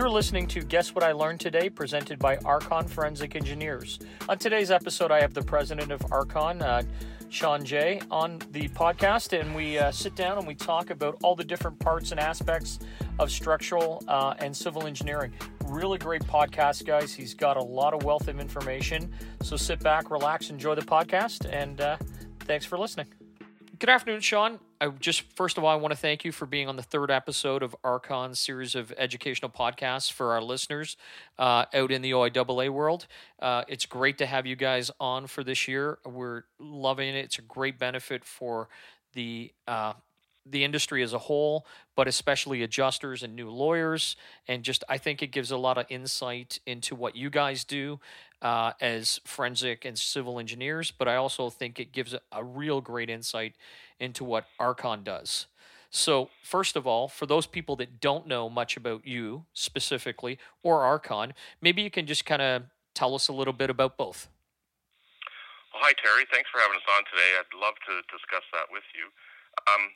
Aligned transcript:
You're 0.00 0.08
listening 0.08 0.46
to 0.46 0.62
Guess 0.62 0.94
What 0.94 1.04
I 1.04 1.12
Learned 1.12 1.40
Today, 1.40 1.68
presented 1.68 2.18
by 2.18 2.38
Archon 2.38 2.88
Forensic 2.88 3.36
Engineers. 3.36 3.98
On 4.30 4.38
today's 4.38 4.70
episode, 4.70 5.12
I 5.12 5.20
have 5.20 5.34
the 5.34 5.42
president 5.42 5.92
of 5.92 6.00
Archon, 6.10 6.62
uh, 6.62 6.84
Sean 7.28 7.62
Jay, 7.62 8.00
on 8.10 8.38
the 8.52 8.68
podcast, 8.68 9.38
and 9.38 9.54
we 9.54 9.76
uh, 9.76 9.92
sit 9.92 10.14
down 10.16 10.38
and 10.38 10.46
we 10.46 10.54
talk 10.54 10.88
about 10.88 11.18
all 11.22 11.36
the 11.36 11.44
different 11.44 11.78
parts 11.80 12.12
and 12.12 12.18
aspects 12.18 12.78
of 13.18 13.30
structural 13.30 14.02
uh, 14.08 14.32
and 14.38 14.56
civil 14.56 14.86
engineering. 14.86 15.34
Really 15.66 15.98
great 15.98 16.22
podcast, 16.22 16.86
guys. 16.86 17.12
He's 17.12 17.34
got 17.34 17.58
a 17.58 17.62
lot 17.62 17.92
of 17.92 18.02
wealth 18.02 18.26
of 18.26 18.40
information. 18.40 19.12
So 19.42 19.54
sit 19.58 19.80
back, 19.80 20.10
relax, 20.10 20.48
enjoy 20.48 20.76
the 20.76 20.80
podcast, 20.80 21.46
and 21.52 21.78
uh, 21.78 21.98
thanks 22.46 22.64
for 22.64 22.78
listening. 22.78 23.08
Good 23.78 23.90
afternoon, 23.90 24.22
Sean. 24.22 24.60
I 24.80 24.88
just 24.88 25.22
first 25.36 25.58
of 25.58 25.64
all, 25.64 25.70
I 25.70 25.74
want 25.74 25.92
to 25.92 25.98
thank 25.98 26.24
you 26.24 26.32
for 26.32 26.46
being 26.46 26.66
on 26.66 26.76
the 26.76 26.82
third 26.82 27.10
episode 27.10 27.62
of 27.62 27.76
Archon's 27.84 28.40
series 28.40 28.74
of 28.74 28.92
educational 28.96 29.50
podcasts 29.50 30.10
for 30.10 30.32
our 30.32 30.40
listeners 30.40 30.96
uh, 31.38 31.66
out 31.74 31.90
in 31.92 32.00
the 32.00 32.12
OIAA 32.12 32.70
world. 32.70 33.06
Uh, 33.40 33.62
it's 33.68 33.84
great 33.84 34.16
to 34.18 34.26
have 34.26 34.46
you 34.46 34.56
guys 34.56 34.90
on 34.98 35.26
for 35.26 35.44
this 35.44 35.68
year. 35.68 35.98
We're 36.06 36.44
loving 36.58 37.10
it. 37.10 37.16
It's 37.26 37.38
a 37.38 37.42
great 37.42 37.78
benefit 37.78 38.24
for 38.24 38.68
the 39.12 39.52
uh, 39.68 39.92
the 40.46 40.64
industry 40.64 41.02
as 41.02 41.12
a 41.12 41.18
whole, 41.18 41.66
but 41.94 42.08
especially 42.08 42.62
adjusters 42.62 43.22
and 43.22 43.36
new 43.36 43.50
lawyers. 43.50 44.16
And 44.48 44.62
just, 44.62 44.82
I 44.88 44.96
think 44.96 45.22
it 45.22 45.28
gives 45.28 45.50
a 45.50 45.58
lot 45.58 45.76
of 45.76 45.84
insight 45.90 46.58
into 46.66 46.94
what 46.94 47.14
you 47.14 47.28
guys 47.28 47.62
do 47.62 48.00
uh, 48.40 48.72
as 48.80 49.20
forensic 49.24 49.84
and 49.84 49.98
civil 49.98 50.38
engineers. 50.40 50.90
But 50.90 51.08
I 51.08 51.16
also 51.16 51.50
think 51.50 51.78
it 51.78 51.92
gives 51.92 52.14
a, 52.14 52.20
a 52.32 52.42
real 52.42 52.80
great 52.80 53.10
insight 53.10 53.54
into 54.00 54.24
what 54.24 54.46
Archon 54.58 55.04
does. 55.04 55.46
So, 55.90 56.30
first 56.42 56.76
of 56.76 56.86
all, 56.86 57.08
for 57.08 57.26
those 57.26 57.46
people 57.46 57.74
that 57.76 58.00
don't 58.00 58.26
know 58.26 58.48
much 58.48 58.76
about 58.76 59.06
you 59.06 59.44
specifically 59.52 60.38
or 60.62 60.82
Archon, 60.82 61.34
maybe 61.60 61.82
you 61.82 61.90
can 61.90 62.06
just 62.06 62.24
kind 62.24 62.40
of 62.40 62.62
tell 62.94 63.14
us 63.14 63.26
a 63.26 63.34
little 63.34 63.52
bit 63.52 63.70
about 63.70 63.98
both. 63.98 64.30
Well, 65.74 65.82
hi, 65.82 65.94
Terry. 65.98 66.26
Thanks 66.30 66.46
for 66.50 66.62
having 66.62 66.78
us 66.78 66.86
on 66.86 67.02
today. 67.10 67.30
I'd 67.38 67.54
love 67.58 67.74
to 67.90 68.06
discuss 68.06 68.46
that 68.54 68.70
with 68.70 68.86
you. 68.94 69.10
Um, 69.66 69.90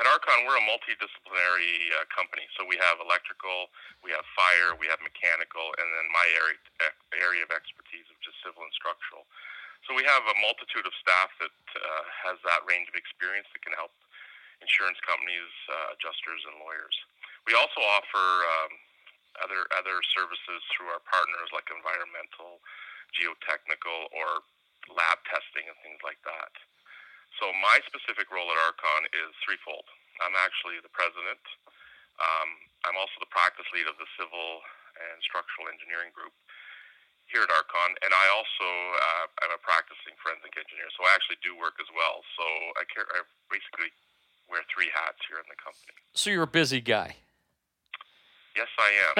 at 0.00 0.08
Archon, 0.10 0.42
we're 0.48 0.58
a 0.58 0.66
multidisciplinary 0.66 1.92
uh, 1.94 2.08
company. 2.10 2.48
So 2.58 2.66
we 2.66 2.74
have 2.82 2.98
electrical, 2.98 3.70
we 4.02 4.10
have 4.10 4.26
fire, 4.34 4.74
we 4.74 4.90
have 4.90 4.98
mechanical, 5.04 5.70
and 5.78 5.86
then 5.86 6.06
my 6.10 6.26
area 6.34 6.58
area 7.14 7.46
of 7.46 7.54
expertise, 7.54 8.08
which 8.10 8.26
is 8.26 8.34
civil 8.42 8.66
and 8.66 8.74
structural. 8.74 9.22
So 9.84 9.92
we 9.92 10.06
have 10.06 10.24
a 10.24 10.36
multitude 10.40 10.86
of 10.86 10.94
staff 10.96 11.30
that 11.42 11.56
uh, 11.76 12.04
has 12.24 12.38
that 12.46 12.64
range 12.64 12.88
of 12.88 12.96
experience 12.96 13.50
that 13.52 13.60
can 13.66 13.76
help 13.76 13.92
insurance 14.64 14.96
companies, 15.04 15.50
uh, 15.68 15.92
adjusters, 15.98 16.40
and 16.48 16.56
lawyers. 16.62 16.96
We 17.44 17.52
also 17.52 17.82
offer 17.82 18.26
um, 18.58 18.72
other 19.44 19.66
other 19.76 20.00
services 20.14 20.60
through 20.72 20.88
our 20.94 21.02
partners 21.04 21.52
like 21.52 21.68
environmental, 21.68 22.62
geotechnical, 23.12 24.08
or 24.14 24.46
lab 24.88 25.20
testing 25.28 25.68
and 25.68 25.76
things 25.84 26.00
like 26.00 26.20
that. 26.24 26.52
So 27.40 27.50
my 27.58 27.82
specific 27.84 28.30
role 28.30 28.46
at 28.48 28.58
Archon 28.62 29.10
is 29.10 29.34
threefold. 29.42 29.84
I'm 30.22 30.38
actually 30.38 30.78
the 30.80 30.92
president. 30.94 31.42
Um, 32.22 32.50
I'm 32.86 32.94
also 32.94 33.18
the 33.18 33.32
practice 33.34 33.66
lead 33.74 33.90
of 33.90 33.98
the 33.98 34.06
civil 34.14 34.62
and 34.94 35.18
structural 35.26 35.66
engineering 35.66 36.14
group 36.14 36.30
here 37.28 37.42
at 37.42 37.50
Archon, 37.50 37.92
and 38.04 38.12
I 38.12 38.26
also 38.30 38.68
uh, 39.00 39.46
am 39.48 39.52
a 39.56 39.60
practicing 39.60 40.14
forensic 40.20 40.54
engineer. 40.54 40.88
So 40.94 41.04
I 41.08 41.16
actually 41.16 41.40
do 41.40 41.56
work 41.56 41.80
as 41.80 41.88
well. 41.92 42.22
So 42.36 42.44
I, 42.76 42.84
care, 42.86 43.08
I 43.10 43.24
basically 43.48 43.90
wear 44.48 44.62
three 44.68 44.92
hats 44.92 45.20
here 45.26 45.40
in 45.40 45.48
the 45.48 45.58
company. 45.58 45.98
So 46.12 46.30
you're 46.30 46.46
a 46.46 46.50
busy 46.50 46.80
guy. 46.80 47.24
Yes, 48.54 48.70
I 48.78 48.90
am. 49.02 49.14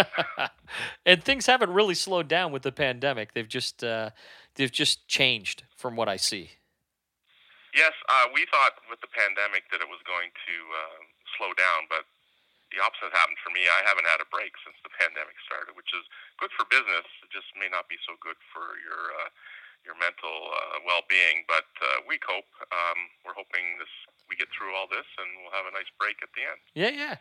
and 1.07 1.19
things 1.25 1.47
haven't 1.47 1.71
really 1.75 1.99
slowed 1.99 2.29
down 2.29 2.53
with 2.53 2.63
the 2.63 2.71
pandemic. 2.71 3.35
They've 3.35 3.49
just 3.49 3.83
uh, 3.83 4.11
they've 4.55 4.71
just 4.71 5.09
changed 5.09 5.65
from 5.75 5.97
what 5.97 6.09
I 6.09 6.17
see. 6.17 6.55
Yes, 7.75 7.91
uh, 8.07 8.31
we 8.31 8.47
thought 8.55 8.79
with 8.87 9.03
the 9.03 9.11
pandemic 9.11 9.67
that 9.75 9.83
it 9.83 9.91
was 9.91 9.99
going 10.07 10.31
to 10.31 10.55
uh, 10.71 11.03
slow 11.35 11.51
down, 11.59 11.91
but 11.91 12.07
the 12.75 12.83
opposite 12.83 13.15
happened 13.15 13.39
for 13.39 13.55
me. 13.55 13.71
I 13.71 13.87
haven't 13.87 14.05
had 14.11 14.19
a 14.19 14.27
break 14.27 14.51
since 14.67 14.75
the 14.83 14.91
pandemic 15.01 15.39
started, 15.47 15.79
which 15.79 15.95
is 15.95 16.03
good 16.43 16.51
for 16.59 16.67
business. 16.67 17.07
It 17.23 17.31
just 17.31 17.47
may 17.55 17.71
not 17.71 17.87
be 17.87 17.97
so 18.03 18.19
good 18.19 18.37
for 18.51 18.75
your 18.83 19.15
uh, 19.15 19.31
your 19.87 19.95
mental 19.95 20.51
uh, 20.51 20.83
well-being. 20.83 21.47
But 21.47 21.71
uh, 21.79 22.03
we 22.11 22.19
cope. 22.19 22.51
Um, 22.75 22.99
we're 23.23 23.39
hoping 23.39 23.79
this 23.79 23.91
we 24.27 24.35
get 24.35 24.51
through 24.51 24.75
all 24.75 24.91
this, 24.91 25.07
and 25.23 25.29
we'll 25.39 25.55
have 25.55 25.71
a 25.71 25.75
nice 25.75 25.89
break 25.95 26.19
at 26.19 26.35
the 26.35 26.43
end. 26.43 26.61
Yeah, 26.75 26.93
yeah. 26.93 27.17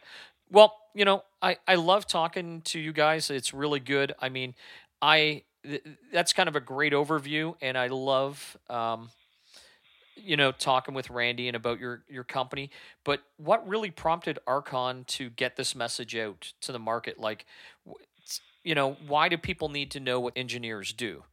Well, 0.49 0.73
you 0.97 1.05
know, 1.05 1.23
I 1.41 1.61
I 1.69 1.77
love 1.77 2.09
talking 2.09 2.65
to 2.73 2.79
you 2.79 2.91
guys. 2.91 3.29
It's 3.29 3.53
really 3.53 3.79
good. 3.79 4.17
I 4.19 4.29
mean, 4.29 4.57
I 5.01 5.43
that's 6.11 6.33
kind 6.33 6.49
of 6.49 6.55
a 6.55 6.61
great 6.61 6.93
overview, 6.93 7.55
and 7.61 7.77
I 7.77 7.87
love. 7.87 8.57
Um, 8.69 9.09
you 10.15 10.37
know, 10.37 10.51
talking 10.51 10.93
with 10.93 11.09
Randy 11.09 11.47
and 11.47 11.55
about 11.55 11.79
your 11.79 12.03
your 12.09 12.23
company. 12.23 12.69
But 13.03 13.21
what 13.37 13.67
really 13.67 13.91
prompted 13.91 14.39
Archon 14.47 15.05
to 15.05 15.29
get 15.29 15.55
this 15.55 15.75
message 15.75 16.15
out 16.15 16.53
to 16.61 16.71
the 16.71 16.79
market? 16.79 17.19
Like, 17.19 17.45
you 18.63 18.75
know, 18.75 18.97
why 19.07 19.29
do 19.29 19.37
people 19.37 19.69
need 19.69 19.91
to 19.91 19.99
know 19.99 20.19
what 20.19 20.33
engineers 20.35 20.93
do? 20.93 21.23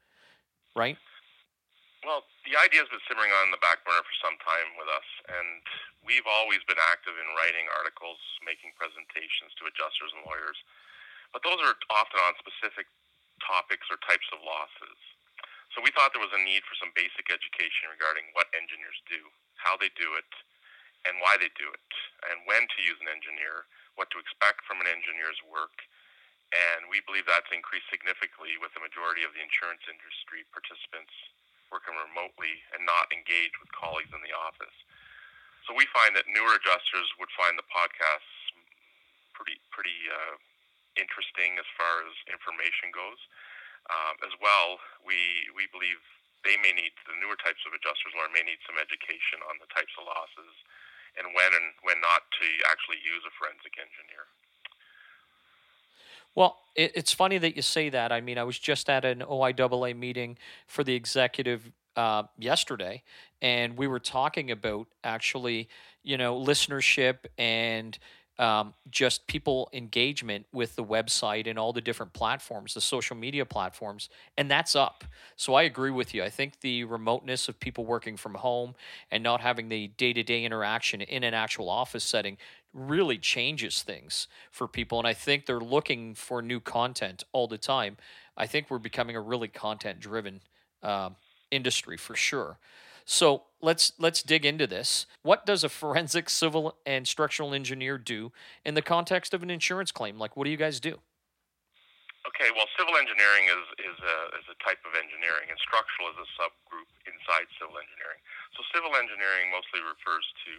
Right. 0.74 0.96
Well, 2.06 2.24
the 2.48 2.56
idea 2.56 2.80
has 2.80 2.88
been 2.88 3.04
simmering 3.04 3.28
on 3.44 3.52
the 3.52 3.60
back 3.60 3.84
burner 3.84 4.00
for 4.00 4.16
some 4.24 4.38
time 4.40 4.72
with 4.80 4.88
us, 4.88 5.08
and 5.28 5.60
we've 6.00 6.24
always 6.24 6.64
been 6.64 6.80
active 6.80 7.12
in 7.12 7.28
writing 7.36 7.68
articles, 7.76 8.16
making 8.40 8.72
presentations 8.80 9.52
to 9.60 9.68
adjusters 9.68 10.08
and 10.16 10.24
lawyers. 10.24 10.56
But 11.36 11.44
those 11.44 11.60
are 11.60 11.76
often 11.92 12.18
on 12.24 12.32
specific 12.40 12.88
topics 13.44 13.84
or 13.92 14.00
types 14.08 14.26
of 14.32 14.40
losses. 14.40 14.98
So 15.74 15.78
we 15.82 15.94
thought 15.94 16.10
there 16.10 16.24
was 16.24 16.34
a 16.34 16.42
need 16.42 16.66
for 16.66 16.74
some 16.78 16.90
basic 16.98 17.30
education 17.30 17.90
regarding 17.94 18.26
what 18.34 18.50
engineers 18.50 18.98
do, 19.06 19.22
how 19.54 19.78
they 19.78 19.90
do 19.94 20.18
it, 20.18 20.30
and 21.06 21.22
why 21.22 21.38
they 21.40 21.48
do 21.56 21.70
it, 21.70 21.90
and 22.28 22.44
when 22.44 22.66
to 22.66 22.78
use 22.84 22.98
an 23.00 23.08
engineer, 23.08 23.64
what 23.96 24.10
to 24.12 24.20
expect 24.20 24.66
from 24.68 24.82
an 24.82 24.90
engineer's 24.90 25.38
work. 25.48 25.72
And 26.50 26.90
we 26.90 26.98
believe 27.06 27.24
that's 27.30 27.48
increased 27.54 27.86
significantly 27.88 28.58
with 28.58 28.74
the 28.74 28.82
majority 28.82 29.22
of 29.22 29.30
the 29.32 29.40
insurance 29.40 29.86
industry 29.86 30.42
participants 30.50 31.14
working 31.70 31.94
remotely 31.94 32.66
and 32.74 32.82
not 32.82 33.06
engaged 33.14 33.54
with 33.62 33.70
colleagues 33.70 34.10
in 34.10 34.18
the 34.26 34.34
office. 34.34 34.74
So 35.64 35.72
we 35.78 35.86
find 35.94 36.18
that 36.18 36.26
newer 36.26 36.58
adjusters 36.58 37.06
would 37.22 37.30
find 37.38 37.54
the 37.54 37.66
podcasts 37.70 38.50
pretty 39.38 39.62
pretty 39.70 39.94
uh, 40.10 40.34
interesting 40.98 41.54
as 41.62 41.68
far 41.78 42.02
as 42.02 42.12
information 42.26 42.90
goes. 42.90 43.20
Um, 43.90 44.14
as 44.22 44.34
well, 44.38 44.78
we 45.02 45.18
we 45.50 45.66
believe 45.74 45.98
they 46.46 46.54
may 46.62 46.72
need 46.72 46.94
the 47.04 47.18
newer 47.18 47.36
types 47.36 47.60
of 47.66 47.74
adjusters 47.74 48.14
learn 48.16 48.30
may 48.32 48.46
need 48.46 48.62
some 48.64 48.78
education 48.78 49.42
on 49.50 49.58
the 49.60 49.68
types 49.74 49.92
of 49.98 50.06
losses 50.08 50.54
and 51.18 51.34
when 51.34 51.50
and 51.52 51.74
when 51.82 52.00
not 52.00 52.22
to 52.38 52.46
actually 52.70 53.02
use 53.02 53.22
a 53.26 53.32
forensic 53.34 53.74
engineer. 53.76 54.24
Well, 56.34 56.58
it, 56.76 56.92
it's 56.94 57.12
funny 57.12 57.38
that 57.38 57.56
you 57.56 57.62
say 57.62 57.88
that. 57.90 58.12
I 58.12 58.20
mean, 58.20 58.38
I 58.38 58.44
was 58.44 58.58
just 58.58 58.88
at 58.88 59.04
an 59.04 59.20
OIAA 59.20 59.96
meeting 59.96 60.38
for 60.66 60.84
the 60.84 60.94
executive 60.94 61.72
uh, 61.96 62.24
yesterday, 62.38 63.02
and 63.42 63.76
we 63.76 63.86
were 63.86 63.98
talking 63.98 64.50
about 64.50 64.86
actually, 65.02 65.68
you 66.02 66.16
know, 66.16 66.38
listenership 66.38 67.26
and 67.36 67.98
um, 68.40 68.74
just 68.90 69.26
people 69.28 69.68
engagement 69.74 70.46
with 70.52 70.74
the 70.74 70.84
website 70.84 71.46
and 71.46 71.58
all 71.58 71.72
the 71.74 71.80
different 71.82 72.14
platforms, 72.14 72.74
the 72.74 72.80
social 72.80 73.14
media 73.16 73.44
platforms, 73.44 74.08
and 74.38 74.50
that's 74.50 74.74
up. 74.74 75.04
So 75.36 75.54
I 75.54 75.64
agree 75.64 75.90
with 75.90 76.14
you. 76.14 76.24
I 76.24 76.30
think 76.30 76.60
the 76.60 76.84
remoteness 76.84 77.48
of 77.48 77.60
people 77.60 77.84
working 77.84 78.16
from 78.16 78.34
home 78.34 78.74
and 79.10 79.22
not 79.22 79.42
having 79.42 79.68
the 79.68 79.88
day 79.88 80.14
to 80.14 80.22
day 80.22 80.44
interaction 80.44 81.02
in 81.02 81.22
an 81.22 81.34
actual 81.34 81.68
office 81.68 82.04
setting 82.04 82.38
really 82.72 83.18
changes 83.18 83.82
things 83.82 84.26
for 84.50 84.66
people. 84.66 84.98
And 84.98 85.06
I 85.06 85.14
think 85.14 85.46
they're 85.46 85.60
looking 85.60 86.14
for 86.14 86.40
new 86.40 86.60
content 86.60 87.24
all 87.32 87.46
the 87.46 87.58
time. 87.58 87.98
I 88.36 88.46
think 88.46 88.70
we're 88.70 88.78
becoming 88.78 89.16
a 89.16 89.20
really 89.20 89.48
content 89.48 90.00
driven 90.00 90.40
um, 90.82 91.16
industry 91.50 91.98
for 91.98 92.16
sure. 92.16 92.58
So 93.04 93.44
let's 93.60 93.92
let's 93.98 94.22
dig 94.22 94.44
into 94.44 94.66
this. 94.66 95.06
What 95.22 95.46
does 95.46 95.64
a 95.64 95.68
forensic 95.68 96.30
civil 96.30 96.76
and 96.86 97.06
structural 97.06 97.54
engineer 97.54 97.98
do 97.98 98.32
in 98.64 98.74
the 98.74 98.82
context 98.82 99.34
of 99.34 99.42
an 99.42 99.50
insurance 99.50 99.92
claim? 99.92 100.18
Like, 100.18 100.36
what 100.36 100.44
do 100.44 100.50
you 100.50 100.56
guys 100.56 100.80
do? 100.80 101.00
Okay, 102.28 102.52
well, 102.52 102.68
civil 102.76 102.96
engineering 103.00 103.48
is 103.48 103.64
is 103.80 103.96
a, 103.96 104.16
is 104.36 104.46
a 104.52 104.56
type 104.60 104.80
of 104.84 104.92
engineering, 104.92 105.48
and 105.48 105.56
structural 105.56 106.12
is 106.12 106.18
a 106.20 106.28
subgroup 106.36 106.88
inside 107.08 107.48
civil 107.56 107.80
engineering. 107.80 108.20
So, 108.56 108.64
civil 108.76 108.92
engineering 108.92 109.48
mostly 109.48 109.80
refers 109.80 110.24
to 110.44 110.52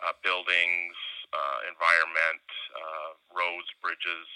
uh, 0.00 0.16
buildings, 0.24 0.96
uh, 1.32 1.68
environment, 1.68 2.44
uh, 2.72 3.10
roads, 3.36 3.68
bridges, 3.84 4.28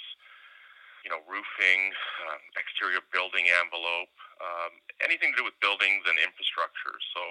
you 1.07 1.11
know, 1.11 1.23
roofing, 1.27 1.81
um, 2.29 2.43
exterior 2.59 3.03
building 3.15 3.47
envelope, 3.63 4.13
um, 4.43 4.73
anything 5.03 5.35
to 5.35 5.37
do 5.43 5.47
with 5.47 5.57
buildings 5.63 6.03
and 6.07 6.19
infrastructure. 6.19 6.97
So 7.15 7.23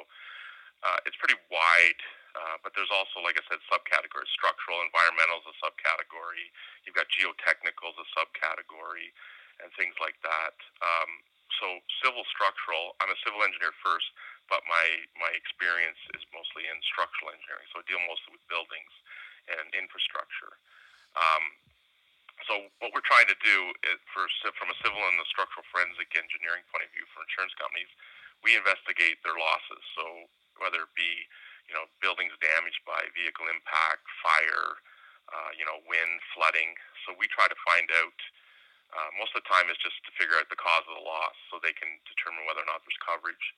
uh, 0.86 1.00
it's 1.08 1.18
pretty 1.20 1.40
wide. 1.52 2.02
Uh, 2.38 2.62
but 2.62 2.70
there's 2.78 2.92
also, 2.94 3.18
like 3.26 3.34
I 3.34 3.42
said, 3.50 3.58
subcategories. 3.66 4.30
Structural, 4.30 4.86
environmental 4.86 5.42
is 5.42 5.50
a 5.50 5.58
subcategory. 5.58 6.54
You've 6.86 6.94
got 6.94 7.10
geotechnical 7.10 7.98
is 7.98 7.98
a 7.98 8.08
subcategory, 8.14 9.10
and 9.58 9.74
things 9.74 9.98
like 9.98 10.22
that. 10.22 10.54
Um, 10.86 11.26
so 11.58 11.82
civil 12.06 12.22
structural. 12.30 12.94
I'm 13.02 13.10
a 13.10 13.18
civil 13.26 13.42
engineer 13.42 13.74
first, 13.82 14.06
but 14.52 14.62
my 14.70 14.86
my 15.18 15.32
experience 15.34 15.98
is 16.14 16.22
mostly 16.30 16.70
in 16.70 16.78
structural 16.86 17.34
engineering. 17.34 17.66
So 17.74 17.82
I 17.82 17.84
deal 17.90 18.04
mostly 18.06 18.38
with 18.38 18.46
buildings 18.52 18.94
and 19.50 19.66
infrastructure. 19.74 20.60
Um, 21.18 21.44
so 22.48 22.64
what 22.80 22.96
we're 22.96 23.06
trying 23.06 23.28
to 23.28 23.38
do 23.44 23.58
is 23.92 24.00
for 24.16 24.24
from 24.56 24.72
a 24.72 24.78
civil 24.80 25.04
and 25.04 25.20
a 25.20 25.28
structural 25.28 25.68
forensic 25.70 26.08
engineering 26.16 26.64
point 26.72 26.88
of 26.88 26.92
view 26.96 27.04
for 27.12 27.22
insurance 27.28 27.54
companies, 27.60 27.92
we 28.42 28.56
investigate 28.56 29.20
their 29.22 29.36
losses. 29.36 29.84
So 30.00 30.32
whether 30.64 30.88
it 30.88 30.94
be 30.96 31.28
you 31.68 31.76
know 31.76 31.86
buildings 32.00 32.34
damaged 32.40 32.82
by 32.88 33.04
vehicle 33.14 33.52
impact, 33.52 34.08
fire, 34.24 34.80
uh, 35.30 35.52
you 35.60 35.68
know 35.68 35.84
wind, 35.86 36.24
flooding. 36.32 36.74
So 37.06 37.14
we 37.20 37.28
try 37.30 37.46
to 37.52 37.60
find 37.68 37.92
out. 38.02 38.20
Uh, 38.88 39.12
most 39.20 39.36
of 39.36 39.44
the 39.44 39.50
time, 39.52 39.68
is 39.68 39.76
just 39.84 40.00
to 40.08 40.16
figure 40.16 40.40
out 40.40 40.48
the 40.48 40.56
cause 40.56 40.80
of 40.88 40.96
the 40.96 41.04
loss, 41.04 41.36
so 41.52 41.60
they 41.60 41.76
can 41.76 41.92
determine 42.08 42.48
whether 42.48 42.64
or 42.64 42.70
not 42.72 42.80
there's 42.88 43.04
coverage. 43.04 43.52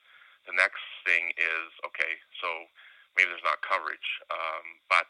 The 0.50 0.58
next 0.58 0.82
thing 1.06 1.30
is 1.38 1.70
okay, 1.86 2.18
so 2.42 2.66
maybe 3.14 3.30
there's 3.30 3.46
not 3.46 3.62
coverage, 3.62 4.10
um, 4.34 4.82
but 4.90 5.06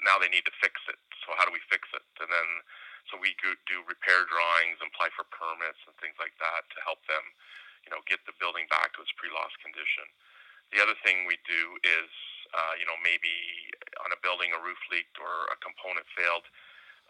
now 0.00 0.16
they 0.16 0.32
need 0.32 0.48
to 0.48 0.54
fix 0.64 0.80
it. 0.88 0.96
So 1.24 1.36
how 1.36 1.44
do 1.44 1.52
we 1.52 1.60
fix 1.68 1.84
it? 1.92 2.04
And 2.24 2.32
then 2.32 2.48
so 3.08 3.20
we 3.20 3.36
do 3.40 3.84
repair 3.84 4.24
drawings 4.28 4.80
apply 4.80 5.12
for 5.12 5.28
permits 5.28 5.80
and 5.84 5.94
things 6.00 6.16
like 6.16 6.34
that 6.40 6.64
to 6.72 6.78
help 6.84 7.02
them, 7.10 7.24
you 7.84 7.90
know, 7.92 8.00
get 8.08 8.22
the 8.24 8.36
building 8.40 8.64
back 8.72 8.92
to 8.96 9.04
its 9.04 9.12
pre-loss 9.18 9.52
condition. 9.60 10.08
The 10.72 10.80
other 10.80 10.96
thing 11.04 11.28
we 11.28 11.36
do 11.44 11.76
is, 11.84 12.10
uh, 12.56 12.74
you 12.80 12.88
know, 12.88 12.96
maybe 13.04 13.30
on 14.02 14.10
a 14.14 14.18
building 14.24 14.50
a 14.56 14.60
roof 14.60 14.80
leaked 14.88 15.20
or 15.20 15.50
a 15.52 15.56
component 15.60 16.08
failed. 16.16 16.46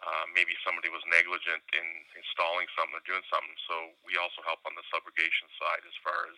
Uh, 0.04 0.26
maybe 0.36 0.52
somebody 0.66 0.92
was 0.92 1.00
negligent 1.08 1.64
in 1.72 1.86
installing 2.18 2.68
something 2.76 2.98
or 2.98 3.04
doing 3.08 3.24
something. 3.32 3.56
So 3.64 3.94
we 4.04 4.18
also 4.20 4.44
help 4.44 4.60
on 4.68 4.76
the 4.76 4.84
subrogation 4.92 5.48
side 5.56 5.86
as 5.86 5.96
far 6.04 6.28
as 6.28 6.36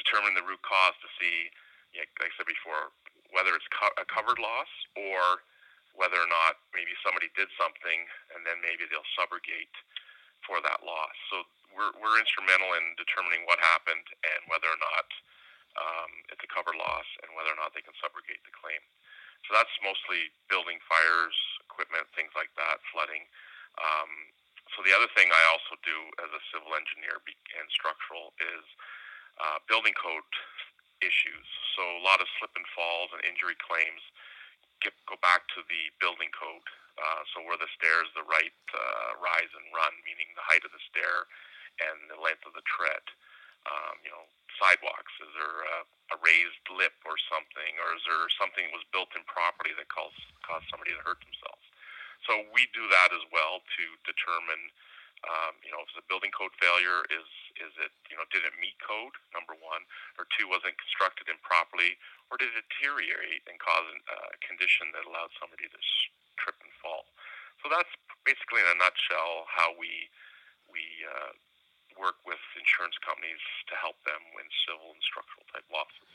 determining 0.00 0.38
the 0.38 0.46
root 0.46 0.62
cause 0.64 0.96
to 1.04 1.08
see, 1.20 1.52
like 1.98 2.08
I 2.22 2.30
said 2.38 2.48
before, 2.48 2.94
whether 3.34 3.52
it's 3.52 3.68
co- 3.68 3.92
a 4.00 4.06
covered 4.08 4.40
loss 4.40 4.70
or 4.96 5.44
whether 5.92 6.16
or 6.16 6.30
not 6.30 6.60
maybe 6.72 6.92
somebody 7.04 7.28
did 7.36 7.48
something 7.56 8.00
and 8.32 8.44
then 8.48 8.60
maybe 8.64 8.88
they'll 8.88 9.06
subrogate 9.16 9.72
for 10.44 10.58
that 10.64 10.82
loss. 10.82 11.16
So 11.30 11.44
we're, 11.72 11.94
we're 12.00 12.18
instrumental 12.20 12.74
in 12.76 12.96
determining 12.98 13.44
what 13.48 13.60
happened 13.60 14.04
and 14.24 14.40
whether 14.48 14.68
or 14.68 14.80
not 14.80 15.08
um, 15.78 16.10
it's 16.32 16.42
a 16.44 16.50
covered 16.50 16.76
loss 16.76 17.08
and 17.24 17.32
whether 17.36 17.52
or 17.52 17.60
not 17.60 17.72
they 17.72 17.84
can 17.84 17.96
subrogate 18.00 18.42
the 18.44 18.52
claim. 18.52 18.82
So 19.48 19.56
that's 19.56 19.72
mostly 19.82 20.30
building 20.46 20.78
fires, 20.86 21.34
equipment, 21.66 22.06
things 22.14 22.32
like 22.38 22.52
that, 22.60 22.78
flooding. 22.92 23.26
Um, 23.80 24.10
so 24.76 24.84
the 24.86 24.94
other 24.94 25.10
thing 25.12 25.28
I 25.28 25.44
also 25.50 25.74
do 25.82 25.96
as 26.22 26.30
a 26.30 26.42
civil 26.54 26.72
engineer 26.76 27.20
and 27.20 27.66
structural 27.72 28.32
is 28.38 28.64
uh, 29.40 29.58
building 29.66 29.96
code 29.98 30.28
issues. 31.02 31.46
So 31.74 31.82
a 31.98 32.04
lot 32.04 32.22
of 32.22 32.30
slip 32.38 32.54
and 32.54 32.68
falls 32.72 33.10
and 33.10 33.20
injury 33.26 33.58
claims 33.58 34.00
get, 34.82 34.94
go 35.06 35.16
back 35.22 35.46
to 35.56 35.62
the 35.70 35.88
building 36.02 36.30
code. 36.34 36.66
Uh, 37.00 37.24
so 37.32 37.40
where 37.48 37.56
the 37.56 37.70
stairs 37.72 38.10
the 38.12 38.26
right 38.28 38.52
uh, 38.76 39.16
rise 39.16 39.48
and 39.56 39.64
run, 39.72 39.94
meaning 40.04 40.28
the 40.36 40.44
height 40.44 40.60
of 40.60 40.74
the 40.76 40.82
stair 40.92 41.24
and 41.80 41.96
the 42.12 42.20
length 42.20 42.44
of 42.44 42.52
the 42.52 42.66
tread. 42.68 43.00
Um, 43.64 43.96
you 44.02 44.12
know, 44.12 44.26
sidewalks. 44.60 45.14
Is 45.22 45.32
there 45.38 45.58
a, 45.62 45.78
a 46.12 46.16
raised 46.20 46.66
lip 46.68 46.98
or 47.08 47.16
something, 47.30 47.72
or 47.80 47.96
is 47.96 48.02
there 48.04 48.26
something 48.36 48.66
that 48.66 48.74
was 48.76 48.84
built 48.92 49.14
improperly 49.16 49.72
that 49.78 49.88
caused 49.88 50.18
caused 50.44 50.68
somebody 50.68 50.92
to 50.92 51.02
hurt 51.06 51.22
themselves? 51.22 51.64
So 52.26 52.46
we 52.54 52.70
do 52.70 52.86
that 52.90 53.10
as 53.10 53.24
well 53.34 53.62
to 53.62 53.84
determine, 54.06 54.62
um, 55.26 55.58
you 55.66 55.74
know, 55.74 55.82
if 55.82 55.90
it's 55.90 56.02
a 56.02 56.06
building 56.06 56.30
code 56.30 56.54
failure, 56.58 57.02
is 57.10 57.26
is 57.60 57.72
it 57.80 57.92
you 58.08 58.16
know 58.16 58.24
did 58.32 58.44
it 58.44 58.54
meet 58.60 58.76
code 58.80 59.14
number 59.36 59.56
one, 59.58 59.84
or 60.16 60.28
two 60.36 60.48
wasn't 60.48 60.76
constructed 60.78 61.28
improperly, 61.28 61.96
or 62.32 62.40
did 62.40 62.52
it 62.52 62.64
deteriorate 62.68 63.44
and 63.48 63.60
cause 63.60 63.84
a 63.88 64.38
condition 64.44 64.88
that 64.96 65.04
allowed 65.04 65.32
somebody 65.36 65.68
to 65.68 65.78
trip 66.40 66.56
and 66.60 66.72
fall? 66.80 67.08
So 67.62 67.70
that's 67.70 67.90
basically 68.26 68.64
in 68.64 68.68
a 68.72 68.78
nutshell 68.78 69.46
how 69.46 69.74
we 69.76 70.10
we 70.72 70.82
uh, 71.04 71.32
work 72.00 72.24
with 72.24 72.40
insurance 72.58 72.96
companies 73.04 73.40
to 73.68 73.74
help 73.76 74.00
them 74.08 74.20
win 74.34 74.48
civil 74.64 74.96
and 74.96 75.02
structural 75.04 75.44
type 75.52 75.66
losses. 75.68 76.10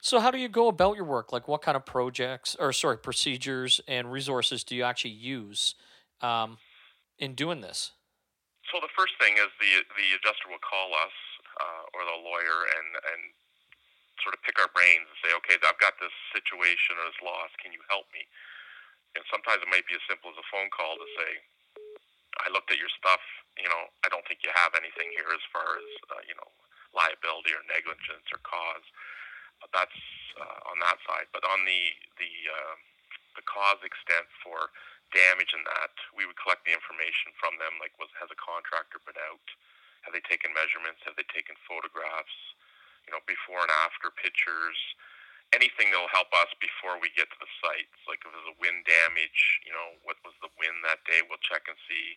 So 0.00 0.18
how 0.18 0.30
do 0.30 0.38
you 0.38 0.48
go 0.48 0.68
about 0.68 0.96
your 0.96 1.04
work? 1.04 1.32
Like 1.32 1.46
what 1.48 1.62
kind 1.62 1.76
of 1.76 1.84
projects 1.84 2.56
or 2.58 2.72
sorry 2.72 2.98
procedures 2.98 3.80
and 3.86 4.10
resources 4.10 4.64
do 4.64 4.74
you 4.74 4.82
actually 4.82 5.12
use 5.12 5.74
um, 6.20 6.58
in 7.18 7.34
doing 7.34 7.60
this? 7.60 7.92
So 8.70 8.78
the 8.78 8.92
first 8.94 9.18
thing 9.18 9.34
is 9.34 9.50
the 9.58 9.82
the 9.98 10.08
adjuster 10.14 10.46
will 10.46 10.62
call 10.62 10.94
us 10.94 11.16
uh, 11.58 11.82
or 11.98 12.06
the 12.06 12.18
lawyer 12.22 12.58
and 12.78 12.88
and 13.14 13.22
sort 14.22 14.36
of 14.36 14.40
pick 14.44 14.60
our 14.60 14.70
brains 14.76 15.08
and 15.08 15.18
say, 15.24 15.32
okay, 15.42 15.56
I've 15.64 15.80
got 15.80 15.96
this 15.96 16.12
situation 16.36 17.00
or 17.00 17.08
this 17.08 17.20
loss. 17.24 17.50
Can 17.58 17.72
you 17.72 17.80
help 17.88 18.04
me? 18.12 18.22
And 19.16 19.24
sometimes 19.32 19.64
it 19.64 19.70
might 19.72 19.88
be 19.88 19.96
as 19.96 20.04
simple 20.06 20.30
as 20.30 20.38
a 20.38 20.46
phone 20.52 20.68
call 20.70 21.00
to 21.00 21.08
say, 21.16 21.30
I 22.44 22.52
looked 22.52 22.70
at 22.70 22.78
your 22.78 22.92
stuff. 22.94 23.20
You 23.58 23.66
know, 23.66 23.90
I 24.06 24.12
don't 24.12 24.22
think 24.28 24.46
you 24.46 24.52
have 24.54 24.76
anything 24.78 25.10
here 25.18 25.28
as 25.34 25.42
far 25.50 25.80
as 25.80 25.88
uh, 26.14 26.22
you 26.24 26.36
know 26.38 26.48
liability 26.94 27.50
or 27.54 27.62
negligence 27.66 28.26
or 28.30 28.38
cause. 28.46 28.86
But 29.58 29.74
that's 29.74 30.00
uh, 30.38 30.70
on 30.70 30.78
that 30.80 31.02
side. 31.04 31.26
But 31.34 31.42
on 31.44 31.66
the 31.66 31.82
the 32.22 32.32
uh, 32.48 32.74
the 33.38 33.46
cause 33.46 33.80
extent 33.82 34.26
for 34.42 34.72
damage 35.14 35.52
in 35.54 35.62
that, 35.66 35.94
we 36.14 36.26
would 36.26 36.38
collect 36.38 36.62
the 36.66 36.74
information 36.74 37.34
from 37.38 37.58
them. 37.58 37.78
Like, 37.82 37.94
was 37.98 38.10
has 38.22 38.30
a 38.30 38.38
contractor 38.38 39.02
been 39.02 39.18
out? 39.18 39.46
Have 40.06 40.14
they 40.16 40.24
taken 40.24 40.54
measurements? 40.54 41.02
Have 41.04 41.18
they 41.18 41.26
taken 41.28 41.58
photographs? 41.66 42.34
you 43.06 43.12
know, 43.12 43.22
before 43.24 43.64
and 43.64 43.74
after 43.86 44.12
pictures, 44.12 44.78
anything 45.50 45.90
that'll 45.90 46.14
help 46.14 46.30
us 46.36 46.50
before 46.62 47.00
we 47.02 47.10
get 47.18 47.26
to 47.26 47.38
the 47.42 47.50
sites. 47.58 47.98
Like 48.06 48.22
if 48.22 48.30
there's 48.30 48.54
a 48.54 48.60
wind 48.62 48.86
damage, 48.86 49.58
you 49.66 49.74
know, 49.74 49.98
what 50.06 50.20
was 50.22 50.36
the 50.38 50.52
wind 50.60 50.86
that 50.86 51.02
day? 51.08 51.26
We'll 51.26 51.42
check 51.42 51.66
and 51.66 51.74
see, 51.90 52.14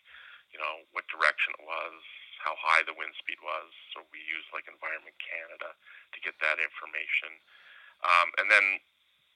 you 0.54 0.58
know, 0.62 0.86
what 0.94 1.10
direction 1.10 1.56
it 1.58 1.64
was, 1.66 1.98
how 2.38 2.54
high 2.60 2.86
the 2.86 2.94
wind 2.94 3.16
speed 3.18 3.42
was. 3.42 3.74
So 3.90 4.06
we 4.14 4.22
use 4.22 4.46
like 4.54 4.70
Environment 4.70 5.18
Canada 5.18 5.74
to 5.74 6.18
get 6.22 6.38
that 6.44 6.62
information. 6.62 7.34
Um, 8.06 8.30
and 8.38 8.46
then 8.46 8.78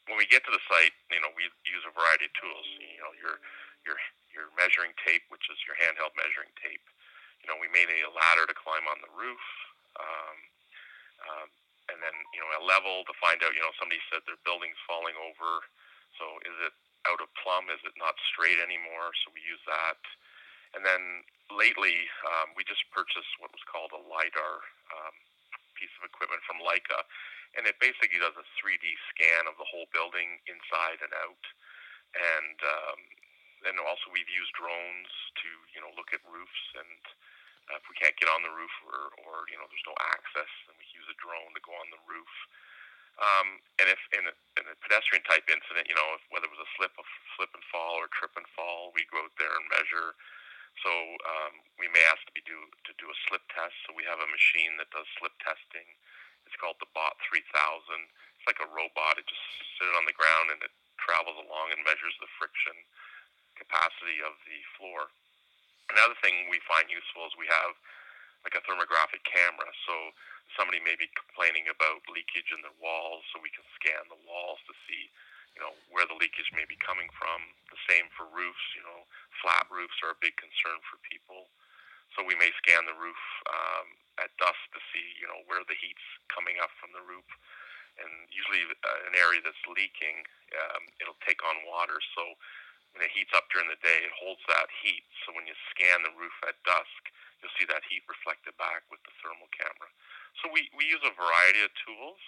when 0.08 0.18
we 0.18 0.26
get 0.28 0.44
to 0.48 0.52
the 0.52 0.62
site, 0.66 0.96
you 1.12 1.20
know, 1.20 1.30
we 1.36 1.46
use 1.68 1.84
a 1.84 1.92
variety 1.92 2.28
of 2.28 2.34
tools. 2.36 2.66
You 2.80 3.00
know, 3.00 3.12
your 3.20 3.36
your 3.84 3.98
your 4.32 4.48
measuring 4.56 4.96
tape, 5.04 5.24
which 5.28 5.46
is 5.52 5.60
your 5.68 5.76
handheld 5.78 6.16
measuring 6.16 6.52
tape. 6.60 6.84
You 7.44 7.52
know, 7.52 7.56
we 7.60 7.70
may 7.70 7.86
need 7.86 8.02
a 8.02 8.12
ladder 8.12 8.48
to 8.48 8.56
climb 8.56 8.84
on 8.90 8.98
the 9.00 9.12
roof. 9.14 9.44
Um, 10.00 10.36
um, 11.28 11.48
and 11.88 11.98
then 12.04 12.16
you 12.36 12.40
know 12.40 12.48
a 12.58 12.64
level 12.64 13.04
to 13.08 13.14
find 13.20 13.40
out. 13.44 13.52
You 13.56 13.64
know, 13.64 13.72
somebody 13.76 14.00
said 14.08 14.24
their 14.24 14.40
building's 14.44 14.80
falling 14.88 15.16
over. 15.16 15.64
So 16.16 16.24
is 16.44 16.56
it 16.68 16.74
out 17.06 17.22
of 17.22 17.30
plumb? 17.38 17.70
Is 17.72 17.80
it 17.86 17.94
not 17.96 18.18
straight 18.28 18.58
anymore? 18.60 19.14
So 19.24 19.32
we 19.32 19.40
use 19.44 19.62
that. 19.68 20.00
And 20.76 20.84
then 20.84 21.24
lately, 21.48 21.96
um, 22.28 22.52
we 22.52 22.66
just 22.68 22.84
purchased 22.92 23.32
what 23.40 23.54
was 23.54 23.64
called 23.64 23.94
a 23.96 24.02
lidar 24.04 24.60
um, 24.92 25.14
piece 25.78 25.92
of 25.96 26.04
equipment 26.04 26.44
from 26.44 26.60
Leica, 26.60 27.00
and 27.56 27.64
it 27.64 27.80
basically 27.80 28.20
does 28.20 28.36
a 28.36 28.46
3D 28.60 28.84
scan 29.14 29.48
of 29.48 29.56
the 29.56 29.68
whole 29.68 29.88
building 29.94 30.40
inside 30.50 31.00
and 31.00 31.12
out. 31.16 31.44
And 32.16 32.58
um, 32.60 33.00
then 33.64 33.76
also 33.80 34.08
we've 34.12 34.28
used 34.28 34.52
drones 34.56 35.12
to 35.44 35.48
you 35.76 35.80
know 35.80 35.92
look 35.96 36.12
at 36.12 36.24
roofs 36.28 36.64
and 36.76 37.02
uh, 37.68 37.76
if 37.76 37.84
we 37.88 37.96
can't 38.00 38.16
get 38.16 38.32
on 38.32 38.40
the 38.40 38.52
roof 38.52 38.72
or, 38.88 39.12
or 39.28 39.44
you 39.52 39.56
know 39.60 39.68
there's 39.68 39.88
no 39.88 39.96
access, 40.16 40.48
then 40.68 40.76
we 40.80 40.88
use 40.96 41.08
a 41.08 41.16
drone 41.20 41.52
to 41.52 41.62
go 41.64 41.76
on 41.76 41.88
the 41.92 42.00
roof. 42.08 42.32
Um, 43.18 43.58
and 43.82 43.90
if 43.90 43.98
in 44.14 44.30
a, 44.30 44.34
in 44.62 44.64
a 44.70 44.78
pedestrian 44.78 45.26
type 45.26 45.42
incident, 45.50 45.90
you 45.90 45.96
know, 45.98 46.14
if, 46.14 46.22
whether 46.30 46.46
it 46.46 46.54
was 46.54 46.62
a 46.62 46.70
slip, 46.78 46.94
a 46.94 47.04
slip 47.34 47.50
and 47.50 47.66
fall, 47.66 47.98
or 47.98 48.06
trip 48.14 48.30
and 48.38 48.46
fall, 48.54 48.94
we 48.94 49.02
go 49.10 49.18
out 49.18 49.34
there 49.42 49.50
and 49.50 49.66
measure. 49.74 50.14
So 50.86 50.90
um, 51.26 51.58
we 51.82 51.90
may 51.90 52.02
ask 52.14 52.22
to 52.30 52.34
be 52.34 52.46
do 52.46 52.54
to 52.54 52.92
do 53.02 53.10
a 53.10 53.16
slip 53.26 53.42
test. 53.50 53.74
So 53.84 53.92
we 53.98 54.06
have 54.06 54.22
a 54.22 54.30
machine 54.30 54.78
that 54.78 54.94
does 54.94 55.06
slip 55.18 55.34
testing. 55.42 55.86
It's 56.48 56.56
called 56.56 56.80
the 56.80 56.88
Bot 56.96 57.20
3000. 57.28 57.44
It's 57.44 58.48
like 58.48 58.64
a 58.64 58.72
robot. 58.72 59.20
It 59.20 59.28
just 59.28 59.44
sits 59.76 59.92
on 59.92 60.08
the 60.08 60.16
ground 60.16 60.48
and 60.48 60.64
it 60.64 60.72
travels 60.96 61.36
along 61.36 61.76
and 61.76 61.84
measures 61.84 62.16
the 62.24 62.32
friction 62.40 62.72
capacity 63.60 64.24
of 64.24 64.32
the 64.48 64.58
floor. 64.80 65.12
Another 65.92 66.16
thing 66.24 66.48
we 66.48 66.64
find 66.64 66.88
useful 66.88 67.28
is 67.28 67.36
we 67.36 67.52
have 67.52 67.76
like 68.48 68.56
a 68.56 68.64
thermographic 68.64 69.20
camera. 69.28 69.68
So 69.84 70.16
somebody 70.56 70.80
may 70.80 70.96
be 70.96 71.10
complaining 71.12 71.68
about 71.68 72.06
leakage 72.08 72.48
in 72.54 72.64
the 72.64 72.72
walls, 72.80 73.28
so 73.28 73.42
we 73.44 73.52
can 73.52 73.66
scan 73.76 74.08
the 74.08 74.20
walls 74.24 74.62
to 74.64 74.74
see, 74.88 75.12
you 75.52 75.60
know, 75.60 75.74
where 75.92 76.08
the 76.08 76.16
leakage 76.16 76.48
may 76.54 76.64
be 76.64 76.78
coming 76.80 77.10
from. 77.18 77.44
The 77.68 77.80
same 77.90 78.08
for 78.16 78.24
roofs. 78.30 78.66
You 78.72 78.84
know, 78.88 79.04
flat 79.44 79.68
roofs 79.68 80.00
are 80.00 80.16
a 80.16 80.22
big 80.24 80.36
concern 80.40 80.80
for 80.88 80.96
people. 81.04 81.50
So 82.18 82.26
we 82.26 82.34
may 82.34 82.50
scan 82.58 82.82
the 82.82 82.98
roof 82.98 83.22
um, 83.46 83.86
at 84.18 84.34
dusk 84.42 84.58
to 84.74 84.82
see, 84.90 85.06
you 85.22 85.30
know, 85.30 85.38
where 85.46 85.62
the 85.62 85.78
heat's 85.78 86.02
coming 86.26 86.58
up 86.58 86.74
from 86.82 86.90
the 86.90 87.06
roof, 87.06 87.22
and 87.94 88.10
usually 88.26 88.66
uh, 88.66 89.06
an 89.06 89.14
area 89.14 89.38
that's 89.38 89.62
leaking, 89.70 90.26
um, 90.50 90.82
it'll 90.98 91.22
take 91.22 91.38
on 91.46 91.62
water. 91.62 92.02
So 92.18 92.34
when 92.90 93.06
it 93.06 93.14
heats 93.14 93.30
up 93.38 93.46
during 93.54 93.70
the 93.70 93.78
day, 93.86 94.02
it 94.02 94.10
holds 94.18 94.42
that 94.50 94.66
heat. 94.82 95.06
So 95.22 95.30
when 95.30 95.46
you 95.46 95.54
scan 95.70 96.02
the 96.02 96.10
roof 96.18 96.34
at 96.42 96.58
dusk, 96.66 97.06
you'll 97.38 97.54
see 97.54 97.70
that 97.70 97.86
heat 97.86 98.02
reflected 98.10 98.58
back 98.58 98.82
with 98.90 98.98
the 99.06 99.14
thermal 99.22 99.46
camera. 99.54 99.86
So 100.42 100.50
we, 100.50 100.66
we 100.74 100.90
use 100.90 101.02
a 101.06 101.14
variety 101.14 101.62
of 101.62 101.70
tools. 101.86 102.18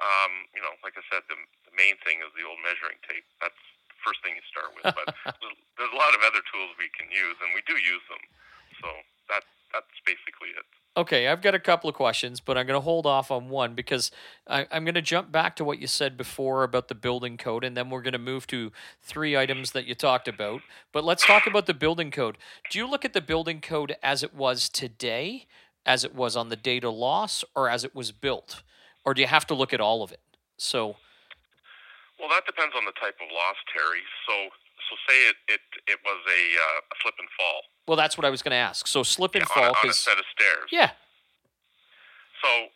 Um, 0.00 0.48
you 0.56 0.64
know, 0.64 0.72
like 0.80 0.96
I 0.96 1.04
said, 1.12 1.28
the, 1.28 1.36
the 1.68 1.74
main 1.76 2.00
thing 2.00 2.24
is 2.24 2.32
the 2.32 2.48
old 2.48 2.64
measuring 2.64 2.96
tape. 3.04 3.28
That's 3.44 3.60
the 3.92 4.00
first 4.08 4.24
thing 4.24 4.40
you 4.40 4.46
start 4.48 4.72
with. 4.72 4.88
But 4.88 5.12
there's, 5.44 5.60
there's 5.76 5.92
a 5.92 6.00
lot 6.00 6.16
of 6.16 6.24
other 6.24 6.40
tools 6.48 6.72
we 6.80 6.88
can 6.96 7.12
use, 7.12 7.36
and 7.44 7.52
we 7.52 7.60
do 7.68 7.76
use 7.76 8.04
them. 8.08 8.24
So 8.80 8.88
that 9.28 9.44
that's 9.72 10.00
basically 10.04 10.48
it. 10.56 10.64
Okay, 10.96 11.28
I've 11.28 11.42
got 11.42 11.54
a 11.54 11.60
couple 11.60 11.88
of 11.88 11.94
questions, 11.94 12.40
but 12.40 12.58
I'm 12.58 12.66
going 12.66 12.76
to 12.76 12.84
hold 12.84 13.06
off 13.06 13.30
on 13.30 13.48
one 13.48 13.74
because 13.74 14.10
I, 14.48 14.66
am 14.72 14.84
going 14.84 14.96
to 14.96 15.02
jump 15.02 15.30
back 15.30 15.54
to 15.56 15.64
what 15.64 15.78
you 15.78 15.86
said 15.86 16.16
before 16.16 16.64
about 16.64 16.88
the 16.88 16.96
building 16.96 17.36
code, 17.36 17.62
and 17.62 17.76
then 17.76 17.88
we're 17.88 18.02
going 18.02 18.14
to 18.14 18.18
move 18.18 18.48
to 18.48 18.72
three 19.00 19.36
items 19.36 19.70
that 19.72 19.86
you 19.86 19.94
talked 19.94 20.26
about. 20.26 20.62
But 20.92 21.04
let's 21.04 21.24
talk 21.24 21.46
about 21.46 21.66
the 21.66 21.74
building 21.74 22.10
code. 22.10 22.36
Do 22.68 22.80
you 22.80 22.90
look 22.90 23.04
at 23.04 23.12
the 23.12 23.20
building 23.20 23.60
code 23.60 23.94
as 24.02 24.24
it 24.24 24.34
was 24.34 24.68
today, 24.68 25.46
as 25.86 26.02
it 26.02 26.16
was 26.16 26.34
on 26.34 26.48
the 26.48 26.56
data 26.56 26.90
loss, 26.90 27.44
or 27.54 27.68
as 27.68 27.84
it 27.84 27.94
was 27.94 28.10
built? 28.10 28.64
Or 29.04 29.14
do 29.14 29.20
you 29.20 29.28
have 29.28 29.46
to 29.46 29.54
look 29.54 29.72
at 29.72 29.80
all 29.80 30.02
of 30.02 30.10
it? 30.10 30.20
So. 30.56 30.96
Well, 32.18 32.28
that 32.30 32.44
depends 32.44 32.74
on 32.76 32.84
the 32.84 32.98
type 33.00 33.14
of 33.22 33.28
loss, 33.32 33.56
Terry. 33.72 34.02
So, 34.26 34.50
so 34.90 34.96
say 35.06 35.28
it 35.28 35.36
it, 35.46 35.60
it 35.86 35.98
was 36.04 36.18
a, 36.26 36.42
uh, 36.58 36.80
a 36.90 36.94
slip 37.02 37.14
and 37.20 37.28
fall 37.38 37.62
well, 37.88 37.96
that's 37.96 38.20
what 38.20 38.28
I 38.28 38.30
was 38.30 38.44
going 38.44 38.52
to 38.52 38.60
ask. 38.60 38.86
So 38.86 39.02
slip 39.02 39.34
and 39.34 39.48
yeah, 39.48 39.54
fall. 39.54 39.72
On 39.72 39.88
a, 39.88 39.88
on 39.88 39.90
a 39.90 39.96
set 39.96 40.20
of 40.20 40.28
stairs. 40.28 40.68
Yeah. 40.68 40.92
So 42.44 42.68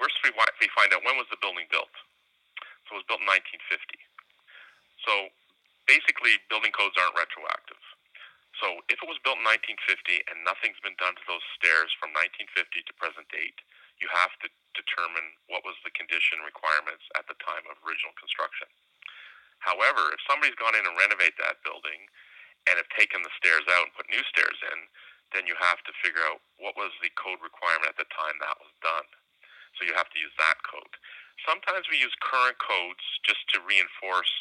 first 0.00 0.16
we, 0.24 0.32
we 0.32 0.66
find 0.72 0.90
out 0.96 1.04
when 1.04 1.20
was 1.20 1.28
the 1.28 1.38
building 1.44 1.68
built. 1.68 1.92
So 2.88 2.96
it 2.96 3.04
was 3.04 3.06
built 3.06 3.20
in 3.20 3.28
1950. 3.28 4.00
So 5.04 5.12
basically, 5.84 6.40
building 6.48 6.72
codes 6.72 6.96
aren't 6.96 7.14
retroactive. 7.14 7.78
So 8.58 8.82
if 8.92 9.00
it 9.00 9.08
was 9.08 9.20
built 9.22 9.40
in 9.40 9.46
1950 9.46 10.26
and 10.28 10.44
nothing's 10.44 10.80
been 10.84 10.98
done 11.00 11.16
to 11.16 11.24
those 11.28 11.44
stairs 11.56 11.92
from 11.96 12.12
1950 12.12 12.84
to 12.84 12.92
present 13.00 13.28
date, 13.32 13.56
you 14.00 14.08
have 14.12 14.32
to 14.44 14.48
determine 14.76 15.36
what 15.48 15.64
was 15.64 15.76
the 15.84 15.92
condition 15.92 16.40
requirements 16.44 17.04
at 17.16 17.28
the 17.28 17.36
time 17.40 17.64
of 17.68 17.80
original 17.84 18.12
construction. 18.16 18.68
However, 19.60 20.12
if 20.12 20.20
somebody's 20.24 20.56
gone 20.56 20.76
in 20.76 20.84
and 20.88 20.96
renovate 20.96 21.36
that 21.36 21.60
building 21.64 22.08
and 22.68 22.76
have 22.76 22.90
taken 22.96 23.22
the 23.24 23.32
stairs 23.40 23.64
out 23.70 23.88
and 23.88 23.96
put 23.96 24.10
new 24.12 24.24
stairs 24.28 24.58
in, 24.72 24.78
then 25.32 25.46
you 25.46 25.54
have 25.56 25.80
to 25.86 25.92
figure 26.02 26.22
out 26.26 26.42
what 26.58 26.74
was 26.74 26.90
the 27.00 27.12
code 27.14 27.38
requirement 27.40 27.88
at 27.88 27.98
the 28.00 28.08
time 28.10 28.36
that 28.42 28.58
was 28.58 28.72
done. 28.82 29.08
So 29.78 29.86
you 29.86 29.94
have 29.94 30.10
to 30.10 30.18
use 30.18 30.34
that 30.36 30.58
code. 30.66 30.94
Sometimes 31.46 31.88
we 31.88 31.96
use 31.96 32.12
current 32.20 32.58
codes 32.60 33.02
just 33.24 33.40
to 33.54 33.64
reinforce 33.64 34.34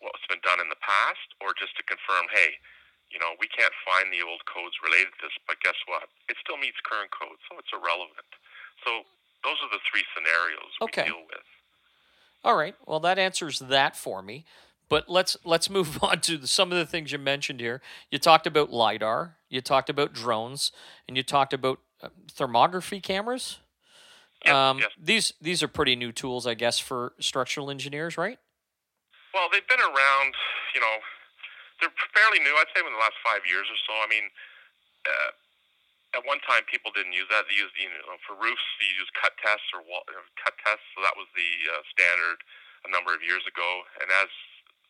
what's 0.00 0.24
been 0.30 0.40
done 0.40 0.62
in 0.62 0.70
the 0.70 0.80
past 0.80 1.34
or 1.42 1.52
just 1.56 1.76
to 1.76 1.82
confirm, 1.84 2.30
hey, 2.32 2.56
you 3.10 3.18
know, 3.18 3.36
we 3.38 3.50
can't 3.50 3.74
find 3.84 4.10
the 4.10 4.22
old 4.24 4.42
codes 4.48 4.78
related 4.82 5.12
to 5.18 5.28
this, 5.28 5.36
but 5.46 5.60
guess 5.62 5.78
what? 5.86 6.08
It 6.30 6.38
still 6.42 6.58
meets 6.58 6.78
current 6.82 7.10
codes, 7.12 7.42
so 7.46 7.58
it's 7.58 7.70
irrelevant. 7.70 8.30
So 8.82 9.06
those 9.44 9.58
are 9.62 9.70
the 9.70 9.82
three 9.86 10.02
scenarios 10.14 10.72
okay. 10.82 11.06
we 11.06 11.14
deal 11.14 11.24
with. 11.26 11.46
All 12.44 12.56
right. 12.56 12.74
Well, 12.86 13.00
that 13.00 13.18
answers 13.18 13.58
that 13.58 13.96
for 13.96 14.22
me. 14.22 14.44
But 14.88 15.08
let's 15.08 15.36
let's 15.44 15.68
move 15.68 15.98
on 16.02 16.20
to 16.22 16.46
some 16.46 16.70
of 16.72 16.78
the 16.78 16.86
things 16.86 17.12
you 17.12 17.18
mentioned 17.18 17.60
here. 17.60 17.80
You 18.10 18.18
talked 18.18 18.46
about 18.46 18.72
lidar, 18.72 19.36
you 19.48 19.60
talked 19.60 19.90
about 19.90 20.12
drones, 20.12 20.72
and 21.08 21.16
you 21.16 21.22
talked 21.22 21.52
about 21.52 21.80
uh, 22.02 22.08
thermography 22.32 23.02
cameras. 23.02 23.58
Yep, 24.44 24.54
um, 24.54 24.78
yes. 24.78 24.90
These 25.00 25.32
these 25.40 25.62
are 25.62 25.68
pretty 25.68 25.96
new 25.96 26.12
tools, 26.12 26.46
I 26.46 26.54
guess, 26.54 26.78
for 26.78 27.14
structural 27.18 27.70
engineers, 27.70 28.18
right? 28.18 28.38
Well, 29.34 29.48
they've 29.50 29.66
been 29.68 29.80
around. 29.80 30.32
You 30.74 30.80
know, 30.80 30.96
they're 31.80 31.94
fairly 32.14 32.38
new. 32.40 32.54
I'd 32.54 32.70
say 32.74 32.84
in 32.84 32.92
the 32.92 33.00
last 33.00 33.16
five 33.24 33.42
years 33.48 33.66
or 33.66 33.78
so. 33.88 33.92
I 33.96 34.08
mean, 34.08 34.28
uh, 35.08 36.20
at 36.20 36.22
one 36.28 36.38
time 36.44 36.62
people 36.68 36.92
didn't 36.94 37.16
use 37.16 37.26
that. 37.32 37.48
They 37.48 37.58
used 37.58 37.74
you 37.80 37.90
know 37.90 38.20
for 38.28 38.38
roofs, 38.38 38.62
you 38.78 38.92
use 38.94 39.08
cut 39.18 39.34
tests 39.40 39.66
or 39.74 39.82
wall, 39.82 40.04
cut 40.38 40.54
tests. 40.62 40.84
So 40.94 41.02
that 41.02 41.16
was 41.18 41.26
the 41.34 41.50
uh, 41.72 41.82
standard 41.90 42.38
a 42.86 42.90
number 42.92 43.16
of 43.16 43.24
years 43.24 43.42
ago. 43.48 43.82
And 43.98 44.08
as 44.22 44.30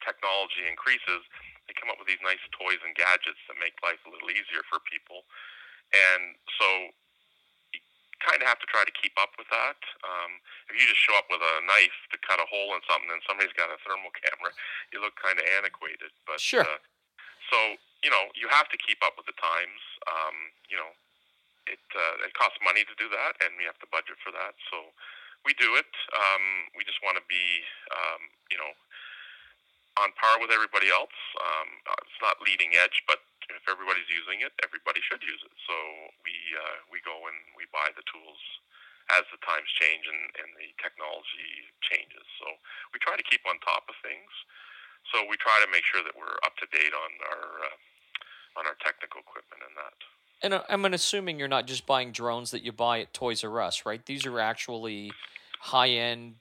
technology 0.04 0.64
increases, 0.66 1.24
they 1.66 1.74
come 1.74 1.90
up 1.90 1.98
with 1.98 2.06
these 2.06 2.22
nice 2.22 2.42
toys 2.54 2.78
and 2.86 2.94
gadgets 2.94 3.40
that 3.50 3.58
make 3.58 3.74
life 3.82 3.98
a 4.06 4.10
little 4.10 4.30
easier 4.30 4.62
for 4.70 4.78
people. 4.86 5.26
And 5.90 6.38
so 6.58 6.66
you 7.74 7.80
kind 8.22 8.38
of 8.42 8.46
have 8.46 8.62
to 8.62 8.68
try 8.70 8.86
to 8.86 8.94
keep 8.94 9.14
up 9.18 9.34
with 9.38 9.50
that. 9.50 9.78
Um, 10.06 10.38
if 10.70 10.78
you 10.78 10.86
just 10.86 11.02
show 11.02 11.14
up 11.18 11.26
with 11.30 11.42
a 11.42 11.54
knife 11.66 11.98
to 12.14 12.16
cut 12.22 12.38
a 12.38 12.46
hole 12.46 12.74
in 12.74 12.82
something 12.86 13.10
and 13.10 13.22
somebody's 13.26 13.54
got 13.54 13.70
a 13.70 13.78
thermal 13.82 14.14
camera, 14.14 14.50
you 14.94 15.02
look 15.02 15.18
kind 15.18 15.38
of 15.38 15.44
antiquated. 15.58 16.14
But 16.26 16.38
sure. 16.38 16.66
Uh, 16.66 16.80
so 17.50 17.78
you 18.02 18.10
know 18.10 18.30
you 18.34 18.50
have 18.50 18.70
to 18.70 18.78
keep 18.78 18.98
up 19.02 19.14
with 19.18 19.26
the 19.26 19.38
times. 19.38 19.82
Um, 20.06 20.36
you 20.70 20.78
know, 20.78 20.90
it 21.66 21.82
uh, 21.94 22.26
it 22.26 22.34
costs 22.34 22.58
money 22.62 22.86
to 22.86 22.94
do 22.98 23.10
that, 23.10 23.38
and 23.42 23.54
we 23.58 23.66
have 23.66 23.78
to 23.82 23.88
budget 23.90 24.18
for 24.22 24.30
that. 24.34 24.54
So 24.70 24.90
we 25.46 25.54
do 25.58 25.78
it. 25.78 25.90
Um, 26.10 26.74
we 26.74 26.82
just 26.82 26.98
want 27.06 27.14
to 27.14 27.24
be, 27.30 27.62
um, 27.94 28.22
you 28.50 28.58
know, 28.58 28.74
on 29.96 30.12
par 30.16 30.36
with 30.40 30.52
everybody 30.52 30.92
else. 30.92 31.14
Um, 31.40 31.68
uh, 31.88 32.00
it's 32.04 32.20
not 32.20 32.40
leading 32.44 32.76
edge, 32.76 33.04
but 33.08 33.24
if 33.52 33.64
everybody's 33.70 34.08
using 34.10 34.42
it, 34.42 34.52
everybody 34.60 35.00
should 35.04 35.22
use 35.22 35.40
it. 35.40 35.54
So 35.66 35.76
we 36.26 36.34
uh, 36.56 36.76
we 36.92 37.00
go 37.02 37.14
and 37.28 37.38
we 37.56 37.64
buy 37.72 37.88
the 37.96 38.04
tools 38.10 38.40
as 39.14 39.22
the 39.30 39.38
times 39.46 39.70
change 39.78 40.02
and, 40.10 40.22
and 40.42 40.50
the 40.58 40.68
technology 40.82 41.70
changes. 41.78 42.26
So 42.42 42.46
we 42.90 42.98
try 42.98 43.14
to 43.14 43.22
keep 43.22 43.46
on 43.46 43.54
top 43.62 43.86
of 43.86 43.94
things. 44.02 44.30
So 45.14 45.22
we 45.30 45.38
try 45.38 45.54
to 45.62 45.70
make 45.70 45.86
sure 45.86 46.02
that 46.02 46.18
we're 46.18 46.34
up 46.42 46.58
to 46.58 46.66
date 46.74 46.90
on 46.90 47.10
our 47.30 47.44
uh, 47.70 47.76
on 48.58 48.64
our 48.66 48.76
technical 48.82 49.22
equipment 49.22 49.62
and 49.62 49.74
that. 49.78 49.96
And 50.42 50.52
I'm 50.68 50.84
assuming 50.92 51.38
you're 51.38 51.48
not 51.48 51.66
just 51.66 51.86
buying 51.86 52.12
drones 52.12 52.50
that 52.50 52.62
you 52.62 52.72
buy 52.72 53.00
at 53.00 53.14
Toys 53.14 53.42
R 53.44 53.60
Us, 53.62 53.86
right? 53.86 54.04
These 54.04 54.26
are 54.26 54.38
actually 54.40 55.12
high 55.60 55.88
end 55.88 56.34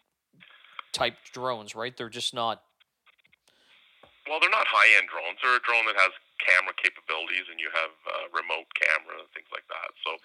type 0.92 1.16
drones, 1.32 1.76
right? 1.76 1.96
They're 1.96 2.10
just 2.10 2.34
not 2.34 2.62
well, 4.26 4.42
they're 4.42 4.54
not 4.54 4.66
high 4.66 4.90
end 4.98 5.10
drones. 5.10 5.38
They're 5.42 5.58
a 5.58 5.66
drone 5.66 5.86
that 5.86 5.98
has 5.98 6.14
camera 6.42 6.74
capabilities, 6.78 7.46
and 7.50 7.62
you 7.62 7.70
have 7.74 7.94
uh, 8.10 8.26
remote 8.34 8.68
camera 8.74 9.22
and 9.22 9.30
things 9.38 9.50
like 9.54 9.66
that. 9.70 9.90
So 10.02 10.18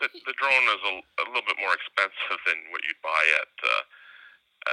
the 0.00 0.08
the 0.28 0.36
drone 0.36 0.66
is 0.76 0.82
a, 0.84 0.94
a 1.00 1.24
little 1.32 1.46
bit 1.48 1.58
more 1.60 1.72
expensive 1.78 2.40
than 2.44 2.68
what 2.72 2.84
you'd 2.84 3.00
buy 3.00 3.24
at 3.40 3.52
uh, 3.64 3.84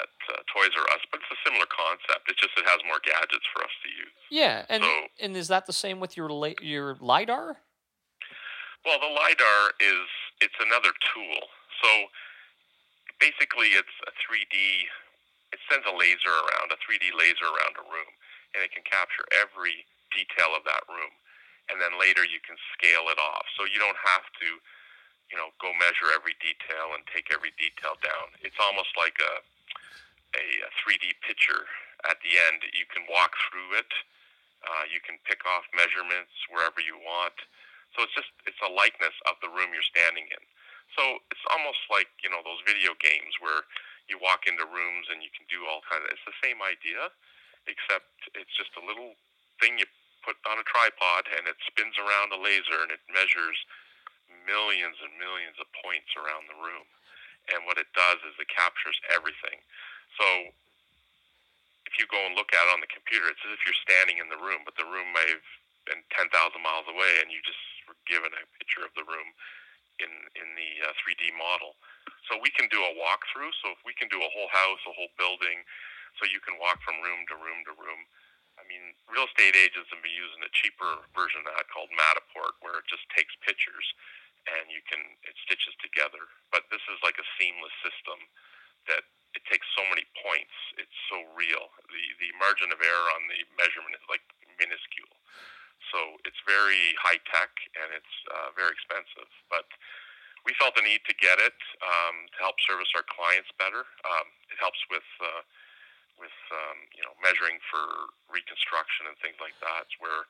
at 0.03 0.13
uh, 0.35 0.43
Toys 0.51 0.75
R 0.75 0.87
Us, 0.91 1.03
but 1.11 1.23
it's 1.23 1.31
a 1.31 1.41
similar 1.47 1.67
concept. 1.71 2.27
It's 2.27 2.39
just 2.39 2.55
it 2.59 2.67
has 2.67 2.83
more 2.83 2.99
gadgets 3.03 3.47
for 3.55 3.63
us 3.63 3.71
to 3.71 3.89
use. 3.91 4.17
Yeah, 4.27 4.67
and 4.67 4.83
so, 4.83 4.91
and 5.23 5.31
is 5.39 5.47
that 5.47 5.65
the 5.65 5.75
same 5.75 6.03
with 6.03 6.19
your 6.19 6.27
la- 6.27 6.59
your 6.59 6.99
lidar? 6.99 7.63
Well, 8.83 8.99
the 8.99 9.11
lidar 9.11 9.61
is 9.79 10.07
it's 10.43 10.59
another 10.59 10.91
tool. 11.15 11.39
So 11.83 11.89
basically, 13.19 13.75
it's 13.79 13.95
a 14.07 14.13
3D. 14.27 14.55
It 15.55 15.59
sends 15.71 15.87
a 15.87 15.95
laser 15.95 16.35
around 16.35 16.75
a 16.75 16.79
3D 16.83 17.15
laser 17.15 17.47
around 17.47 17.79
a 17.79 17.85
room 17.87 18.11
and 18.57 18.65
it 18.65 18.73
can 18.73 18.81
capture 18.89 19.21
every 19.37 19.85
detail 20.09 20.57
of 20.57 20.65
that 20.65 20.81
room. 20.89 21.13
And 21.69 21.77
then 21.77 21.93
later 22.01 22.25
you 22.25 22.41
can 22.41 22.57
scale 22.73 23.05
it 23.13 23.21
off. 23.21 23.45
So 23.53 23.69
you 23.69 23.77
don't 23.77 24.01
have 24.01 24.25
to, 24.41 24.49
you 25.29 25.37
know, 25.37 25.53
go 25.61 25.69
measure 25.77 26.09
every 26.09 26.33
detail 26.41 26.97
and 26.97 27.05
take 27.13 27.29
every 27.29 27.53
detail 27.61 28.01
down. 28.01 28.33
It's 28.41 28.57
almost 28.57 28.97
like 28.97 29.13
a, 29.21 29.33
a, 30.41 30.69
3D 30.81 31.21
picture 31.21 31.69
at 32.09 32.17
the 32.25 32.33
end. 32.49 32.65
You 32.73 32.89
can 32.89 33.05
walk 33.05 33.37
through 33.45 33.77
it. 33.77 33.93
Uh, 34.65 34.89
you 34.89 34.97
can 35.05 35.21
pick 35.29 35.45
off 35.45 35.69
measurements 35.77 36.33
wherever 36.49 36.81
you 36.81 36.97
want. 36.97 37.37
So 37.93 38.01
it's 38.01 38.15
just 38.17 38.33
it's 38.49 38.59
a 38.65 38.71
likeness 38.73 39.13
of 39.29 39.37
the 39.39 39.53
room 39.53 39.69
you're 39.69 39.85
standing 39.85 40.25
in. 40.33 40.43
So 40.97 41.21
it's 41.29 41.45
almost 41.53 41.79
like 41.93 42.09
you 42.25 42.31
know 42.33 42.41
those 42.41 42.59
video 42.65 42.97
games 42.97 43.37
where 43.37 43.67
you 44.07 44.17
walk 44.17 44.47
into 44.47 44.63
rooms 44.65 45.07
and 45.11 45.19
you 45.19 45.29
can 45.35 45.45
do 45.51 45.67
all 45.67 45.83
kinds 45.85 46.07
of. 46.07 46.11
It's 46.15 46.25
the 46.25 46.35
same 46.41 46.63
idea, 46.63 47.11
except 47.67 48.09
it's 48.33 48.53
just 48.55 48.73
a 48.79 48.83
little 48.83 49.15
thing 49.61 49.77
you 49.79 49.87
put 50.25 50.35
on 50.47 50.59
a 50.59 50.65
tripod 50.67 51.27
and 51.31 51.47
it 51.47 51.55
spins 51.63 51.95
around 51.99 52.35
a 52.35 52.39
laser 52.39 52.83
and 52.83 52.91
it 52.91 53.03
measures 53.11 53.55
millions 54.47 54.99
and 55.03 55.15
millions 55.19 55.55
of 55.59 55.67
points 55.83 56.11
around 56.19 56.47
the 56.47 56.59
room. 56.59 56.87
And 57.55 57.63
what 57.63 57.79
it 57.79 57.87
does 57.95 58.19
is 58.27 58.35
it 58.39 58.51
captures 58.51 58.99
everything. 59.11 59.59
So 60.19 60.27
if 61.87 61.95
you 61.95 62.07
go 62.11 62.19
and 62.27 62.35
look 62.35 62.51
at 62.51 62.67
it 62.67 62.75
on 62.75 62.83
the 62.83 62.91
computer, 62.91 63.31
it's 63.31 63.43
as 63.47 63.55
if 63.55 63.63
you're 63.63 63.83
standing 63.87 64.19
in 64.19 64.27
the 64.27 64.39
room, 64.39 64.67
but 64.67 64.75
the 64.75 64.87
room 64.87 65.15
may 65.15 65.27
have 65.31 65.47
been 65.87 66.03
10,000 66.11 66.27
miles 66.59 66.87
away 66.91 67.23
and 67.23 67.31
you 67.31 67.39
just 67.47 67.59
were 67.87 67.95
given 68.11 68.31
a 68.35 68.43
picture 68.59 68.83
of 68.83 68.91
the 68.99 69.07
room 69.07 69.31
in, 70.03 70.11
in 70.35 70.47
the 70.59 70.71
uh, 70.87 70.93
3D 70.99 71.31
model. 71.39 71.79
So 72.27 72.35
we 72.43 72.51
can 72.51 72.67
do 72.67 72.83
a 72.83 72.91
walkthrough. 72.99 73.53
So 73.63 73.71
if 73.71 73.81
we 73.87 73.95
can 73.95 74.11
do 74.11 74.19
a 74.19 74.31
whole 74.35 74.51
house, 74.51 74.81
a 74.83 74.93
whole 74.93 75.11
building, 75.15 75.63
so 76.17 76.29
you 76.29 76.41
can 76.41 76.57
walk 76.61 76.81
from 76.83 76.99
room 77.01 77.25
to 77.29 77.35
room 77.37 77.61
to 77.69 77.73
room. 77.77 78.01
I 78.57 78.65
mean, 78.65 78.97
real 79.05 79.29
estate 79.29 79.53
agents 79.53 79.89
have 79.93 80.01
been 80.01 80.17
using 80.17 80.41
a 80.41 80.51
cheaper 80.51 81.05
version 81.13 81.45
of 81.45 81.53
that 81.53 81.69
called 81.69 81.93
Matterport, 81.93 82.57
where 82.65 82.81
it 82.81 82.89
just 82.89 83.05
takes 83.13 83.33
pictures 83.45 83.85
and 84.47 84.71
you 84.71 84.81
can 84.87 84.99
it 85.27 85.35
stitches 85.45 85.75
together. 85.83 86.23
But 86.49 86.67
this 86.73 86.81
is 86.89 86.97
like 87.03 87.19
a 87.19 87.27
seamless 87.37 87.75
system 87.83 88.17
that 88.89 89.03
it 89.35 89.43
takes 89.45 89.67
so 89.77 89.83
many 89.91 90.07
points. 90.23 90.55
It's 90.81 90.99
so 91.11 91.21
real. 91.37 91.69
The 91.91 92.03
the 92.23 92.31
margin 92.41 92.73
of 92.73 92.79
error 92.81 93.09
on 93.13 93.29
the 93.29 93.43
measurement 93.59 93.93
is 93.93 94.05
like 94.09 94.23
minuscule. 94.57 95.13
So 95.93 96.17
it's 96.25 96.39
very 96.43 96.97
high 96.99 97.21
tech 97.29 97.53
and 97.77 97.93
it's 97.93 98.15
uh, 98.33 98.49
very 98.57 98.73
expensive. 98.73 99.29
But 99.47 99.69
we 100.47 100.55
felt 100.57 100.75
the 100.75 100.83
need 100.83 101.03
to 101.07 101.15
get 101.19 101.37
it 101.43 101.55
um, 101.83 102.27
to 102.33 102.37
help 102.39 102.57
service 102.63 102.89
our 102.95 103.05
clients 103.07 103.51
better. 103.59 103.83
Um, 104.07 104.27
it 104.49 104.57
helps 104.59 104.79
with 104.89 105.05
uh, 105.19 105.41
with 106.19 106.35
um, 106.53 106.77
you 106.93 107.03
know 107.05 107.13
measuring 107.23 107.57
for 107.71 108.13
reconstruction 108.29 109.09
and 109.09 109.17
things 109.21 109.39
like 109.41 109.57
that. 109.63 109.89
Where 110.01 110.27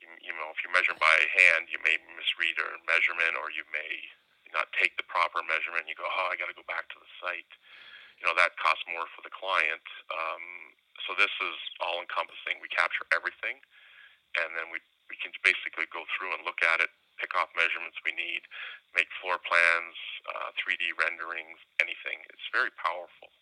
you, 0.00 0.08
you 0.22 0.32
know 0.36 0.48
if 0.52 0.60
you 0.64 0.70
measure 0.72 0.96
by 0.96 1.16
hand, 1.34 1.68
you 1.72 1.80
may 1.82 1.98
misread 2.16 2.56
a 2.60 2.80
measurement 2.88 3.36
or 3.40 3.52
you 3.52 3.64
may 3.74 3.92
not 4.54 4.70
take 4.78 4.94
the 5.00 5.06
proper 5.08 5.42
measurement. 5.44 5.88
You 5.90 5.98
go, 5.98 6.06
oh, 6.06 6.28
I 6.30 6.38
got 6.38 6.48
to 6.48 6.56
go 6.56 6.66
back 6.70 6.86
to 6.94 6.98
the 7.00 7.10
site. 7.20 7.52
You 8.22 8.30
know 8.30 8.36
that 8.38 8.56
costs 8.60 8.86
more 8.88 9.08
for 9.16 9.24
the 9.26 9.34
client. 9.34 9.84
Um, 10.12 10.44
so 11.08 11.16
this 11.18 11.32
is 11.42 11.56
all 11.82 12.00
encompassing. 12.00 12.62
We 12.62 12.70
capture 12.72 13.04
everything 13.12 13.58
and 14.38 14.54
then 14.58 14.70
we 14.70 14.82
we 15.10 15.16
can 15.20 15.34
basically 15.44 15.86
go 15.92 16.02
through 16.16 16.32
and 16.32 16.42
look 16.48 16.62
at 16.64 16.80
it, 16.80 16.90
pick 17.18 17.34
off 17.34 17.50
measurements 17.54 17.98
we 18.02 18.12
need, 18.14 18.42
make 18.94 19.10
floor 19.20 19.38
plans, 19.42 19.96
uh, 20.28 20.50
3D 20.58 20.94
renderings, 20.98 21.58
anything. 21.82 22.22
It's 22.30 22.46
very 22.50 22.70
powerful. 22.74 23.34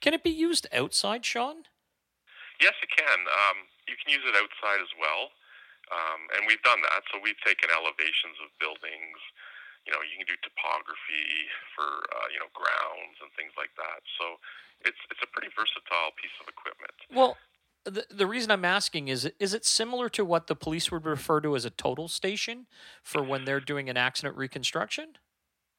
Can 0.00 0.14
it 0.14 0.22
be 0.22 0.34
used 0.34 0.66
outside, 0.74 1.24
Sean? 1.24 1.70
Yes, 2.60 2.76
it 2.84 2.92
can. 2.92 3.20
Um, 3.24 3.58
you 3.88 3.96
can 3.96 4.12
use 4.12 4.24
it 4.26 4.36
outside 4.36 4.84
as 4.84 4.92
well, 5.00 5.32
um, 5.88 6.20
and 6.36 6.44
we've 6.44 6.60
done 6.60 6.84
that. 6.84 7.02
So 7.08 7.16
we've 7.18 7.40
taken 7.40 7.72
elevations 7.72 8.36
of 8.44 8.52
buildings. 8.60 9.18
You 9.88 9.96
know, 9.96 10.04
you 10.04 10.20
can 10.20 10.28
do 10.28 10.36
topography 10.44 11.48
for 11.72 11.88
uh, 11.88 12.28
you 12.28 12.36
know 12.36 12.52
grounds 12.52 13.16
and 13.24 13.32
things 13.32 13.56
like 13.56 13.72
that. 13.80 14.04
So 14.20 14.36
it's 14.84 15.00
it's 15.08 15.24
a 15.24 15.30
pretty 15.32 15.48
versatile 15.56 16.12
piece 16.20 16.36
of 16.36 16.52
equipment. 16.52 16.92
Well, 17.08 17.40
the, 17.84 18.04
the 18.10 18.26
reason 18.26 18.50
I'm 18.50 18.64
asking 18.64 19.08
is 19.08 19.30
is 19.38 19.54
it 19.54 19.64
similar 19.64 20.08
to 20.10 20.24
what 20.24 20.46
the 20.46 20.56
police 20.56 20.92
would 20.92 21.04
refer 21.04 21.40
to 21.40 21.56
as 21.56 21.64
a 21.64 21.70
total 21.70 22.08
station 22.08 22.66
for 23.02 23.22
when 23.22 23.44
they're 23.44 23.60
doing 23.60 23.88
an 23.88 23.96
accident 23.96 24.36
reconstruction? 24.36 25.16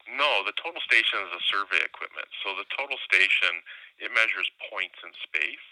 No, 0.10 0.44
the 0.44 0.58
total 0.58 0.82
station 0.82 1.22
is 1.24 1.32
a 1.32 1.44
survey 1.48 1.80
equipment. 1.86 2.28
So 2.44 2.58
the 2.58 2.68
total 2.76 2.98
station 3.06 3.62
it 4.02 4.10
measures 4.12 4.50
points 4.74 4.98
in 5.06 5.14
space, 5.22 5.68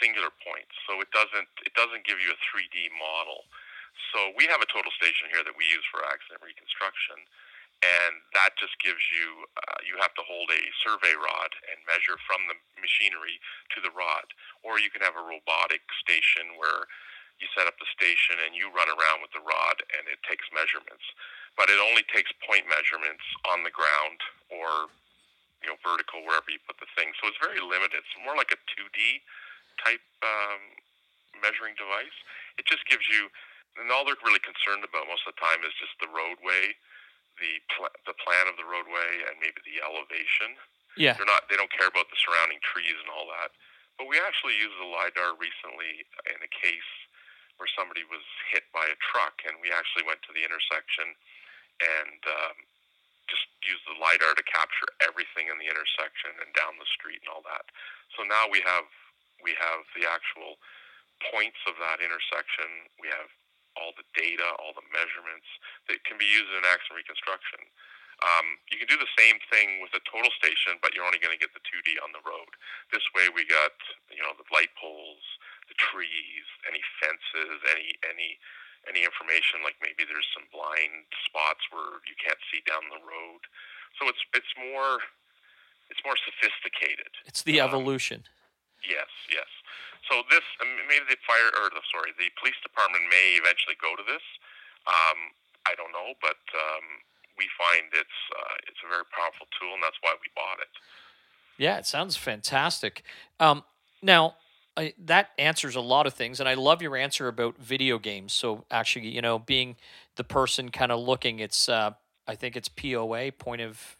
singular 0.00 0.32
points. 0.40 0.72
So 0.88 0.98
it 1.04 1.12
doesn't 1.12 1.48
it 1.68 1.74
doesn't 1.76 2.08
give 2.08 2.16
you 2.16 2.32
a 2.32 2.38
3D 2.48 2.88
model. 2.96 3.44
So 4.14 4.32
we 4.38 4.48
have 4.48 4.62
a 4.64 4.70
total 4.72 4.94
station 4.96 5.28
here 5.28 5.44
that 5.44 5.52
we 5.52 5.68
use 5.68 5.84
for 5.92 6.00
accident 6.06 6.40
reconstruction 6.40 7.18
and 7.84 8.18
that 8.34 8.58
just 8.58 8.74
gives 8.82 9.02
you 9.14 9.46
uh, 9.54 9.78
you 9.86 9.94
have 10.02 10.14
to 10.18 10.26
hold 10.26 10.50
a 10.50 10.62
survey 10.82 11.14
rod 11.14 11.50
and 11.70 11.78
measure 11.86 12.18
from 12.26 12.50
the 12.50 12.58
machinery 12.82 13.38
to 13.74 13.78
the 13.78 13.94
rod. 13.94 14.26
Or 14.66 14.82
you 14.82 14.90
can 14.90 15.04
have 15.06 15.14
a 15.14 15.22
robotic 15.22 15.86
station 16.02 16.58
where 16.58 16.90
you 17.38 17.46
set 17.54 17.70
up 17.70 17.78
the 17.78 17.86
station 17.94 18.42
and 18.42 18.58
you 18.58 18.74
run 18.74 18.90
around 18.90 19.22
with 19.22 19.30
the 19.30 19.44
rod 19.46 19.78
and 19.94 20.10
it 20.10 20.18
takes 20.26 20.46
measurements. 20.50 21.06
But 21.54 21.70
it 21.70 21.78
only 21.78 22.02
takes 22.10 22.34
point 22.42 22.66
measurements 22.66 23.22
on 23.46 23.62
the 23.62 23.74
ground 23.74 24.18
or 24.50 24.90
you 25.62 25.70
know 25.70 25.78
vertical 25.86 26.26
wherever 26.26 26.50
you 26.50 26.58
put 26.66 26.82
the 26.82 26.90
thing. 26.98 27.14
So 27.22 27.30
it's 27.30 27.38
very 27.38 27.62
limited. 27.62 28.02
It's 28.02 28.18
more 28.26 28.34
like 28.34 28.50
a 28.50 28.58
2d 28.74 29.22
type 29.86 30.02
um, 30.26 30.62
measuring 31.38 31.78
device. 31.78 32.14
It 32.58 32.66
just 32.66 32.82
gives 32.90 33.06
you 33.06 33.30
and 33.78 33.94
all 33.94 34.02
they're 34.02 34.18
really 34.26 34.42
concerned 34.42 34.82
about 34.82 35.06
most 35.06 35.22
of 35.22 35.38
the 35.38 35.40
time 35.40 35.62
is 35.62 35.70
just 35.78 35.94
the 36.02 36.10
roadway 36.10 36.74
the 37.38 37.62
pl- 37.72 37.94
the 38.06 38.16
plan 38.18 38.46
of 38.50 38.58
the 38.58 38.66
roadway 38.66 39.24
and 39.26 39.38
maybe 39.40 39.58
the 39.64 39.82
elevation. 39.82 40.58
Yeah. 40.98 41.14
They're 41.14 41.28
not. 41.30 41.46
They 41.46 41.56
don't 41.58 41.70
care 41.70 41.88
about 41.88 42.10
the 42.10 42.18
surrounding 42.18 42.58
trees 42.62 42.98
and 42.98 43.10
all 43.10 43.30
that. 43.30 43.54
But 43.98 44.06
we 44.10 44.18
actually 44.22 44.58
used 44.58 44.78
the 44.78 44.86
lidar 44.86 45.34
recently 45.38 46.06
in 46.30 46.38
a 46.38 46.50
case 46.50 46.90
where 47.58 47.70
somebody 47.74 48.06
was 48.06 48.22
hit 48.54 48.66
by 48.70 48.86
a 48.86 48.98
truck, 49.02 49.42
and 49.42 49.58
we 49.58 49.74
actually 49.74 50.06
went 50.06 50.22
to 50.26 50.32
the 50.34 50.46
intersection 50.46 51.10
and 51.82 52.20
um, 52.26 52.56
just 53.30 53.46
used 53.62 53.82
the 53.86 53.98
lidar 53.98 54.34
to 54.34 54.46
capture 54.46 54.88
everything 55.02 55.50
in 55.50 55.58
the 55.58 55.66
intersection 55.66 56.34
and 56.42 56.50
down 56.54 56.78
the 56.78 56.88
street 56.88 57.22
and 57.26 57.30
all 57.30 57.42
that. 57.46 57.66
So 58.14 58.24
now 58.24 58.46
we 58.50 58.62
have 58.64 58.86
we 59.42 59.54
have 59.58 59.86
the 59.94 60.06
actual 60.06 60.58
points 61.30 61.58
of 61.66 61.78
that 61.78 62.02
intersection. 62.02 62.66
We 62.98 63.10
have 63.10 63.30
all 63.78 63.94
the 63.94 64.06
data, 64.18 64.44
all 64.58 64.74
the 64.74 64.84
measurements 64.90 65.46
that 65.86 66.02
can 66.02 66.18
be 66.18 66.26
used 66.26 66.50
in 66.50 66.66
accident 66.66 66.98
reconstruction. 66.98 67.62
Um, 68.18 68.58
you 68.66 68.82
can 68.82 68.90
do 68.90 68.98
the 68.98 69.14
same 69.14 69.38
thing 69.46 69.78
with 69.78 69.94
a 69.94 70.02
total 70.02 70.34
station, 70.34 70.82
but 70.82 70.90
you're 70.90 71.06
only 71.06 71.22
going 71.22 71.30
to 71.30 71.38
get 71.38 71.54
the 71.54 71.62
2D 71.62 72.02
on 72.02 72.10
the 72.10 72.18
road. 72.26 72.50
This 72.90 73.06
way, 73.14 73.30
we 73.30 73.46
got 73.46 73.78
you 74.10 74.18
know 74.18 74.34
the 74.34 74.46
light 74.50 74.74
poles, 74.74 75.22
the 75.70 75.78
trees, 75.78 76.46
any 76.66 76.82
fences, 76.98 77.62
any 77.70 77.94
any 78.02 78.42
any 78.90 79.06
information 79.06 79.62
like 79.62 79.78
maybe 79.78 80.02
there's 80.02 80.26
some 80.34 80.50
blind 80.50 81.06
spots 81.30 81.62
where 81.70 82.02
you 82.10 82.18
can't 82.18 82.38
see 82.50 82.58
down 82.66 82.82
the 82.90 82.98
road. 83.06 83.42
So 84.02 84.10
it's 84.10 84.22
it's 84.34 84.50
more 84.58 84.98
it's 85.94 86.02
more 86.02 86.18
sophisticated. 86.18 87.14
It's 87.22 87.46
the 87.46 87.62
um, 87.62 87.70
evolution. 87.70 88.26
Yes, 88.82 89.10
yes. 89.30 89.46
So 90.08 90.24
this 90.32 90.44
maybe 90.88 91.04
the 91.08 91.20
fire 91.28 91.52
or 91.60 91.68
the 91.70 91.84
sorry 91.92 92.16
the 92.16 92.32
police 92.40 92.56
department 92.64 93.04
may 93.12 93.36
eventually 93.36 93.76
go 93.76 93.92
to 93.94 94.04
this. 94.08 94.24
Um, 94.88 95.36
I 95.68 95.76
don't 95.76 95.92
know, 95.92 96.16
but 96.24 96.40
um, 96.56 96.84
we 97.36 97.44
find 97.60 97.92
it's 97.92 98.18
uh, 98.32 98.56
it's 98.66 98.80
a 98.84 98.88
very 98.88 99.04
powerful 99.12 99.46
tool, 99.60 99.76
and 99.76 99.82
that's 99.82 100.00
why 100.00 100.16
we 100.16 100.28
bought 100.34 100.64
it. 100.64 100.72
Yeah, 101.60 101.76
it 101.76 101.86
sounds 101.86 102.16
fantastic. 102.16 103.02
Um, 103.38 103.64
now. 104.02 104.34
I, 104.76 104.94
that 105.06 105.30
answers 105.38 105.74
a 105.74 105.80
lot 105.80 106.06
of 106.06 106.14
things, 106.14 106.38
and 106.38 106.48
I 106.48 106.54
love 106.54 106.80
your 106.80 106.96
answer 106.96 107.26
about 107.26 107.58
video 107.58 107.98
games. 107.98 108.32
So 108.32 108.64
actually, 108.70 109.08
you 109.08 109.20
know, 109.20 109.40
being 109.40 109.74
the 110.14 110.22
person 110.22 110.68
kind 110.68 110.92
of 110.92 111.00
looking, 111.00 111.40
it's 111.40 111.68
uh, 111.68 111.94
I 112.28 112.36
think 112.36 112.54
it's 112.54 112.68
POA 112.68 113.32
point 113.32 113.60
of 113.60 113.96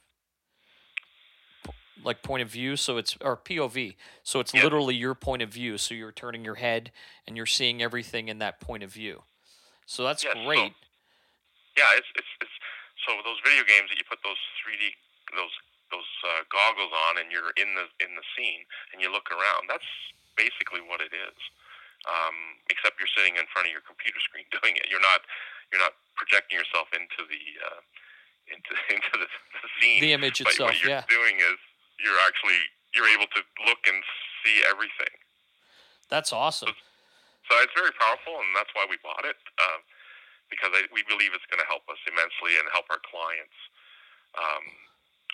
like 2.04 2.22
point 2.22 2.42
of 2.42 2.48
view 2.50 2.76
so 2.76 2.96
it's 2.96 3.16
or 3.20 3.36
pov 3.36 3.94
so 4.22 4.40
it's 4.40 4.54
literally 4.54 4.94
your 4.94 5.14
point 5.14 5.42
of 5.42 5.50
view 5.50 5.78
so 5.78 5.94
you're 5.94 6.12
turning 6.12 6.44
your 6.44 6.56
head 6.56 6.90
and 7.26 7.36
you're 7.36 7.46
seeing 7.46 7.82
everything 7.82 8.28
in 8.28 8.38
that 8.38 8.60
point 8.60 8.82
of 8.82 8.92
view 8.92 9.22
so 9.86 10.04
that's 10.04 10.24
great 10.24 10.74
so, 10.74 11.76
yeah 11.76 11.92
it's, 11.96 12.08
it's, 12.16 12.32
it's 12.40 12.56
so 13.06 13.14
those 13.24 13.40
video 13.44 13.64
games 13.64 13.88
that 13.90 13.98
you 13.98 14.06
put 14.08 14.18
those 14.24 14.40
3d 14.62 14.94
those 15.34 15.54
those 15.88 16.10
uh, 16.28 16.44
goggles 16.52 16.92
on 17.08 17.16
and 17.16 17.32
you're 17.32 17.52
in 17.56 17.72
the 17.72 17.88
in 18.04 18.12
the 18.14 18.24
scene 18.36 18.62
and 18.92 19.00
you 19.00 19.08
look 19.10 19.32
around 19.32 19.64
that's 19.68 19.88
basically 20.36 20.84
what 20.84 21.00
it 21.00 21.10
is 21.10 21.38
um, 22.06 22.60
except 22.70 23.00
you're 23.00 23.10
sitting 23.10 23.34
in 23.34 23.44
front 23.50 23.66
of 23.66 23.72
your 23.72 23.82
computer 23.82 24.20
screen 24.20 24.44
doing 24.60 24.76
it 24.76 24.86
you're 24.92 25.02
not 25.02 25.24
you're 25.72 25.80
not 25.80 25.96
projecting 26.16 26.56
yourself 26.56 26.88
into 26.92 27.24
the 27.28 27.42
uh, 27.60 27.80
into 28.52 28.72
into 28.94 29.14
the, 29.14 29.28
the 29.28 29.68
scene. 29.80 30.00
The 30.00 30.12
image 30.12 30.40
but 30.40 30.52
itself. 30.52 30.70
What 30.70 30.82
you're 30.82 30.92
yeah. 30.92 31.04
doing 31.08 31.36
is 31.36 31.58
you're 32.02 32.20
actually 32.26 32.58
you're 32.96 33.10
able 33.10 33.28
to 33.36 33.42
look 33.68 33.82
and 33.86 34.00
see 34.42 34.64
everything. 34.64 35.12
That's 36.08 36.32
awesome. 36.32 36.72
So, 36.72 37.52
so 37.52 37.52
it's 37.60 37.76
very 37.76 37.92
powerful, 38.00 38.40
and 38.40 38.56
that's 38.56 38.72
why 38.72 38.88
we 38.88 38.96
bought 39.04 39.28
it 39.28 39.36
uh, 39.60 39.80
because 40.48 40.72
I, 40.72 40.88
we 40.88 41.04
believe 41.04 41.36
it's 41.36 41.46
going 41.52 41.60
to 41.60 41.68
help 41.68 41.84
us 41.92 42.00
immensely 42.08 42.56
and 42.56 42.64
help 42.72 42.88
our 42.88 43.00
clients. 43.04 43.56
Um, 44.36 44.64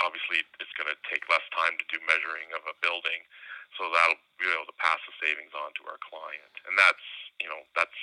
obviously, 0.03 0.43
it's 0.59 0.75
going 0.75 0.91
to 0.91 0.99
take 1.07 1.23
less 1.31 1.47
time 1.55 1.79
to 1.79 1.87
do 1.91 2.03
measuring 2.11 2.51
of 2.59 2.67
a 2.67 2.75
building, 2.83 3.23
so 3.79 3.87
that'll 3.91 4.19
be 4.39 4.51
able 4.51 4.67
to 4.67 4.79
pass 4.83 4.99
the 5.07 5.15
savings 5.23 5.55
on 5.55 5.71
to 5.79 5.83
our 5.87 5.99
client, 6.03 6.55
and 6.67 6.75
that's 6.75 7.07
you 7.39 7.47
know 7.47 7.63
that's 7.79 7.99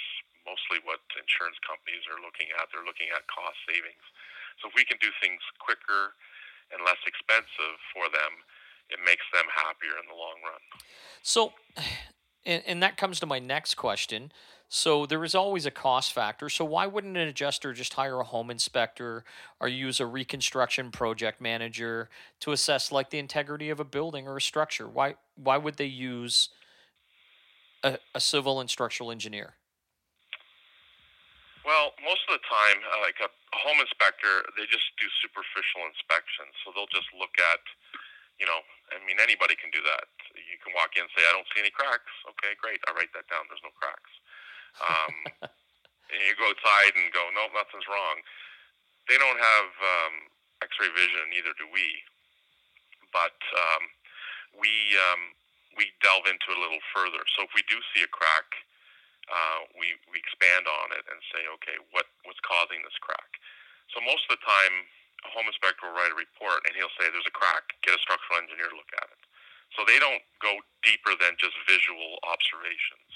mostly 0.48 0.82
what 0.88 1.04
insurance 1.16 1.60
companies 1.62 2.08
are 2.10 2.20
looking 2.24 2.50
at. 2.58 2.72
They're 2.72 2.88
looking 2.88 3.12
at 3.14 3.28
cost 3.30 3.60
savings. 3.68 4.04
So 4.60 4.70
if 4.70 4.74
we 4.74 4.86
can 4.86 4.98
do 5.02 5.10
things 5.22 5.42
quicker 5.62 6.18
and 6.74 6.84
less 6.86 7.00
expensive 7.06 7.76
for 7.94 8.06
them, 8.10 8.32
it 8.90 9.00
makes 9.06 9.26
them 9.34 9.46
happier 9.54 9.96
in 10.02 10.08
the 10.08 10.16
long 10.16 10.38
run. 10.44 10.62
So, 11.24 11.54
and, 12.46 12.64
and 12.66 12.84
that 12.84 12.98
comes 12.98 13.20
to 13.20 13.26
my 13.26 13.40
next 13.40 13.76
question. 13.76 14.32
So 14.74 15.06
there 15.06 15.24
is 15.26 15.36
always 15.36 15.66
a 15.66 15.72
cost 15.72 16.14
factor. 16.14 16.48
So 16.48 16.64
why 16.64 16.88
wouldn't 16.88 17.18
an 17.18 17.28
adjuster 17.28 17.74
just 17.74 17.94
hire 17.94 18.22
a 18.22 18.24
home 18.24 18.50
inspector 18.50 19.26
or 19.60 19.68
use 19.68 20.00
a 20.00 20.06
reconstruction 20.06 20.92
project 20.92 21.42
manager 21.42 22.10
to 22.40 22.54
assess 22.54 22.90
like 22.90 23.10
the 23.10 23.20
integrity 23.20 23.70
of 23.70 23.82
a 23.82 23.84
building 23.84 24.30
or 24.30 24.38
a 24.38 24.42
structure? 24.42 24.88
Why 24.88 25.16
why 25.36 25.58
would 25.58 25.76
they 25.76 25.88
use 25.88 26.50
a, 27.84 27.98
a 28.16 28.22
civil 28.22 28.62
and 28.62 28.70
structural 28.70 29.12
engineer? 29.12 29.56
Well, 31.66 31.92
most 32.04 32.22
of 32.30 32.40
the 32.40 32.44
time, 32.48 32.82
uh, 32.82 33.02
like 33.02 33.20
a, 33.22 33.30
a 33.52 33.60
home 33.60 33.80
inspector, 33.84 34.48
they 34.56 34.68
just 34.72 34.88
do 34.96 35.08
superficial 35.20 35.84
inspections. 35.88 36.56
So 36.64 36.72
they'll 36.72 36.92
just 36.92 37.12
look 37.16 37.36
at, 37.36 37.64
you 38.40 38.48
know, 38.48 38.64
I 38.92 39.00
mean, 39.04 39.20
anybody 39.20 39.56
can 39.60 39.72
do 39.76 39.84
that. 39.84 40.08
You 40.36 40.58
can 40.64 40.72
walk 40.76 40.96
in 40.96 41.04
and 41.08 41.14
say, 41.16 41.24
I 41.28 41.36
don't 41.36 41.48
see 41.52 41.64
any 41.64 41.72
cracks. 41.72 42.12
Okay, 42.36 42.56
great. 42.60 42.80
I 42.88 42.96
write 42.96 43.12
that 43.16 43.28
down. 43.28 43.48
There's 43.52 43.64
no 43.64 43.76
cracks. 43.76 44.14
Um, 44.80 45.16
and 46.12 46.20
you 46.24 46.36
go 46.40 46.48
outside 46.48 46.96
and 46.96 47.12
go, 47.12 47.28
no, 47.36 47.52
nothing's 47.52 47.88
wrong. 47.88 48.24
They 49.08 49.20
don't 49.20 49.40
have 49.40 49.70
um, 49.80 50.16
X-ray 50.64 50.92
vision, 50.92 51.32
neither 51.32 51.52
do 51.60 51.68
we. 51.72 51.88
But 53.12 53.36
um, 53.36 53.84
we 54.56 54.72
um, 55.12 55.36
we 55.76 55.92
delve 56.04 56.28
into 56.28 56.52
it 56.52 56.60
a 56.60 56.64
little 56.64 56.84
further. 56.96 57.24
So 57.36 57.44
if 57.44 57.52
we 57.56 57.64
do 57.68 57.80
see 57.92 58.04
a 58.04 58.12
crack, 58.12 58.48
uh, 59.32 59.60
we 59.80 59.96
we 60.12 60.20
expand 60.20 60.68
on 60.68 60.92
it 60.92 61.08
and 61.08 61.20
say, 61.32 61.48
okay, 61.60 61.80
what 61.96 62.06
what's 62.28 62.44
causing 62.44 62.84
this 62.84 63.00
crack? 63.00 63.40
So 63.96 64.04
most 64.04 64.28
of 64.28 64.36
the 64.36 64.44
time, 64.44 64.76
a 65.28 65.30
home 65.32 65.48
inspector 65.48 65.88
will 65.88 65.96
write 65.96 66.12
a 66.12 66.20
report 66.20 66.64
and 66.68 66.76
he'll 66.76 66.92
say, 67.00 67.08
there's 67.12 67.28
a 67.28 67.36
crack. 67.36 67.64
Get 67.84 67.96
a 67.96 68.02
structural 68.02 68.40
engineer 68.40 68.72
to 68.72 68.78
look 68.78 68.92
at 69.00 69.08
it. 69.08 69.22
So 69.76 69.88
they 69.88 70.00
don't 70.00 70.24
go 70.44 70.60
deeper 70.84 71.16
than 71.16 71.40
just 71.40 71.56
visual 71.68 72.20
observations. 72.28 73.12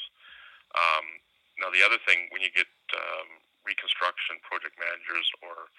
Um, 0.75 1.05
now 1.59 1.71
the 1.71 1.83
other 1.83 1.99
thing, 2.03 2.27
when 2.31 2.43
you 2.43 2.51
get 2.51 2.67
um, 2.95 3.43
reconstruction 3.63 4.39
project 4.43 4.75
managers 4.79 5.27
or 5.43 5.71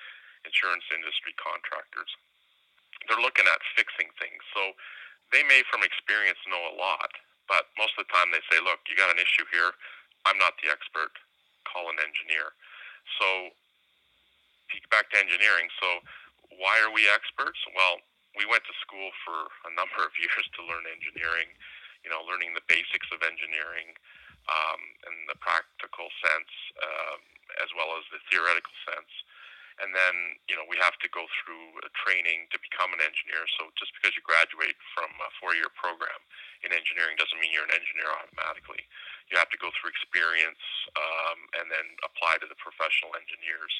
insurance 0.44 0.85
industry 0.92 1.33
contractors, 1.37 2.09
they're 3.09 3.20
looking 3.20 3.49
at 3.49 3.61
fixing 3.77 4.09
things. 4.20 4.40
So 4.53 4.72
they 5.33 5.44
may, 5.44 5.64
from 5.68 5.85
experience, 5.85 6.40
know 6.49 6.61
a 6.72 6.75
lot, 6.77 7.12
but 7.49 7.68
most 7.79 7.94
of 7.96 8.09
the 8.09 8.12
time 8.12 8.33
they 8.33 8.42
say, 8.51 8.59
look, 8.61 8.83
you 8.88 8.96
got 8.99 9.12
an 9.12 9.20
issue 9.20 9.46
here. 9.53 9.72
I'm 10.26 10.38
not 10.42 10.58
the 10.58 10.68
expert. 10.68 11.14
Call 11.64 11.88
an 11.88 12.02
engineer. 12.02 12.50
So, 13.22 13.54
back 14.90 15.08
to 15.14 15.18
engineering. 15.18 15.70
So, 15.78 16.02
why 16.58 16.82
are 16.82 16.90
we 16.90 17.06
experts? 17.06 17.58
Well, 17.74 18.02
we 18.34 18.44
went 18.44 18.66
to 18.68 18.74
school 18.82 19.14
for 19.24 19.48
a 19.70 19.72
number 19.72 20.02
of 20.02 20.12
years 20.22 20.44
to 20.58 20.60
learn 20.66 20.84
engineering, 20.90 21.48
you 22.02 22.10
know, 22.10 22.22
learning 22.26 22.52
the 22.58 22.66
basics 22.66 23.08
of 23.14 23.22
engineering 23.22 23.94
um, 24.50 24.80
in 25.10 25.14
the 25.30 25.38
practical 25.42 26.10
sense 26.22 26.52
um, 26.82 27.20
as 27.62 27.70
well 27.74 27.94
as 27.98 28.04
the 28.10 28.20
theoretical 28.30 28.74
sense. 28.86 29.10
And 29.76 29.92
then, 29.92 30.40
you 30.48 30.56
know, 30.56 30.64
we 30.64 30.80
have 30.80 30.96
to 31.04 31.08
go 31.12 31.28
through 31.40 31.84
a 31.84 31.92
training 31.92 32.48
to 32.48 32.56
become 32.64 32.96
an 32.96 33.04
engineer. 33.04 33.44
So 33.60 33.68
just 33.76 33.92
because 33.92 34.16
you 34.16 34.24
graduate 34.24 34.76
from 34.96 35.12
a 35.20 35.28
four-year 35.36 35.68
program 35.76 36.16
in 36.64 36.72
engineering 36.72 37.20
doesn't 37.20 37.36
mean 37.36 37.52
you're 37.52 37.68
an 37.68 37.76
engineer 37.76 38.08
automatically. 38.08 38.88
You 39.28 39.36
have 39.36 39.52
to 39.52 39.60
go 39.60 39.68
through 39.76 39.92
experience 39.92 40.64
um, 40.96 41.38
and 41.60 41.68
then 41.68 41.86
apply 42.08 42.40
to 42.40 42.48
the 42.48 42.56
professional 42.56 43.12
engineers 43.20 43.74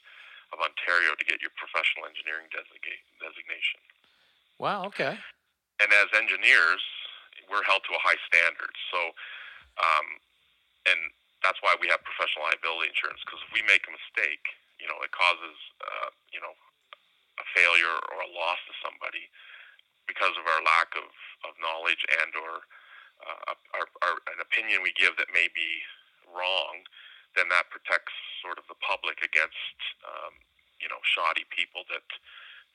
of 0.53 0.61
Ontario 0.61 1.17
to 1.17 1.25
get 1.25 1.41
your 1.41 1.55
professional 1.57 2.05
engineering 2.05 2.53
designation. 2.53 3.81
Wow. 4.61 4.85
Okay. 4.93 5.17
And 5.81 5.89
as 5.97 6.13
engineers, 6.13 6.85
we're 7.49 7.65
held 7.65 7.85
to 7.89 7.93
a 7.97 8.03
high 8.05 8.21
standard. 8.29 8.75
So, 8.93 9.01
um, 9.81 10.07
and 10.93 11.01
that's 11.41 11.61
why 11.65 11.77
we 11.81 11.89
have 11.89 12.05
professional 12.05 12.49
liability 12.49 12.93
insurance 12.93 13.21
because 13.25 13.41
if 13.45 13.51
we 13.53 13.65
make 13.65 13.85
a 13.89 13.93
mistake, 13.93 14.45
you 14.81 14.87
know, 14.89 14.99
it 15.05 15.13
causes, 15.13 15.57
uh, 15.81 16.11
you 16.33 16.41
know, 16.41 16.53
a 17.41 17.45
failure 17.53 17.97
or 18.13 18.19
a 18.25 18.31
loss 18.33 18.61
to 18.69 18.75
somebody 18.81 19.29
because 20.09 20.33
of 20.39 20.47
our 20.47 20.63
lack 20.63 20.95
of, 20.97 21.09
of 21.45 21.53
knowledge 21.61 22.01
and 22.23 22.33
or 22.39 22.65
uh, 23.23 23.55
our, 23.77 23.87
our, 24.05 24.17
an 24.33 24.41
opinion 24.41 24.85
we 24.85 24.93
give 24.95 25.17
that 25.17 25.33
may 25.33 25.49
be 25.53 25.83
wrong, 26.31 26.85
then 27.35 27.49
that 27.49 27.69
protects 27.73 28.13
sort 28.41 28.57
of 28.61 28.65
the 28.69 28.79
public 28.85 29.21
against, 29.25 29.79
um, 30.05 30.33
you 30.81 30.89
know, 30.89 31.01
shoddy 31.03 31.45
people 31.53 31.85
that 31.93 32.05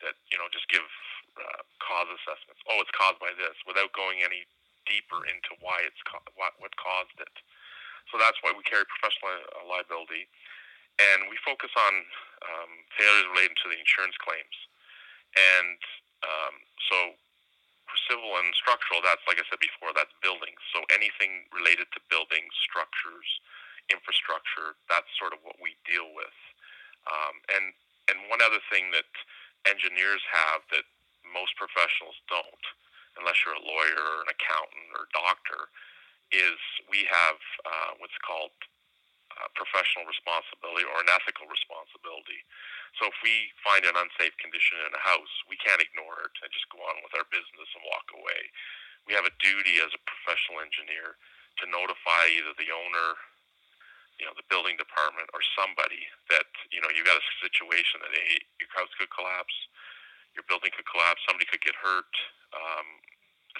that 0.01 0.17
you 0.33 0.37
know 0.41 0.49
just 0.49 0.65
give 0.73 0.83
uh, 1.37 1.61
cause 1.77 2.09
assessments. 2.09 2.61
Oh, 2.65 2.81
it's 2.81 2.93
caused 2.93 3.21
by 3.21 3.31
this, 3.37 3.53
without 3.69 3.93
going 3.93 4.25
any 4.25 4.49
deeper 4.89 5.21
into 5.29 5.53
why 5.61 5.85
it's 5.85 6.01
co- 6.09 6.25
what 6.35 6.57
what 6.57 6.73
caused 6.77 7.15
it. 7.21 7.35
So 8.09 8.17
that's 8.17 8.37
why 8.41 8.51
we 8.51 8.65
carry 8.65 8.83
professional 8.89 9.45
liability, 9.69 10.27
and 11.01 11.29
we 11.31 11.37
focus 11.41 11.71
on 11.73 11.93
um, 12.45 12.71
failures 12.97 13.27
related 13.33 13.57
to 13.63 13.67
the 13.69 13.77
insurance 13.77 14.17
claims. 14.21 14.57
And 15.37 15.79
um, 16.25 16.55
so 16.89 16.97
for 17.87 17.97
civil 18.07 18.31
and 18.39 18.51
structural, 18.55 19.03
that's 19.03 19.23
like 19.25 19.39
I 19.39 19.45
said 19.47 19.61
before, 19.61 19.95
that's 19.95 20.13
buildings. 20.23 20.59
So 20.71 20.83
anything 20.93 21.47
related 21.51 21.89
to 21.95 21.99
buildings, 22.11 22.51
structures, 22.61 23.27
infrastructure, 23.89 24.79
that's 24.87 25.09
sort 25.17 25.35
of 25.35 25.43
what 25.43 25.59
we 25.59 25.75
deal 25.87 26.07
with. 26.15 26.37
Um, 27.09 27.35
and 27.51 27.65
and 28.09 28.17
one 28.27 28.43
other 28.43 28.59
thing 28.69 28.91
that 28.91 29.07
engineers 29.65 30.21
have 30.27 30.65
that 30.73 30.85
most 31.23 31.55
professionals 31.55 32.17
don't, 32.27 32.65
unless 33.19 33.39
you're 33.45 33.55
a 33.55 33.63
lawyer 33.63 34.01
or 34.01 34.25
an 34.25 34.31
accountant 34.31 34.89
or 34.97 35.07
doctor, 35.15 35.69
is 36.33 36.57
we 36.89 37.07
have 37.07 37.39
uh, 37.63 37.91
what's 37.99 38.17
called 38.23 38.51
uh, 39.39 39.48
professional 39.56 40.04
responsibility 40.08 40.84
or 40.84 41.00
an 41.00 41.12
ethical 41.12 41.48
responsibility. 41.48 42.44
So 43.00 43.08
if 43.08 43.17
we 43.24 43.52
find 43.63 43.88
an 43.88 43.96
unsafe 43.96 44.36
condition 44.38 44.84
in 44.84 44.91
a 44.91 45.04
house, 45.04 45.32
we 45.48 45.56
can't 45.60 45.80
ignore 45.80 46.28
it 46.28 46.36
and 46.44 46.52
just 46.52 46.67
go 46.67 46.84
on 46.84 47.00
with 47.04 47.15
our 47.15 47.28
business 47.32 47.70
and 47.76 47.84
walk 47.88 48.08
away. 48.12 48.41
We 49.08 49.15
have 49.15 49.26
a 49.26 49.34
duty 49.39 49.80
as 49.80 49.96
a 49.96 50.02
professional 50.04 50.62
engineer 50.62 51.15
to 51.63 51.72
notify 51.72 52.32
either 52.36 52.54
the 52.56 52.72
owner, 52.72 53.08
you 54.20 54.28
know, 54.28 54.36
the 54.36 54.46
building 54.52 54.78
department 54.78 55.32
or 55.34 55.41
somebody 55.56 56.06
that, 56.30 56.48
you 56.70 56.84
know, 56.84 56.91
you 56.91 57.02
got 57.08 57.17
a 57.17 57.28
situation 57.41 58.04
that 58.04 58.13
hey, 58.13 58.44
your 58.60 58.72
house 58.76 58.91
could 59.00 59.10
collapse, 59.10 59.56
your 60.36 60.46
building 60.48 60.72
could 60.76 60.88
collapse, 60.88 61.24
somebody 61.26 61.48
could 61.48 61.63
get 61.63 61.76
hurt. 61.80 62.12
Um, 62.52 62.88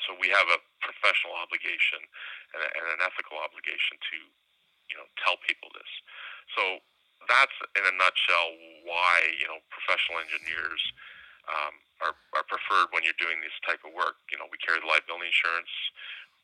so 0.08 0.16
we 0.16 0.32
have 0.32 0.48
a 0.48 0.60
professional 0.80 1.36
obligation 1.36 2.00
and, 2.56 2.62
a, 2.64 2.68
and 2.80 2.86
an 2.96 3.02
ethical 3.04 3.40
obligation 3.40 4.00
to, 4.00 4.20
you 4.91 4.99
know, 4.99 5.08
tell 5.23 5.39
people 5.47 5.71
this. 5.73 5.91
So 6.56 6.84
that's 7.30 7.56
in 7.80 7.84
a 7.88 7.93
nutshell 7.95 8.49
why 8.84 9.23
you 9.39 9.47
know 9.47 9.63
professional 9.71 10.19
engineers 10.19 10.82
um, 11.49 11.73
are, 12.04 12.15
are 12.38 12.45
preferred 12.45 12.93
when 12.93 13.01
you're 13.06 13.17
doing 13.17 13.41
this 13.41 13.56
type 13.65 13.82
of 13.82 13.95
work. 13.95 14.19
You 14.30 14.38
know, 14.38 14.49
we 14.51 14.62
carry 14.62 14.82
the 14.82 14.89
liability 14.89 15.30
insurance. 15.32 15.71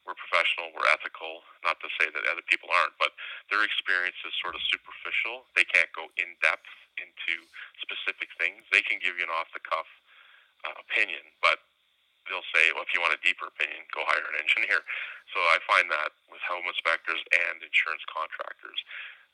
We're 0.07 0.15
professional. 0.15 0.71
We're 0.71 0.87
ethical. 0.95 1.43
Not 1.67 1.77
to 1.83 1.89
say 1.99 2.07
that 2.07 2.23
other 2.31 2.45
people 2.47 2.71
aren't, 2.71 2.95
but 2.95 3.11
their 3.51 3.61
experience 3.67 4.17
is 4.23 4.31
sort 4.39 4.55
of 4.55 4.63
superficial. 4.71 5.43
They 5.51 5.67
can't 5.67 5.91
go 5.91 6.07
in 6.15 6.31
depth 6.39 6.71
into 6.95 7.43
specific 7.83 8.31
things. 8.39 8.63
They 8.71 8.81
can 8.81 9.03
give 9.03 9.19
you 9.19 9.27
an 9.27 9.33
off 9.35 9.51
the 9.51 9.61
cuff 9.61 9.89
uh, 10.63 10.79
opinion, 10.79 11.21
but 11.43 11.59
they'll 12.27 12.45
say, 12.53 12.71
well, 12.75 12.85
if 12.85 12.91
you 12.93 13.01
want 13.01 13.15
a 13.15 13.21
deeper 13.23 13.47
opinion, 13.47 13.87
go 13.91 14.03
hire 14.07 14.27
an 14.27 14.39
engineer. 14.39 14.83
So 15.35 15.43
I 15.43 15.59
find 15.67 15.91
that 15.91 16.15
with 16.31 16.39
home 16.47 16.63
inspectors 16.71 17.19
and 17.19 17.59
insurance 17.59 18.01
contractors, 18.07 18.79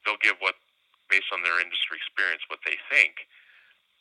they'll 0.02 0.20
give 0.26 0.42
what, 0.42 0.58
based 1.06 1.30
on 1.30 1.46
their 1.46 1.62
industry 1.62 2.02
experience, 2.02 2.42
what 2.50 2.66
they 2.66 2.82
think, 2.90 3.30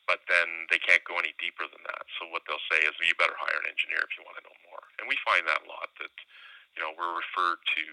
but 0.09 0.25
then 0.25 0.67
they 0.73 0.81
can't 0.81 1.05
go 1.05 1.21
any 1.21 1.37
deeper 1.37 1.69
than 1.69 1.85
that. 1.85 2.09
So 2.17 2.33
what 2.33 2.49
they'll 2.49 2.65
say 2.73 2.81
is, 2.81 2.97
well, 2.97 3.07
you 3.07 3.15
better 3.21 3.37
hire 3.37 3.61
an 3.61 3.69
engineer 3.69 4.03
if 4.09 4.17
you 4.17 4.25
want 4.25 4.41
to 4.41 4.45
know 4.49 4.57
more. 4.73 4.83
And 4.99 5.07
we 5.07 5.21
find 5.21 5.45
that 5.47 5.63
a 5.63 5.69
lot 5.69 5.93
that, 6.01 6.17
you 6.75 6.81
know, 6.81 6.97
we're 6.97 7.13
referred 7.13 7.61
to 7.61 7.85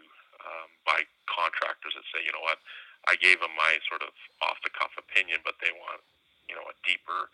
um, 0.48 0.70
by 0.88 1.04
contractors 1.28 1.94
that 1.94 2.08
say, 2.16 2.24
you 2.24 2.32
know 2.32 2.42
what, 2.42 2.64
I 3.12 3.20
gave 3.20 3.44
them 3.44 3.52
my 3.54 3.78
sort 3.92 4.00
of 4.00 4.16
off 4.40 4.64
the 4.64 4.72
cuff 4.72 4.96
opinion, 4.96 5.44
but 5.44 5.60
they 5.60 5.76
want, 5.76 6.02
you 6.48 6.56
know, 6.56 6.66
a 6.72 6.76
deeper 6.88 7.30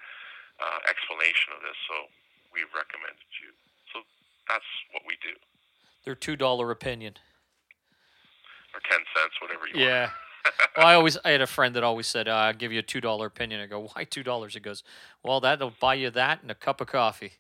uh, 0.60 0.80
explanation 0.90 1.56
of 1.56 1.62
this, 1.64 1.78
so 1.88 2.10
we've 2.56 2.72
recommended 2.74 3.30
you. 3.44 3.52
So 3.94 4.00
that's 4.48 4.66
what 4.92 5.04
we 5.06 5.16
do. 5.22 5.36
Their 6.06 6.16
two 6.16 6.36
dollar 6.36 6.72
opinion. 6.72 7.16
Or 8.74 8.80
ten 8.90 9.00
cents, 9.16 9.36
whatever 9.42 9.68
you 9.68 9.86
yeah. 9.86 10.02
want. 10.02 10.12
well, 10.78 10.88
I 10.88 10.94
always 10.96 11.18
I 11.26 11.32
had 11.32 11.42
a 11.42 11.48
friend 11.48 11.76
that 11.76 11.84
always 11.84 12.08
said, 12.08 12.28
uh, 12.28 12.50
"I'll 12.50 12.54
give 12.54 12.72
you 12.72 12.80
a 12.80 12.84
two 12.84 13.02
dollar 13.02 13.28
opinion." 13.28 13.62
I 13.62 13.66
go, 13.66 13.90
"Why 13.94 14.04
two 14.06 14.24
dollars?" 14.24 14.54
He 14.54 14.60
goes, 14.60 14.84
"Well, 15.24 15.40
that'll 15.42 15.74
buy 15.80 15.96
you 15.96 16.10
that 16.12 16.42
and 16.42 16.50
a 16.50 16.56
cup 16.56 16.82
of 16.82 16.88
coffee." 16.88 17.34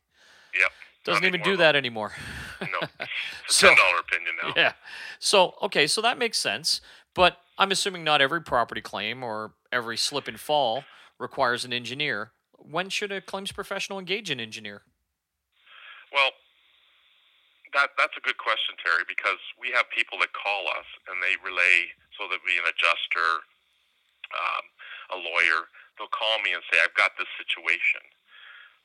Yep. 0.59 0.71
Doesn't 1.03 1.25
even 1.25 1.41
do 1.41 1.55
that 1.57 1.75
anymore. 1.75 2.13
no. 2.61 2.67
It's 3.45 3.57
so, 3.57 3.67
a 3.67 3.69
ten 3.69 3.77
dollar 3.77 3.99
opinion 3.99 4.33
now. 4.43 4.53
Yeah. 4.55 4.73
So 5.19 5.55
okay, 5.61 5.87
so 5.87 6.01
that 6.01 6.17
makes 6.17 6.37
sense. 6.37 6.81
But 7.13 7.37
I'm 7.57 7.71
assuming 7.71 8.03
not 8.03 8.21
every 8.21 8.41
property 8.41 8.81
claim 8.81 9.23
or 9.23 9.53
every 9.71 9.97
slip 9.97 10.27
and 10.27 10.39
fall 10.39 10.83
requires 11.19 11.63
an 11.63 11.71
engineer 11.71 12.31
when 12.69 12.89
should 12.89 13.11
a 13.11 13.21
claims 13.21 13.51
professional 13.51 13.99
engage 13.99 14.29
an 14.29 14.39
engineer? 14.39 14.81
Well, 16.13 16.31
that 17.73 17.91
that's 17.97 18.15
a 18.15 18.23
good 18.23 18.37
question, 18.39 18.77
Terry, 18.79 19.03
because 19.07 19.41
we 19.59 19.71
have 19.75 19.87
people 19.91 20.19
that 20.23 20.31
call 20.35 20.67
us 20.71 20.87
and 21.11 21.19
they 21.23 21.35
relay. 21.43 21.91
So 22.15 22.29
there'll 22.31 22.45
be 22.47 22.57
an 22.57 22.67
adjuster, 22.69 23.43
um, 24.31 24.65
a 25.15 25.19
lawyer. 25.19 25.67
They'll 25.97 26.11
call 26.11 26.39
me 26.43 26.55
and 26.55 26.63
say, 26.71 26.79
"I've 26.83 26.95
got 26.95 27.17
this 27.19 27.29
situation." 27.39 28.01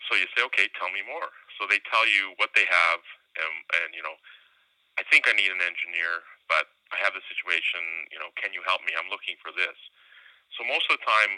So 0.09 0.17
you 0.17 0.27
say, 0.37 0.43
"Okay, 0.51 0.69
tell 0.79 0.91
me 0.91 1.03
more." 1.03 1.31
So 1.59 1.67
they 1.67 1.79
tell 1.91 2.07
you 2.09 2.35
what 2.37 2.55
they 2.55 2.65
have, 2.67 3.01
and, 3.37 3.55
and 3.83 3.95
you 3.95 4.03
know, 4.03 4.17
I 4.99 5.05
think 5.09 5.29
I 5.29 5.33
need 5.33 5.51
an 5.53 5.63
engineer, 5.63 6.25
but 6.49 6.69
I 6.93 6.99
have 7.01 7.15
this 7.15 7.27
situation. 7.31 7.81
You 8.13 8.19
know, 8.21 8.31
can 8.37 8.53
you 8.53 8.63
help 8.67 8.83
me? 8.85 8.93
I'm 8.99 9.09
looking 9.13 9.37
for 9.41 9.53
this. 9.53 9.77
So 10.59 10.65
most 10.67 10.89
of 10.91 10.99
the 10.99 11.05
time, 11.07 11.33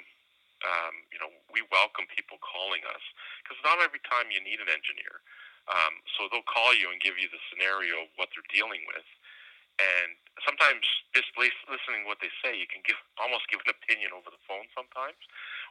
um, 0.65 0.95
you 1.13 1.19
know, 1.21 1.31
we 1.53 1.63
welcome 1.71 2.07
people 2.11 2.39
calling 2.43 2.83
us 2.91 3.05
because 3.43 3.59
not 3.63 3.83
every 3.83 4.01
time 4.07 4.31
you 4.33 4.41
need 4.43 4.63
an 4.63 4.71
engineer. 4.71 5.21
Um, 5.71 6.03
so 6.19 6.27
they'll 6.27 6.47
call 6.47 6.75
you 6.75 6.91
and 6.91 6.99
give 6.99 7.15
you 7.23 7.31
the 7.31 7.39
scenario 7.47 8.03
of 8.03 8.11
what 8.19 8.35
they're 8.35 8.51
dealing 8.51 8.83
with, 8.91 9.07
and 9.79 10.19
sometimes 10.43 10.85
just 11.15 11.31
listening 11.39 12.05
to 12.05 12.09
what 12.09 12.19
they 12.19 12.33
say, 12.43 12.59
you 12.59 12.67
can 12.67 12.83
give 12.83 12.99
almost 13.17 13.47
give 13.49 13.63
an 13.63 13.71
opinion 13.71 14.11
over 14.11 14.29
the 14.29 14.43
phone 14.45 14.67
sometimes, 14.75 15.23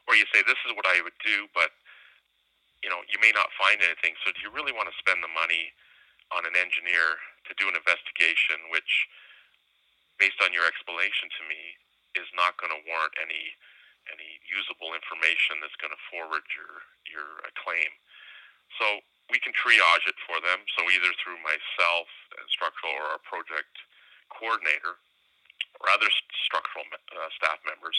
or 0.08 0.16
you 0.16 0.24
say 0.32 0.40
this 0.42 0.58
is 0.64 0.72
what 0.74 0.88
I 0.88 1.04
would 1.04 1.16
do, 1.20 1.46
but 1.52 1.76
you 2.80 2.88
know 2.88 3.04
you 3.06 3.20
may 3.20 3.30
not 3.36 3.52
find 3.54 3.78
anything. 3.84 4.16
So 4.24 4.32
do 4.32 4.40
you 4.40 4.50
really 4.50 4.72
want 4.72 4.88
to 4.88 4.96
spend 4.96 5.20
the 5.20 5.30
money 5.30 5.70
on 6.32 6.48
an 6.48 6.56
engineer 6.56 7.20
to 7.46 7.52
do 7.60 7.68
an 7.68 7.76
investigation, 7.76 8.72
which, 8.72 9.06
based 10.16 10.40
on 10.40 10.56
your 10.56 10.64
explanation 10.64 11.28
to 11.36 11.42
me, 11.44 11.76
is 12.16 12.28
not 12.32 12.56
going 12.56 12.72
to 12.72 12.80
warrant 12.88 13.12
any 13.20 13.54
any 14.10 14.40
usable 14.42 14.96
information 14.98 15.62
that's 15.62 15.78
going 15.78 15.94
to 15.94 16.02
forward 16.10 16.42
your 16.56 16.82
your 17.06 17.28
uh, 17.46 17.52
claim. 17.60 17.92
So 18.80 19.04
we 19.32 19.40
can 19.40 19.56
triage 19.56 20.04
it 20.04 20.18
for 20.28 20.36
them. 20.44 20.60
So 20.76 20.84
either 20.92 21.08
through 21.24 21.40
myself, 21.40 22.06
and 22.36 22.44
structural, 22.52 22.92
or 22.92 23.16
our 23.16 23.22
project 23.24 23.72
coordinator, 24.28 25.00
or 25.80 25.88
other 25.88 26.12
structural 26.44 26.84
uh, 26.92 27.32
staff 27.32 27.56
members, 27.64 27.96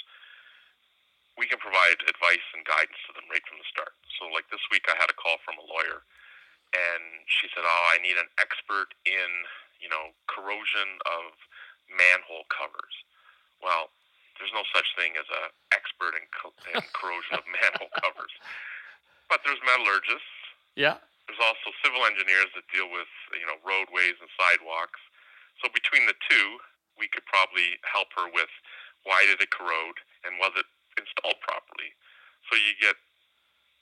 we 1.34 1.50
can 1.50 1.58
provide 1.58 1.98
advice 2.06 2.46
and 2.54 2.62
guidance 2.69 3.02
to 3.10 3.17
them 3.17 3.26
right 3.34 3.41
from 3.50 3.58
the 3.58 3.65
start. 3.65 3.98
So, 4.22 4.30
like 4.30 4.46
this 4.54 4.62
week, 4.69 4.86
I 4.86 4.93
had 4.93 5.10
a 5.10 5.17
call 5.17 5.41
from 5.41 5.58
a 5.58 5.65
lawyer, 5.65 6.06
and 6.78 7.04
she 7.26 7.50
said, 7.50 7.65
"Oh, 7.65 7.84
I 7.89 7.98
need 8.06 8.22
an 8.22 8.30
expert 8.38 8.93
in, 9.10 9.30
you 9.82 9.89
know, 9.89 10.13
corrosion 10.30 11.02
of 11.10 11.34
manhole 11.89 12.46
covers." 12.54 12.93
Well, 13.65 13.89
there's 14.38 14.54
no 14.54 14.62
such 14.69 14.86
thing 14.93 15.17
as 15.17 15.26
an 15.34 15.50
expert 15.74 16.13
in, 16.13 16.26
co- 16.30 16.54
in 16.69 16.86
corrosion 16.98 17.41
of 17.41 17.46
manhole 17.50 17.89
covers, 18.06 18.34
but 19.26 19.41
there's 19.41 19.62
metallurgists. 19.65 20.38
Yeah. 20.78 21.02
There's 21.27 21.39
also 21.39 21.71
civil 21.83 22.03
engineers 22.03 22.51
that 22.53 22.67
deal 22.73 22.91
with, 22.91 23.09
you 23.36 23.47
know, 23.47 23.57
roadways 23.63 24.19
and 24.19 24.29
sidewalks. 24.36 24.99
So 25.63 25.71
between 25.71 26.05
the 26.05 26.17
two, 26.27 26.47
we 26.99 27.07
could 27.09 27.25
probably 27.25 27.79
help 27.88 28.12
her 28.19 28.27
with 28.29 28.51
why 29.07 29.23
did 29.27 29.39
it 29.39 29.51
corrode 29.51 29.99
and 30.27 30.39
was 30.39 30.53
it 30.59 30.67
installed 30.99 31.39
properly. 31.43 31.95
So 32.51 32.59
you 32.59 32.75
get 32.79 32.99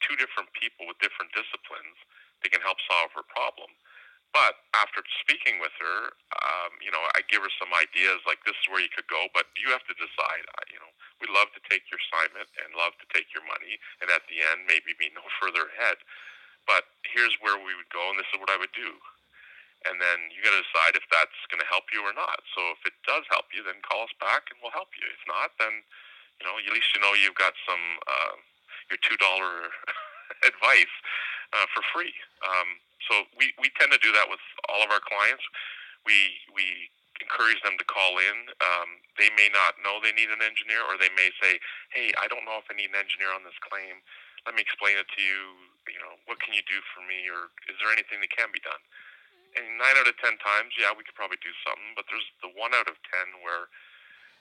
two 0.06 0.18
different 0.18 0.50
people 0.58 0.90
with 0.90 0.98
different 1.02 1.34
disciplines 1.34 1.98
that 2.42 2.50
can 2.54 2.62
help 2.62 2.78
solve 2.90 3.14
her 3.14 3.26
problem. 3.26 3.70
But 4.32 4.64
after 4.72 5.04
speaking 5.20 5.60
with 5.60 5.76
her, 5.84 6.16
um, 6.40 6.72
you 6.80 6.88
know, 6.88 7.04
I 7.20 7.20
give 7.28 7.44
her 7.44 7.52
some 7.60 7.68
ideas 7.76 8.24
like 8.24 8.40
this 8.48 8.56
is 8.56 8.68
where 8.72 8.80
you 8.80 8.88
could 8.88 9.08
go, 9.12 9.28
but 9.36 9.52
you 9.60 9.68
have 9.76 9.84
to 9.92 9.96
decide. 10.00 10.48
You 10.72 10.80
know, 10.80 10.92
we 11.20 11.28
love 11.28 11.52
to 11.52 11.62
take 11.68 11.84
your 11.92 12.00
assignment 12.00 12.48
and 12.64 12.72
love 12.80 12.96
to 13.04 13.08
take 13.12 13.28
your 13.36 13.44
money, 13.44 13.76
and 14.00 14.08
at 14.08 14.24
the 14.32 14.40
end, 14.40 14.72
maybe 14.72 14.96
be 14.96 15.12
no 15.12 15.24
further 15.44 15.68
ahead. 15.76 16.00
But 16.72 16.88
here's 17.04 17.36
where 17.44 17.60
we 17.60 17.76
would 17.76 17.92
go, 17.92 18.00
and 18.08 18.16
this 18.16 18.32
is 18.32 18.40
what 18.40 18.48
I 18.48 18.56
would 18.56 18.72
do. 18.72 18.96
And 19.92 20.00
then 20.00 20.32
you 20.32 20.40
got 20.40 20.56
to 20.56 20.64
decide 20.64 20.96
if 20.96 21.04
that's 21.12 21.36
going 21.52 21.60
to 21.60 21.68
help 21.68 21.92
you 21.92 22.00
or 22.00 22.16
not. 22.16 22.40
So 22.56 22.64
if 22.72 22.80
it 22.88 22.96
does 23.04 23.28
help 23.28 23.52
you, 23.52 23.66
then 23.68 23.84
call 23.84 24.08
us 24.08 24.16
back 24.24 24.48
and 24.48 24.62
we'll 24.64 24.72
help 24.72 24.96
you. 24.96 25.04
If 25.04 25.20
not, 25.28 25.52
then 25.60 25.84
you 26.40 26.48
know, 26.48 26.56
at 26.56 26.72
least 26.72 26.96
you 26.96 27.04
know 27.04 27.12
you've 27.12 27.36
got 27.36 27.58
some 27.68 27.84
uh, 28.08 28.36
your 28.88 29.02
two 29.04 29.18
dollar 29.20 29.74
advice 30.52 30.96
uh, 31.52 31.68
for 31.76 31.84
free. 31.92 32.14
Um, 32.46 32.80
so 33.10 33.28
we, 33.36 33.52
we 33.60 33.74
tend 33.76 33.92
to 33.92 34.00
do 34.00 34.14
that 34.16 34.32
with 34.32 34.42
all 34.72 34.86
of 34.86 34.94
our 34.94 35.04
clients. 35.04 35.44
We 36.08 36.40
we 36.56 36.88
encourage 37.22 37.62
them 37.62 37.78
to 37.78 37.86
call 37.86 38.18
in. 38.18 38.50
Um, 38.62 39.02
they 39.18 39.30
may 39.38 39.50
not 39.54 39.78
know 39.82 40.02
they 40.02 40.14
need 40.14 40.30
an 40.34 40.42
engineer, 40.42 40.82
or 40.86 40.98
they 40.98 41.14
may 41.14 41.30
say, 41.42 41.62
"Hey, 41.94 42.14
I 42.18 42.30
don't 42.30 42.46
know 42.46 42.58
if 42.62 42.70
I 42.70 42.78
need 42.78 42.94
an 42.94 43.02
engineer 43.02 43.34
on 43.34 43.46
this 43.46 43.58
claim. 43.62 44.02
Let 44.46 44.58
me 44.58 44.62
explain 44.66 44.98
it 44.98 45.08
to 45.08 45.22
you. 45.22 45.40
You 45.90 46.02
know, 46.02 46.18
what 46.30 46.42
can 46.42 46.54
you 46.54 46.62
do 46.66 46.80
for 46.94 47.02
me, 47.06 47.26
or 47.30 47.50
is 47.70 47.78
there 47.82 47.94
anything 47.94 48.22
that 48.22 48.32
can 48.34 48.50
be 48.54 48.62
done?" 48.62 48.82
And 49.58 49.78
nine 49.78 49.98
out 50.00 50.08
of 50.08 50.16
ten 50.22 50.40
times, 50.40 50.78
yeah, 50.80 50.96
we 50.96 51.04
could 51.04 51.18
probably 51.18 51.42
do 51.44 51.52
something. 51.68 51.92
But 51.94 52.08
there's 52.08 52.26
the 52.40 52.54
one 52.56 52.72
out 52.72 52.88
of 52.88 52.96
ten 53.06 53.44
where 53.44 53.68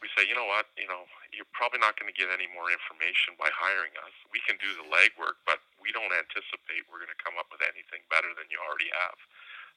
we 0.01 0.09
say, 0.17 0.25
you 0.25 0.33
know 0.33 0.49
what, 0.49 0.73
you 0.81 0.89
know, 0.89 1.05
you're 1.29 1.49
probably 1.53 1.77
not 1.77 2.01
going 2.01 2.09
to 2.09 2.17
get 2.17 2.33
any 2.33 2.49
more 2.57 2.73
information 2.73 3.37
by 3.37 3.53
hiring 3.53 3.93
us. 4.01 4.13
We 4.33 4.41
can 4.49 4.57
do 4.57 4.73
the 4.81 4.89
legwork, 4.89 5.45
but 5.45 5.61
we 5.77 5.93
don't 5.93 6.09
anticipate 6.09 6.89
we're 6.89 7.05
going 7.05 7.13
to 7.13 7.21
come 7.21 7.37
up 7.37 7.53
with 7.53 7.61
anything 7.61 8.01
better 8.09 8.33
than 8.33 8.49
you 8.49 8.57
already 8.65 8.89
have. 8.97 9.19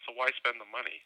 So 0.07 0.15
why 0.15 0.31
spend 0.39 0.63
the 0.63 0.69
money? 0.71 1.03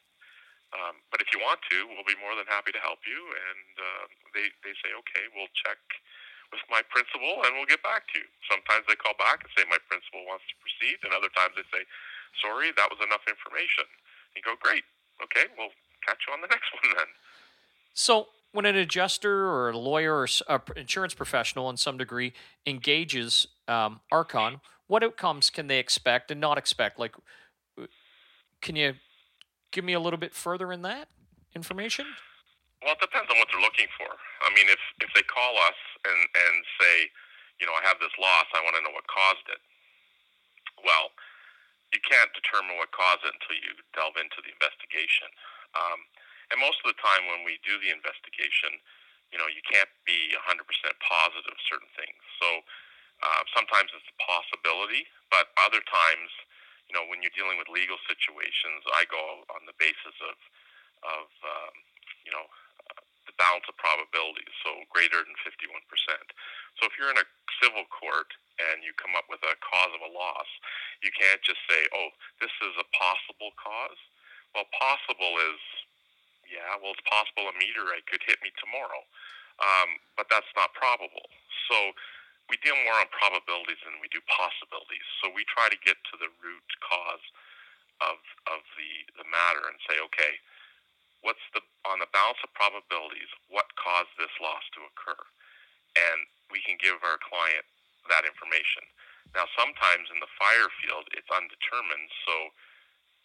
Um, 0.70 1.02
but 1.10 1.18
if 1.18 1.34
you 1.34 1.42
want 1.42 1.66
to, 1.74 1.90
we'll 1.90 2.06
be 2.06 2.18
more 2.22 2.38
than 2.38 2.46
happy 2.46 2.70
to 2.76 2.82
help 2.82 3.02
you. 3.10 3.18
And 3.18 3.74
uh, 3.80 4.06
they 4.38 4.54
they 4.62 4.76
say, 4.86 4.94
okay, 4.94 5.26
we'll 5.34 5.52
check 5.58 5.80
with 6.52 6.64
my 6.72 6.82
principal 6.88 7.44
and 7.44 7.56
we'll 7.56 7.70
get 7.70 7.84
back 7.84 8.08
to 8.14 8.24
you. 8.24 8.28
Sometimes 8.48 8.88
they 8.88 8.96
call 8.96 9.16
back 9.20 9.44
and 9.44 9.52
say 9.56 9.68
my 9.68 9.80
principal 9.88 10.24
wants 10.24 10.48
to 10.48 10.56
proceed, 10.64 10.98
and 11.04 11.12
other 11.12 11.32
times 11.36 11.56
they 11.60 11.68
say, 11.72 11.84
sorry, 12.40 12.72
that 12.76 12.88
was 12.88 13.00
enough 13.04 13.24
information. 13.28 13.88
You 14.36 14.42
go, 14.44 14.56
great, 14.60 14.88
okay, 15.24 15.52
we'll 15.60 15.74
catch 16.06 16.24
you 16.28 16.32
on 16.32 16.42
the 16.42 16.52
next 16.54 16.70
one 16.72 16.96
then. 16.96 17.10
So 17.94 18.32
when 18.52 18.66
an 18.66 18.76
adjuster 18.76 19.48
or 19.48 19.70
a 19.70 19.78
lawyer 19.78 20.24
or 20.24 20.28
an 20.48 20.62
insurance 20.76 21.14
professional 21.14 21.70
in 21.70 21.78
some 21.78 21.98
degree 21.98 22.34
engages 22.66 23.48
um, 23.68 24.00
Archon, 24.12 24.62
what 24.88 25.04
outcomes 25.04 25.50
can 25.50 25.68
they 25.68 25.80
expect 25.80 26.32
and 26.32 26.40
not 26.40 26.58
expect? 26.58 26.98
Like, 26.98 27.16
can 28.62 28.76
you 28.76 28.94
give 29.72 29.84
me 29.84 29.94
a 29.94 30.00
little 30.00 30.20
bit 30.20 30.34
further 30.34 30.72
in 30.72 30.82
that 30.84 31.10
information? 31.56 32.06
Well, 32.84 32.94
it 32.94 33.02
depends 33.02 33.30
on 33.34 33.38
what 33.42 33.50
they're 33.50 33.64
looking 33.64 33.90
for. 33.98 34.12
I 34.46 34.50
mean, 34.54 34.70
if 34.70 34.80
if 35.02 35.10
they 35.18 35.26
call 35.26 35.58
us 35.66 35.80
and 36.06 36.22
and 36.30 36.56
say, 36.80 36.96
you 37.62 37.66
know, 37.66 37.74
I 37.74 37.84
have 37.86 37.98
this 38.00 38.14
loss, 38.22 38.48
I 38.54 38.62
want 38.62 38.78
to 38.78 38.84
know 38.86 38.94
what 38.94 39.08
caused 39.10 39.48
it. 39.50 39.62
Well, 40.86 41.10
you 41.96 42.02
can't 42.04 42.32
determine 42.36 42.78
what 42.78 42.92
caused 42.92 43.24
it 43.24 43.34
until 43.34 43.58
you 43.58 43.72
delve 43.96 44.20
into 44.20 44.44
the 44.44 44.52
investigation. 44.52 45.30
Um, 45.74 46.04
and 46.52 46.60
most 46.60 46.80
of 46.84 46.92
the 46.92 47.00
time 47.00 47.28
when 47.28 47.44
we 47.48 47.60
do 47.64 47.80
the 47.80 47.92
investigation, 47.92 48.76
you 49.32 49.40
know, 49.40 49.48
you 49.52 49.64
can't 49.68 49.92
be 50.08 50.32
100% 50.36 50.64
positive 51.04 51.58
certain 51.68 51.92
things. 51.96 52.22
So 52.40 52.48
uh, 53.24 53.44
sometimes 53.56 53.92
it's 53.92 54.08
a 54.08 54.18
possibility, 54.24 55.08
but 55.32 55.52
other 55.60 55.84
times, 55.84 56.32
you 56.88 56.96
know, 56.96 57.04
when 57.12 57.20
you're 57.20 57.36
dealing 57.36 57.60
with 57.60 57.68
legal 57.72 58.00
situations, 58.08 58.84
I 58.96 59.04
go 59.12 59.44
on 59.52 59.68
the 59.68 59.76
basis 59.80 60.16
of, 60.24 60.38
of 61.04 61.28
um, 61.44 61.76
you 62.28 62.36
know, 62.36 62.44
the 63.24 63.36
balance 63.40 63.64
of 63.72 63.80
probabilities, 63.80 64.52
so 64.68 64.84
greater 64.92 65.24
than 65.24 65.36
51%. 65.48 65.64
So 66.80 66.88
if 66.88 67.00
you're 67.00 67.12
in 67.12 67.20
a 67.20 67.28
civil 67.64 67.88
court 67.88 68.28
and 68.60 68.84
you 68.84 68.92
come 69.00 69.16
up 69.16 69.32
with 69.32 69.40
a 69.48 69.56
cause 69.64 69.92
of 69.96 70.04
a 70.04 70.12
loss, 70.12 70.48
you 71.00 71.12
can't 71.16 71.40
just 71.40 71.64
say, 71.72 71.88
oh, 71.96 72.12
this 72.44 72.52
is 72.68 72.76
a 72.76 72.88
possible 72.92 73.56
cause. 73.56 74.00
Well, 74.52 74.68
possible 74.76 75.40
is 75.40 75.60
yeah, 76.48 76.80
well, 76.80 76.96
it's 76.96 77.04
possible 77.08 77.48
a 77.52 77.56
meteorite 77.60 78.08
could 78.08 78.24
hit 78.24 78.40
me 78.40 78.52
tomorrow, 78.56 79.04
um, 79.60 80.00
but 80.16 80.32
that's 80.32 80.50
not 80.56 80.72
probable. 80.74 81.28
So 81.68 81.92
we 82.48 82.56
deal 82.64 82.80
more 82.88 82.96
on 83.04 83.12
probabilities 83.12 83.80
than 83.84 84.00
we 84.00 84.08
do 84.08 84.24
possibilities. 84.32 85.04
So 85.20 85.28
we 85.32 85.44
try 85.52 85.68
to 85.68 85.80
get 85.84 86.00
to 86.12 86.16
the 86.16 86.32
root 86.40 86.68
cause 86.80 87.26
of 88.00 88.18
of 88.48 88.62
the 88.80 88.92
the 89.20 89.28
matter 89.28 89.68
and 89.68 89.78
say, 89.84 90.00
okay, 90.00 90.40
what's 91.22 91.44
the 91.54 91.62
on 91.88 92.04
the 92.04 92.12
balance 92.12 92.42
of 92.44 92.52
probabilities, 92.54 93.32
what 93.48 93.68
caused 93.80 94.12
this 94.20 94.34
loss 94.44 94.64
to 94.76 94.84
occur, 94.84 95.22
and 95.96 96.28
we 96.52 96.60
can 96.64 96.76
give 96.80 97.00
our 97.02 97.20
client 97.24 97.64
that 98.12 98.28
information. 98.28 98.84
Now, 99.36 99.48
sometimes 99.56 100.08
in 100.12 100.20
the 100.24 100.32
fire 100.40 100.72
field, 100.84 101.08
it's 101.12 101.28
undetermined, 101.32 102.10
so 102.28 102.36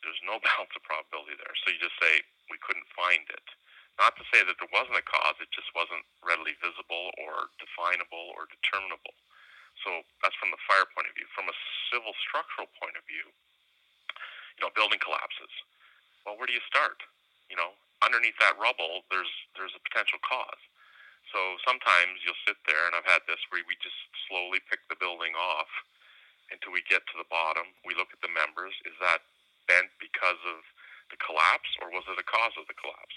there's 0.03 0.19
no 0.27 0.43
balance 0.47 0.75
of 0.75 0.83
probability 0.83 1.39
there. 1.39 1.55
So 1.63 1.75
you 1.75 1.79
just 1.79 1.99
say, 2.03 2.23
we 2.51 2.59
couldn't 2.63 2.87
find 2.99 3.23
it. 3.31 3.47
Not 4.01 4.17
to 4.19 4.25
say 4.33 4.43
that 4.43 4.57
there 4.57 4.73
wasn't 4.73 4.99
a 4.99 5.05
cause, 5.05 5.37
it 5.39 5.53
just 5.53 5.69
wasn't 5.77 6.03
readily 6.25 6.57
visible 6.59 7.13
or 7.21 7.53
definable 7.61 8.35
or 8.35 8.49
determinable. 8.49 9.15
So 9.85 10.05
that's 10.25 10.37
from 10.41 10.51
the 10.51 10.61
fire 10.65 10.89
point 10.97 11.09
of 11.09 11.15
view. 11.15 11.29
From 11.37 11.49
a 11.49 11.57
civil 11.93 12.17
structural 12.25 12.69
point 12.81 12.97
of 12.97 13.05
view, 13.05 13.27
you 14.57 14.63
know, 14.65 14.73
building 14.73 15.01
collapses. 15.01 15.53
Well, 16.25 16.41
where 16.41 16.49
do 16.49 16.57
you 16.57 16.65
start? 16.69 17.03
You 17.53 17.61
know, 17.61 17.77
underneath 18.01 18.37
that 18.41 18.57
rubble, 18.57 19.05
there's 19.13 19.29
there's 19.61 19.77
a 19.77 19.85
potential 19.85 20.17
cause. 20.25 20.63
So 21.29 21.61
sometimes 21.69 22.25
you'll 22.25 22.41
sit 22.49 22.57
there, 22.65 22.89
and 22.89 22.97
I've 22.97 23.09
had 23.09 23.25
this 23.29 23.41
where 23.53 23.61
we 23.69 23.77
just 23.85 23.97
slowly 24.29 24.65
pick 24.73 24.81
the 24.89 24.97
building 24.97 25.37
off 25.37 25.69
until 26.49 26.73
we 26.73 26.85
get 26.89 27.05
to 27.13 27.17
the 27.21 27.29
bottom. 27.29 27.69
We 27.85 27.97
look 27.97 28.13
at 28.13 28.25
the 28.25 28.33
members. 28.33 28.73
Is 28.89 28.97
that 29.05 29.25
bent 29.69 29.93
because 30.01 30.41
of 30.49 30.65
the 31.13 31.21
collapse, 31.21 31.69
or 31.85 31.93
was 31.93 32.09
it 32.09 32.21
a 32.21 32.27
cause 32.27 32.57
of 32.57 32.69
the 32.69 32.77
collapse? 32.77 33.17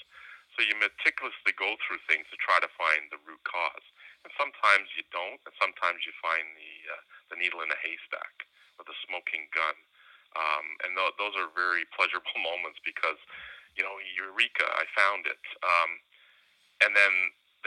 So 0.55 0.63
you 0.63 0.75
meticulously 0.79 1.55
go 1.55 1.75
through 1.83 2.03
things 2.07 2.27
to 2.31 2.39
try 2.39 2.59
to 2.63 2.71
find 2.79 3.11
the 3.11 3.19
root 3.27 3.43
cause, 3.43 3.87
and 4.23 4.31
sometimes 4.39 4.87
you 4.95 5.03
don't, 5.11 5.39
and 5.43 5.55
sometimes 5.59 6.07
you 6.07 6.15
find 6.23 6.47
the 6.55 6.73
uh, 6.91 7.01
the 7.31 7.39
needle 7.39 7.63
in 7.63 7.71
a 7.71 7.79
haystack 7.83 8.47
or 8.79 8.87
the 8.87 8.95
smoking 9.07 9.51
gun, 9.51 9.75
um, 10.37 10.65
and 10.85 10.91
th- 10.95 11.17
those 11.19 11.35
are 11.39 11.49
very 11.55 11.87
pleasurable 11.97 12.37
moments 12.39 12.79
because 12.85 13.19
you 13.75 13.83
know 13.83 13.95
eureka, 14.15 14.67
I 14.77 14.85
found 14.95 15.27
it, 15.27 15.43
um, 15.63 15.91
and 16.85 16.91
then 16.95 17.13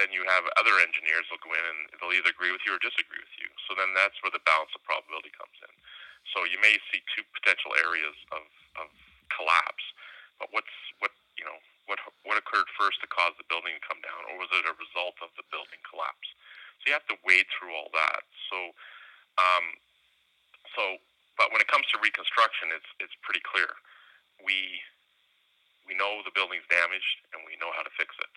then 0.00 0.10
you 0.14 0.22
have 0.30 0.46
other 0.56 0.78
engineers 0.78 1.26
will 1.28 1.42
go 1.42 1.52
in 1.52 1.64
and 1.68 1.98
they'll 1.98 2.14
either 2.14 2.30
agree 2.30 2.54
with 2.54 2.62
you 2.64 2.72
or 2.72 2.80
disagree 2.80 3.18
with 3.18 3.36
you. 3.36 3.50
So 3.66 3.74
then 3.74 3.92
that's 3.98 4.14
where 4.22 4.30
the 4.30 4.42
balance 4.46 4.70
of 4.72 4.80
probability 4.86 5.34
comes 5.34 5.58
in. 5.58 5.74
So 6.32 6.46
you 6.46 6.56
may 6.62 6.78
see 6.94 7.02
two 7.18 7.26
potential 7.34 7.74
areas 7.82 8.14
of, 8.30 8.46
of 8.78 8.88
collapse 9.34 9.82
but 10.40 10.50
what's 10.54 10.72
what 11.02 11.12
you 11.36 11.44
know 11.44 11.58
what 11.90 11.98
what 12.24 12.38
occurred 12.38 12.70
first 12.78 13.02
to 13.02 13.08
cause 13.10 13.34
the 13.36 13.46
building 13.50 13.74
to 13.76 13.84
come 13.84 14.00
down, 14.02 14.22
or 14.32 14.38
was 14.40 14.50
it 14.54 14.66
a 14.66 14.74
result 14.78 15.18
of 15.22 15.30
the 15.36 15.46
building 15.50 15.82
collapse? 15.86 16.28
So 16.82 16.90
you 16.90 16.94
have 16.96 17.08
to 17.10 17.18
wade 17.26 17.46
through 17.54 17.74
all 17.74 17.90
that. 17.94 18.22
So, 18.50 18.58
um, 19.40 19.66
so 20.76 20.84
but 21.38 21.54
when 21.54 21.62
it 21.62 21.70
comes 21.70 21.86
to 21.94 22.02
reconstruction, 22.02 22.74
it's 22.74 22.90
it's 22.98 23.14
pretty 23.22 23.40
clear. 23.46 23.70
We 24.42 24.82
we 25.86 25.96
know 25.96 26.20
the 26.26 26.34
building's 26.34 26.66
damaged 26.68 27.24
and 27.32 27.46
we 27.48 27.56
know 27.62 27.72
how 27.72 27.86
to 27.86 27.94
fix 27.96 28.12
it. 28.18 28.34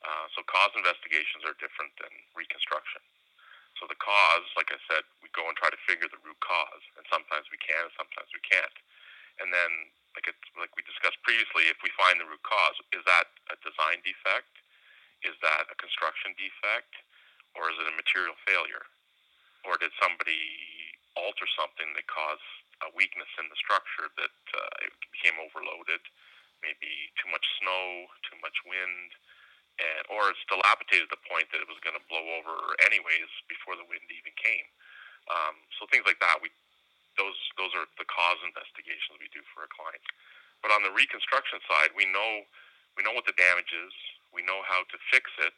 Uh, 0.00 0.26
so 0.32 0.40
cause 0.48 0.72
investigations 0.78 1.44
are 1.44 1.56
different 1.60 1.92
than 2.00 2.12
reconstruction. 2.32 3.02
So 3.80 3.90
the 3.90 3.98
cause, 3.98 4.46
like 4.54 4.70
I 4.70 4.78
said, 4.86 5.02
we 5.18 5.28
go 5.34 5.44
and 5.50 5.56
try 5.58 5.68
to 5.68 5.80
figure 5.88 6.06
the 6.06 6.20
root 6.22 6.38
cause, 6.38 6.84
and 6.94 7.02
sometimes 7.10 7.50
we 7.50 7.58
can, 7.58 7.82
and 7.82 7.94
sometimes 7.98 8.30
we 8.30 8.40
can't. 8.46 8.76
And 9.42 9.50
then, 9.50 9.70
like 10.14 10.30
it, 10.30 10.38
like 10.54 10.70
we 10.78 10.86
discussed 10.86 11.18
previously, 11.26 11.66
if 11.66 11.80
we 11.82 11.90
find 11.98 12.22
the 12.22 12.28
root 12.28 12.44
cause, 12.46 12.78
is 12.94 13.02
that 13.10 13.34
a 13.50 13.58
design 13.66 13.98
defect? 14.06 14.52
Is 15.26 15.34
that 15.42 15.66
a 15.72 15.76
construction 15.80 16.36
defect? 16.38 16.94
Or 17.58 17.70
is 17.72 17.76
it 17.82 17.90
a 17.90 17.94
material 17.98 18.38
failure? 18.46 18.86
Or 19.66 19.74
did 19.80 19.90
somebody 19.98 20.38
alter 21.16 21.46
something 21.54 21.90
that 21.94 22.06
caused 22.10 22.46
a 22.86 22.90
weakness 22.94 23.30
in 23.38 23.46
the 23.48 23.58
structure 23.58 24.10
that 24.18 24.36
uh, 24.54 24.86
it 24.86 24.92
became 25.14 25.38
overloaded? 25.40 26.02
Maybe 26.62 27.12
too 27.20 27.28
much 27.28 27.44
snow, 27.60 28.08
too 28.24 28.40
much 28.40 28.56
wind, 28.64 29.10
and 29.78 30.02
or 30.08 30.32
it's 30.32 30.40
dilapidated 30.48 31.10
to 31.10 31.14
the 31.18 31.26
point 31.28 31.50
that 31.52 31.60
it 31.60 31.68
was 31.68 31.80
going 31.84 31.96
to 31.98 32.04
blow 32.08 32.24
over 32.40 32.72
anyways 32.88 33.30
before 33.50 33.76
the 33.76 33.84
wind 33.84 34.06
even 34.08 34.32
came. 34.38 34.66
Um, 35.28 35.56
so 35.76 35.88
things 35.88 36.04
like 36.08 36.20
that, 36.24 36.40
we 36.40 36.52
those 37.18 37.36
those 37.58 37.72
are 37.74 37.86
the 37.98 38.06
cause 38.06 38.40
investigations 38.42 39.18
we 39.18 39.30
do 39.30 39.42
for 39.54 39.66
our 39.66 39.72
clients. 39.72 40.06
But 40.62 40.72
on 40.72 40.82
the 40.82 40.94
reconstruction 40.94 41.60
side, 41.68 41.92
we 41.94 42.08
know 42.08 42.46
we 42.96 43.02
know 43.02 43.14
what 43.14 43.26
the 43.26 43.36
damage 43.36 43.70
is. 43.74 43.94
We 44.34 44.42
know 44.46 44.62
how 44.66 44.82
to 44.86 44.96
fix 45.10 45.30
it. 45.42 45.54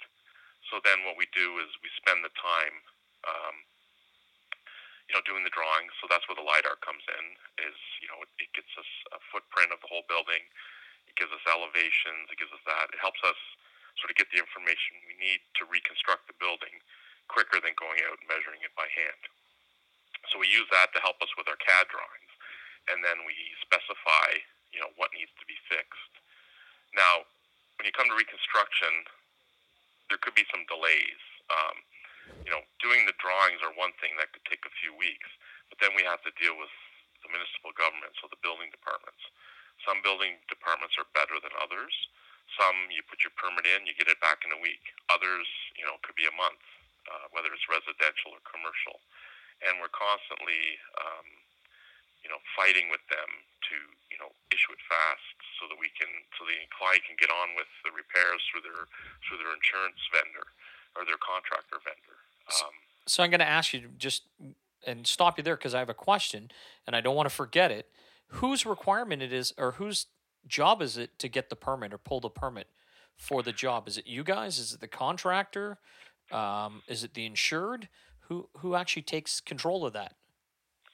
So 0.72 0.82
then 0.82 1.04
what 1.06 1.16
we 1.16 1.28
do 1.32 1.60
is 1.62 1.70
we 1.80 1.90
spend 1.96 2.26
the 2.26 2.34
time, 2.34 2.74
um, 3.28 3.56
you 5.06 5.14
know, 5.14 5.22
doing 5.24 5.46
the 5.46 5.54
drawings. 5.54 5.94
So 6.02 6.10
that's 6.10 6.26
where 6.26 6.38
the 6.38 6.46
lidar 6.46 6.78
comes 6.82 7.02
in. 7.06 7.24
Is 7.62 7.78
you 8.02 8.08
know 8.10 8.22
it, 8.22 8.30
it 8.42 8.50
gets 8.54 8.70
us 8.78 8.90
a 9.14 9.20
footprint 9.30 9.70
of 9.70 9.80
the 9.82 9.90
whole 9.90 10.06
building. 10.10 10.42
It 11.06 11.14
gives 11.18 11.30
us 11.30 11.42
elevations. 11.46 12.28
It 12.30 12.38
gives 12.38 12.52
us 12.52 12.62
that. 12.66 12.90
It 12.90 13.00
helps 13.00 13.22
us 13.22 13.38
sort 14.00 14.12
of 14.12 14.18
get 14.18 14.28
the 14.34 14.42
information 14.42 15.00
we 15.08 15.16
need 15.16 15.40
to 15.60 15.64
reconstruct 15.68 16.28
the 16.28 16.36
building 16.36 16.82
quicker 17.32 17.58
than 17.62 17.74
going 17.78 17.98
out 18.06 18.18
and 18.20 18.28
measuring 18.28 18.62
it 18.62 18.74
by 18.78 18.86
hand. 18.92 19.22
So 20.30 20.38
we 20.42 20.50
use 20.50 20.66
that 20.74 20.90
to 20.94 21.00
help 21.02 21.18
us 21.22 21.30
with 21.38 21.46
our 21.46 21.58
CAD 21.58 21.86
drawings, 21.90 22.32
and 22.90 23.02
then 23.02 23.22
we 23.26 23.34
specify, 23.62 24.42
you 24.74 24.82
know, 24.82 24.90
what 24.98 25.14
needs 25.14 25.32
to 25.38 25.46
be 25.46 25.58
fixed. 25.70 26.14
Now, 26.94 27.26
when 27.78 27.86
you 27.86 27.94
come 27.94 28.10
to 28.10 28.18
reconstruction, 28.18 29.06
there 30.10 30.18
could 30.22 30.34
be 30.34 30.46
some 30.50 30.66
delays. 30.66 31.22
Um, 31.50 31.76
you 32.46 32.50
know, 32.54 32.62
doing 32.78 33.02
the 33.06 33.16
drawings 33.18 33.58
are 33.66 33.74
one 33.74 33.94
thing 33.98 34.14
that 34.22 34.30
could 34.30 34.46
take 34.46 34.62
a 34.62 34.78
few 34.78 34.94
weeks, 34.94 35.26
but 35.66 35.82
then 35.82 35.92
we 35.98 36.06
have 36.06 36.22
to 36.22 36.32
deal 36.38 36.54
with 36.54 36.70
the 37.26 37.30
municipal 37.34 37.74
government, 37.74 38.14
so 38.22 38.30
the 38.30 38.38
building 38.38 38.70
departments. 38.70 39.18
Some 39.82 39.98
building 40.06 40.38
departments 40.46 40.94
are 40.96 41.08
better 41.10 41.36
than 41.42 41.52
others. 41.58 41.92
Some 42.54 42.88
you 42.94 43.02
put 43.02 43.26
your 43.26 43.34
permit 43.34 43.66
in, 43.66 43.84
you 43.84 43.98
get 43.98 44.06
it 44.06 44.22
back 44.22 44.46
in 44.46 44.54
a 44.54 44.60
week. 44.62 44.82
Others, 45.10 45.46
you 45.74 45.82
know, 45.82 45.98
could 46.06 46.14
be 46.14 46.30
a 46.30 46.38
month, 46.38 46.62
uh, 47.10 47.26
whether 47.34 47.50
it's 47.50 47.66
residential 47.66 48.30
or 48.30 48.40
commercial. 48.46 49.02
And 49.66 49.82
we're 49.82 49.92
constantly, 49.92 50.78
um, 51.02 51.26
you 52.22 52.30
know, 52.30 52.38
fighting 52.54 52.88
with 52.94 53.02
them 53.10 53.28
to, 53.72 53.76
you 54.14 54.18
know, 54.22 54.30
issue 54.54 54.70
it 54.70 54.82
fast 54.86 55.36
so 55.58 55.66
that 55.66 55.78
we 55.80 55.90
can, 55.98 56.08
so 56.38 56.46
the 56.46 56.56
client 56.70 57.02
can 57.02 57.18
get 57.18 57.34
on 57.34 57.58
with 57.58 57.68
the 57.82 57.90
repairs 57.90 58.40
through 58.48 58.62
their 58.62 58.86
through 59.26 59.42
their 59.42 59.52
insurance 59.52 59.98
vendor 60.14 60.46
or 60.96 61.04
their 61.04 61.20
contractor 61.20 61.76
vendor. 61.85 62.16
Um, 62.48 62.72
so 63.06 63.22
I'm 63.22 63.30
going 63.30 63.40
to 63.40 63.48
ask 63.48 63.72
you 63.72 63.90
just 63.98 64.22
and 64.87 65.06
stop 65.06 65.37
you 65.37 65.44
there 65.44 65.56
because 65.56 65.74
I 65.74 65.80
have 65.80 65.88
a 65.88 65.94
question 65.94 66.50
and 66.87 66.94
I 66.94 67.00
don't 67.00 67.16
want 67.16 67.28
to 67.28 67.35
forget 67.35 67.70
it. 67.70 67.88
Whose 68.28 68.66
requirement 68.66 69.22
it 69.22 69.32
is, 69.32 69.52
or 69.56 69.72
whose 69.72 70.06
job 70.46 70.82
is 70.82 70.96
it 70.96 71.18
to 71.18 71.28
get 71.28 71.48
the 71.50 71.56
permit 71.56 71.92
or 71.92 71.98
pull 71.98 72.20
the 72.20 72.30
permit 72.30 72.68
for 73.16 73.42
the 73.42 73.52
job? 73.52 73.87
Is 73.87 73.98
it 73.98 74.06
you 74.06 74.24
guys? 74.24 74.59
Is 74.59 74.72
it 74.72 74.80
the 74.80 74.88
contractor? 74.88 75.78
Um, 76.32 76.82
is 76.88 77.04
it 77.04 77.14
the 77.14 77.24
insured? 77.24 77.88
Who 78.28 78.48
who 78.59 78.74
actually 78.74 79.02
takes 79.02 79.40
control 79.40 79.87
of 79.87 79.92
that? 79.92 80.14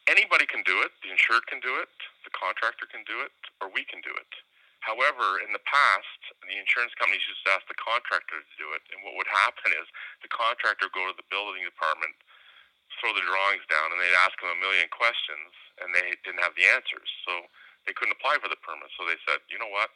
Anybody 0.08 0.46
can 0.46 0.62
do 0.66 0.82
it. 0.82 0.90
The 1.02 1.10
insured 1.10 1.46
can 1.46 1.60
do 1.60 1.80
it. 1.80 1.88
The 2.24 2.30
contractor 2.36 2.86
can 2.90 3.00
do 3.06 3.22
it, 3.24 3.32
or 3.60 3.70
we 3.72 3.84
can 3.84 4.00
do 4.02 4.10
it. 4.10 4.28
However, 4.82 5.38
in 5.38 5.54
the 5.54 5.62
past, 5.62 6.20
the 6.42 6.58
insurance 6.58 6.90
companies 6.98 7.22
used 7.30 7.46
to 7.46 7.54
ask 7.54 7.62
the 7.70 7.78
contractor 7.78 8.42
to 8.42 8.54
do 8.58 8.74
it, 8.74 8.82
and 8.90 8.98
what 9.06 9.14
would 9.14 9.30
happen 9.30 9.70
is 9.78 9.86
the 10.26 10.30
contractor 10.30 10.90
would 10.90 10.98
go 10.98 11.06
to 11.06 11.14
the 11.14 11.26
building 11.30 11.62
department, 11.62 12.18
throw 12.98 13.14
the 13.14 13.22
drawings 13.22 13.62
down, 13.70 13.94
and 13.94 13.98
they'd 14.02 14.22
ask 14.26 14.34
them 14.42 14.50
a 14.50 14.58
million 14.58 14.90
questions, 14.90 15.54
and 15.78 15.94
they 15.94 16.18
didn't 16.26 16.42
have 16.42 16.58
the 16.58 16.66
answers. 16.66 17.06
So 17.22 17.46
they 17.86 17.94
couldn't 17.94 18.18
apply 18.18 18.42
for 18.42 18.50
the 18.50 18.58
permit. 18.58 18.90
So 18.98 19.06
they 19.06 19.18
said, 19.22 19.42
you 19.46 19.62
know 19.62 19.70
what? 19.70 19.94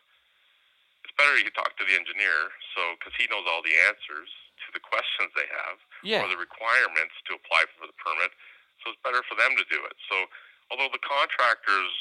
It's 1.02 1.14
better 1.18 1.34
you 1.38 1.50
talk 1.50 1.74
to 1.78 1.86
the 1.86 1.98
engineer, 1.98 2.54
so 2.74 2.94
because 2.98 3.14
he 3.18 3.26
knows 3.26 3.46
all 3.46 3.66
the 3.66 3.74
answers 3.90 4.30
to 4.66 4.68
the 4.70 4.82
questions 4.82 5.34
they 5.34 5.46
have 5.50 5.78
yeah. 6.06 6.22
or 6.22 6.30
the 6.30 6.38
requirements 6.38 7.14
to 7.30 7.38
apply 7.38 7.66
for 7.74 7.86
the 7.90 7.94
permit. 7.98 8.30
So 8.82 8.94
it's 8.94 9.02
better 9.02 9.22
for 9.26 9.34
them 9.34 9.54
to 9.58 9.66
do 9.66 9.82
it. 9.86 9.98
So 10.10 10.30
although 10.70 10.90
the 10.90 11.02
contractors 11.02 11.94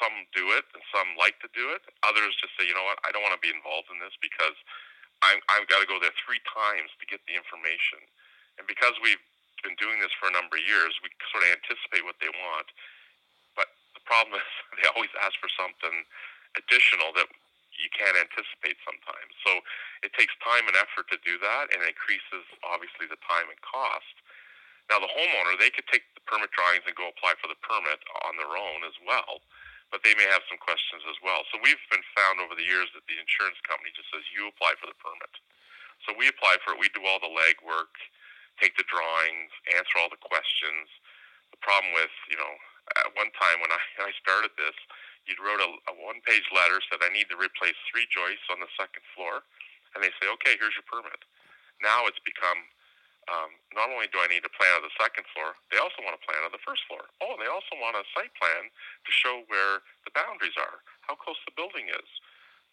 some 0.00 0.14
do 0.32 0.52
it 0.56 0.64
and 0.76 0.82
some 0.92 1.16
like 1.18 1.40
to 1.44 1.50
do 1.52 1.72
it, 1.74 1.82
others 2.04 2.36
just 2.40 2.54
say, 2.56 2.64
you 2.68 2.74
know 2.76 2.86
what, 2.86 3.00
I 3.04 3.12
don't 3.12 3.24
want 3.24 3.36
to 3.36 3.44
be 3.44 3.52
involved 3.52 3.90
in 3.92 4.00
this 4.00 4.14
because 4.20 4.56
I'm, 5.24 5.40
I've 5.52 5.68
got 5.70 5.80
to 5.82 5.88
go 5.88 6.00
there 6.02 6.14
three 6.22 6.42
times 6.48 6.92
to 6.98 7.04
get 7.08 7.22
the 7.28 7.36
information. 7.38 8.02
And 8.58 8.66
because 8.68 8.96
we've 9.00 9.22
been 9.64 9.78
doing 9.78 10.02
this 10.02 10.12
for 10.18 10.28
a 10.28 10.34
number 10.34 10.58
of 10.58 10.64
years, 10.66 10.94
we 11.00 11.10
sort 11.30 11.46
of 11.46 11.54
anticipate 11.56 12.04
what 12.04 12.18
they 12.20 12.30
want 12.30 12.68
But 13.56 13.70
the 13.94 14.02
problem 14.04 14.38
is 14.38 14.48
they 14.78 14.86
always 14.92 15.12
ask 15.22 15.38
for 15.38 15.50
something 15.54 16.04
additional 16.58 17.14
that 17.16 17.30
you 17.78 17.88
can't 17.94 18.18
anticipate 18.18 18.78
sometimes. 18.84 19.32
So 19.46 19.62
it 20.04 20.12
takes 20.14 20.34
time 20.44 20.68
and 20.68 20.76
effort 20.78 21.08
to 21.10 21.18
do 21.24 21.40
that, 21.42 21.72
and 21.72 21.82
it 21.82 21.90
increases 21.94 22.44
obviously 22.66 23.08
the 23.08 23.20
time 23.26 23.48
and 23.48 23.58
cost. 23.64 24.14
Now 24.90 25.00
the 25.00 25.10
homeowner 25.10 25.56
they 25.56 25.72
could 25.72 25.88
take 25.88 26.04
the 26.14 26.24
permit 26.28 26.52
drawings 26.52 26.84
and 26.84 26.94
go 26.98 27.08
apply 27.08 27.38
for 27.40 27.48
the 27.48 27.58
permit 27.64 28.02
on 28.28 28.36
their 28.36 28.52
own 28.52 28.84
as 28.84 28.96
well, 29.06 29.40
but 29.92 30.00
they 30.02 30.16
may 30.16 30.26
have 30.32 30.42
some 30.48 30.58
questions 30.58 31.04
as 31.06 31.20
well. 31.20 31.44
So 31.52 31.60
we've 31.60 31.80
been 31.92 32.04
found 32.16 32.40
over 32.40 32.56
the 32.56 32.64
years 32.64 32.88
that 32.96 33.04
the 33.04 33.20
insurance 33.20 33.60
company 33.68 33.92
just 33.92 34.08
says 34.08 34.24
you 34.32 34.48
apply 34.48 34.74
for 34.80 34.88
the 34.88 34.96
permit. 34.96 35.32
So 36.08 36.16
we 36.16 36.26
apply 36.32 36.58
for 36.64 36.74
it. 36.74 36.82
We 36.82 36.90
do 36.96 37.04
all 37.04 37.20
the 37.20 37.30
legwork, 37.30 37.92
take 38.58 38.74
the 38.80 38.88
drawings, 38.88 39.52
answer 39.76 40.00
all 40.00 40.10
the 40.10 40.18
questions. 40.18 40.88
The 41.52 41.60
problem 41.60 41.92
with 41.92 42.10
you 42.32 42.40
know 42.40 42.52
at 42.98 43.14
one 43.14 43.30
time 43.38 43.62
when 43.62 43.70
I, 43.70 43.80
I 44.08 44.12
started 44.18 44.50
this, 44.58 44.74
you 45.28 45.38
wrote 45.38 45.62
a, 45.62 45.70
a 45.86 45.94
one-page 46.02 46.50
letter 46.50 46.82
said 46.90 46.98
I 46.98 47.12
need 47.14 47.30
to 47.30 47.38
replace 47.38 47.78
three 47.86 48.10
joists 48.10 48.50
on 48.50 48.58
the 48.58 48.70
second 48.74 49.06
floor, 49.14 49.46
and 49.94 50.02
they 50.02 50.10
say, 50.18 50.26
okay, 50.40 50.58
here's 50.58 50.74
your 50.74 50.88
permit. 50.90 51.22
Now 51.78 52.10
it's 52.10 52.18
become 52.26 52.58
um, 53.32 53.48
not 53.72 53.88
only 53.88 54.12
do 54.12 54.20
I 54.20 54.28
need 54.28 54.44
a 54.44 54.52
plan 54.52 54.76
of 54.76 54.84
the 54.84 54.92
second 55.00 55.24
floor, 55.32 55.56
they 55.72 55.80
also 55.80 56.04
want 56.04 56.12
a 56.12 56.22
plan 56.22 56.44
of 56.44 56.52
the 56.52 56.60
first 56.60 56.84
floor. 56.84 57.08
Oh, 57.24 57.32
and 57.32 57.40
they 57.40 57.48
also 57.48 57.72
want 57.80 57.96
a 57.96 58.04
site 58.12 58.32
plan 58.36 58.68
to 58.68 59.10
show 59.10 59.40
where 59.48 59.80
the 60.04 60.12
boundaries 60.12 60.56
are, 60.60 60.84
how 61.08 61.16
close 61.16 61.40
the 61.48 61.56
building 61.56 61.88
is 61.88 62.08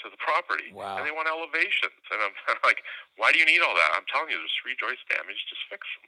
to 0.03 0.11
the 0.11 0.19
property, 0.19 0.71
wow. 0.71 0.99
and 0.99 1.03
they 1.07 1.15
want 1.15 1.27
elevations. 1.31 1.95
And 2.11 2.19
I'm, 2.19 2.35
I'm 2.51 2.61
like, 2.67 2.83
why 3.15 3.31
do 3.31 3.39
you 3.39 3.47
need 3.47 3.63
all 3.63 3.75
that? 3.75 3.95
I'm 3.95 4.07
telling 4.11 4.31
you, 4.31 4.39
there's 4.39 4.59
three 4.59 4.75
joists 4.75 5.03
damaged. 5.07 5.47
Just 5.47 5.63
fix 5.71 5.83
them. 5.99 6.07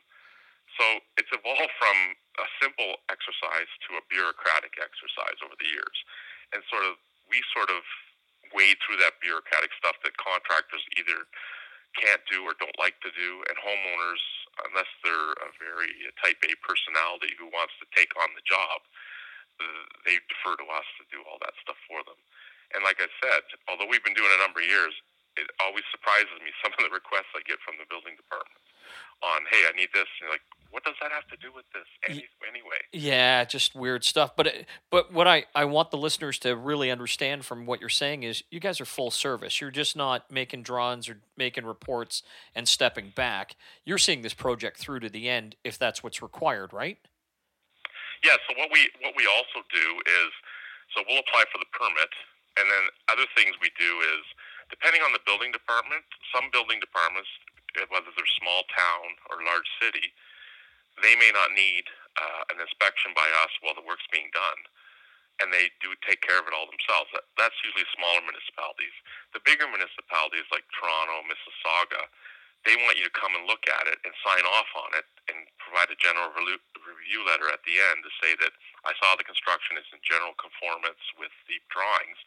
So 0.80 0.86
it's 1.20 1.32
evolved 1.36 1.76
from 1.76 1.98
a 2.40 2.48
simple 2.64 3.04
exercise 3.12 3.68
to 3.88 4.00
a 4.00 4.04
bureaucratic 4.08 4.80
exercise 4.80 5.36
over 5.44 5.56
the 5.60 5.68
years. 5.68 5.98
And 6.56 6.64
sort 6.72 6.88
of, 6.88 6.96
we 7.28 7.44
sort 7.52 7.68
of 7.68 7.84
wade 8.56 8.80
through 8.84 9.00
that 9.04 9.20
bureaucratic 9.20 9.76
stuff 9.76 10.00
that 10.08 10.16
contractors 10.16 10.84
either 10.96 11.28
can't 12.00 12.24
do 12.32 12.44
or 12.48 12.56
don't 12.56 12.76
like 12.80 12.96
to 13.04 13.12
do, 13.12 13.44
and 13.52 13.56
homeowners, 13.60 14.24
unless 14.68 14.90
they're 15.04 15.34
a 15.44 15.50
very 15.60 15.92
type 16.20 16.40
A 16.44 16.52
personality 16.64 17.34
who 17.40 17.50
wants 17.52 17.76
to 17.80 17.88
take 17.96 18.12
on 18.20 18.32
the 18.36 18.44
job, 18.44 18.84
uh, 19.62 19.86
they 20.04 20.18
defer 20.28 20.58
to 20.58 20.68
us 20.74 20.88
to 21.00 21.04
do 21.14 21.22
all 21.28 21.40
that 21.42 21.56
stuff 21.62 21.80
for 21.88 22.02
them. 22.04 22.20
And 22.74 22.84
like 22.88 23.00
I 23.04 23.10
said, 23.20 23.44
although 23.68 23.88
we've 23.88 24.04
been 24.04 24.16
doing 24.18 24.32
it 24.32 24.40
a 24.40 24.44
number 24.44 24.64
of 24.64 24.68
years, 24.68 24.96
it 25.38 25.48
always 25.60 25.86
surprises 25.92 26.34
me 26.44 26.52
some 26.64 26.74
of 26.76 26.82
the 26.84 26.94
requests 26.94 27.32
I 27.36 27.44
get 27.48 27.60
from 27.64 27.80
the 27.80 27.88
building 27.88 28.16
department 28.16 28.62
on, 29.24 29.42
hey, 29.50 29.64
I 29.70 29.76
need 29.78 29.90
this. 29.94 30.10
And 30.20 30.28
you're 30.28 30.32
like, 30.32 30.46
what 30.72 30.84
does 30.84 30.96
that 31.02 31.12
have 31.12 31.28
to 31.28 31.38
do 31.38 31.54
with 31.54 31.66
this 31.74 31.86
Any, 32.08 32.26
anyway? 32.48 32.80
Yeah, 32.92 33.44
just 33.44 33.76
weird 33.76 34.04
stuff. 34.04 34.36
But 34.36 34.48
uh, 34.48 34.52
but 34.90 35.12
what 35.12 35.28
I, 35.28 35.46
I 35.54 35.66
want 35.66 35.92
the 35.92 35.98
listeners 35.98 36.40
to 36.40 36.56
really 36.56 36.90
understand 36.90 37.46
from 37.46 37.66
what 37.66 37.82
you're 37.82 37.90
saying 37.90 38.24
is 38.24 38.44
you 38.50 38.60
guys 38.60 38.80
are 38.80 38.86
full 38.86 39.12
service. 39.12 39.60
You're 39.60 39.72
just 39.72 39.96
not 39.96 40.32
making 40.32 40.64
drawings 40.64 41.10
or 41.10 41.18
making 41.36 41.66
reports 41.66 42.24
and 42.56 42.68
stepping 42.68 43.12
back. 43.14 43.56
You're 43.86 43.98
seeing 43.98 44.22
this 44.22 44.34
project 44.34 44.78
through 44.80 45.02
to 45.02 45.10
the 45.10 45.28
end 45.28 45.56
if 45.64 45.78
that's 45.78 46.02
what's 46.04 46.22
required, 46.22 46.72
right? 46.72 46.98
Yeah. 48.24 48.38
So 48.48 48.58
what 48.58 48.70
we 48.72 48.90
what 49.02 49.14
we 49.18 49.28
also 49.28 49.68
do 49.70 49.88
is 50.08 50.32
so 50.96 51.04
we'll 51.08 51.20
apply 51.20 51.44
for 51.52 51.60
the 51.60 51.70
permit, 51.76 52.12
and 52.58 52.68
then 52.68 52.84
other 53.12 53.28
things 53.36 53.56
we 53.62 53.72
do 53.78 53.92
is 54.16 54.24
depending 54.72 55.04
on 55.04 55.14
the 55.14 55.24
building 55.28 55.52
department. 55.54 56.04
Some 56.34 56.50
building 56.56 56.80
departments, 56.82 57.30
whether 57.92 58.10
they're 58.16 58.38
small 58.42 58.64
town 58.74 59.20
or 59.30 59.44
large 59.46 59.68
city 59.84 60.16
they 61.02 61.16
may 61.18 61.32
not 61.34 61.56
need 61.56 61.86
uh, 62.20 62.44
an 62.54 62.62
inspection 62.62 63.16
by 63.16 63.26
us 63.44 63.54
while 63.64 63.74
the 63.76 63.86
work's 63.88 64.08
being 64.12 64.30
done. 64.36 64.60
and 65.44 65.52
they 65.52 65.68
do 65.84 65.92
take 66.08 66.24
care 66.24 66.40
of 66.40 66.48
it 66.48 66.56
all 66.56 66.70
themselves. 66.72 67.12
That, 67.12 67.28
that's 67.36 67.58
usually 67.66 67.88
smaller 67.92 68.24
municipalities. 68.24 68.96
The 69.36 69.44
bigger 69.44 69.68
municipalities 69.68 70.48
like 70.54 70.64
Toronto, 70.72 71.28
Mississauga, 71.28 72.08
they 72.64 72.74
want 72.82 72.98
you 72.98 73.06
to 73.06 73.14
come 73.14 73.36
and 73.38 73.46
look 73.46 73.62
at 73.70 73.86
it 73.92 74.02
and 74.08 74.14
sign 74.26 74.42
off 74.58 74.70
on 74.74 74.92
it 74.98 75.06
and 75.30 75.38
provide 75.62 75.94
a 75.94 76.00
general 76.02 76.34
review 76.34 77.22
letter 77.28 77.46
at 77.54 77.62
the 77.68 77.78
end 77.94 78.02
to 78.02 78.12
say 78.24 78.34
that 78.42 78.56
I 78.90 78.98
saw 78.98 79.14
the 79.14 79.28
construction 79.28 79.78
is 79.78 79.86
in 79.94 80.02
general 80.02 80.34
conformance 80.42 81.04
with 81.22 81.34
the 81.46 81.62
drawings. 81.70 82.18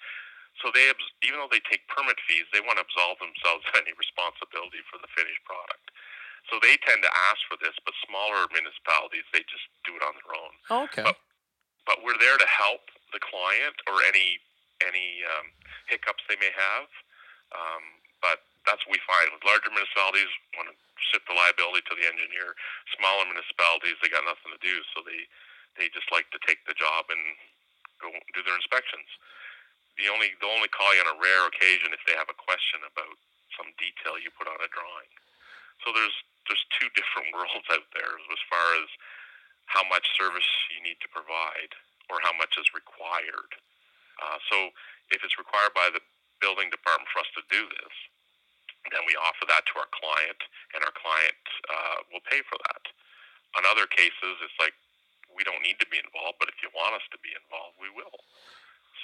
So 0.63 0.71
they, 0.71 0.87
even 1.27 1.43
though 1.43 1.51
they 1.51 1.63
take 1.67 1.87
permit 1.91 2.19
fees, 2.31 2.47
they 2.55 2.63
want 2.63 2.79
to 2.79 2.87
absolve 2.87 3.19
themselves 3.19 3.67
of 3.71 3.83
any 3.83 3.95
responsibility 3.97 4.83
for 4.91 5.03
the 5.03 5.11
finished 5.15 5.43
product. 5.43 5.91
So 6.53 6.61
they 6.61 6.77
tend 6.85 7.01
to 7.01 7.13
ask 7.33 7.41
for 7.49 7.57
this, 7.57 7.73
but 7.89 7.97
smaller 8.05 8.45
municipalities 8.53 9.25
they 9.33 9.41
just 9.49 9.65
do 9.89 9.97
it 9.97 10.05
on 10.05 10.13
their 10.13 10.33
own. 10.37 10.53
Okay. 10.89 11.05
But, 11.09 11.17
but 11.89 11.97
we're 12.05 12.21
there 12.21 12.37
to 12.37 12.49
help 12.49 12.85
the 13.17 13.21
client 13.21 13.77
or 13.89 14.05
any 14.05 14.41
any 14.83 15.25
um, 15.25 15.49
hiccups 15.89 16.21
they 16.29 16.37
may 16.37 16.53
have. 16.53 16.91
Um, 17.55 17.85
but 18.21 18.45
that's 18.69 18.83
what 18.85 18.97
we 18.97 19.03
find 19.09 19.33
with 19.33 19.45
larger 19.47 19.73
municipalities 19.73 20.29
want 20.59 20.69
to 20.69 20.77
shift 21.13 21.25
the 21.29 21.37
liability 21.37 21.85
to 21.89 21.95
the 21.97 22.05
engineer. 22.05 22.53
Smaller 22.97 23.25
municipalities 23.25 23.97
they 24.05 24.13
got 24.13 24.29
nothing 24.29 24.53
to 24.53 24.61
do, 24.61 24.85
so 24.93 25.01
they 25.05 25.25
they 25.81 25.89
just 25.91 26.13
like 26.13 26.29
to 26.31 26.41
take 26.45 26.61
the 26.69 26.77
job 26.77 27.09
and 27.09 27.23
go 27.99 28.13
do 28.37 28.41
their 28.45 28.59
inspections. 28.59 29.09
The 29.99 30.11
only 30.11 30.35
they'll 30.39 30.55
only 30.55 30.71
call 30.73 30.91
you 30.95 31.03
on 31.07 31.15
a 31.15 31.21
rare 31.21 31.47
occasion 31.47 31.95
if 31.95 32.03
they 32.07 32.19
have 32.19 32.31
a 32.31 32.37
question 32.37 32.83
about 32.83 33.15
some 33.55 33.71
detail 33.79 34.19
you 34.19 34.35
put 34.35 34.51
on 34.51 34.59
a 34.59 34.71
drawing. 34.75 35.13
So 35.87 35.95
there's 35.95 36.15
there's 36.51 36.65
two 36.77 36.91
different 36.99 37.31
worlds 37.35 37.69
out 37.71 37.87
there 37.95 38.15
as 38.19 38.43
far 38.51 38.67
as 38.83 38.89
how 39.71 39.85
much 39.89 40.05
service 40.19 40.47
you 40.75 40.83
need 40.85 41.01
to 41.01 41.09
provide 41.09 41.73
or 42.13 42.21
how 42.21 42.35
much 42.37 42.61
is 42.61 42.69
required. 42.77 43.53
Uh, 44.21 44.39
so 44.51 44.57
if 45.11 45.25
it's 45.25 45.41
required 45.41 45.73
by 45.73 45.89
the 45.89 46.05
building 46.39 46.69
department 46.69 47.09
for 47.09 47.25
us 47.25 47.31
to 47.33 47.43
do 47.49 47.65
this, 47.65 47.95
then 48.93 49.01
we 49.09 49.17
offer 49.17 49.49
that 49.49 49.65
to 49.65 49.75
our 49.81 49.89
client, 49.97 50.41
and 50.77 50.85
our 50.85 50.93
client 50.93 51.41
uh, 51.73 51.99
will 52.13 52.25
pay 52.29 52.45
for 52.45 52.61
that. 52.69 52.85
On 53.57 53.65
other 53.65 53.89
cases, 53.89 54.37
it's 54.45 54.59
like 54.61 54.77
we 55.33 55.41
don't 55.47 55.65
need 55.65 55.81
to 55.81 55.89
be 55.89 55.97
involved, 55.97 56.37
but 56.37 56.53
if 56.53 56.61
you 56.61 56.69
want 56.77 56.93
us 56.93 57.07
to 57.15 57.19
be 57.25 57.33
involved, 57.33 57.81
we 57.81 57.89
will. 57.89 58.19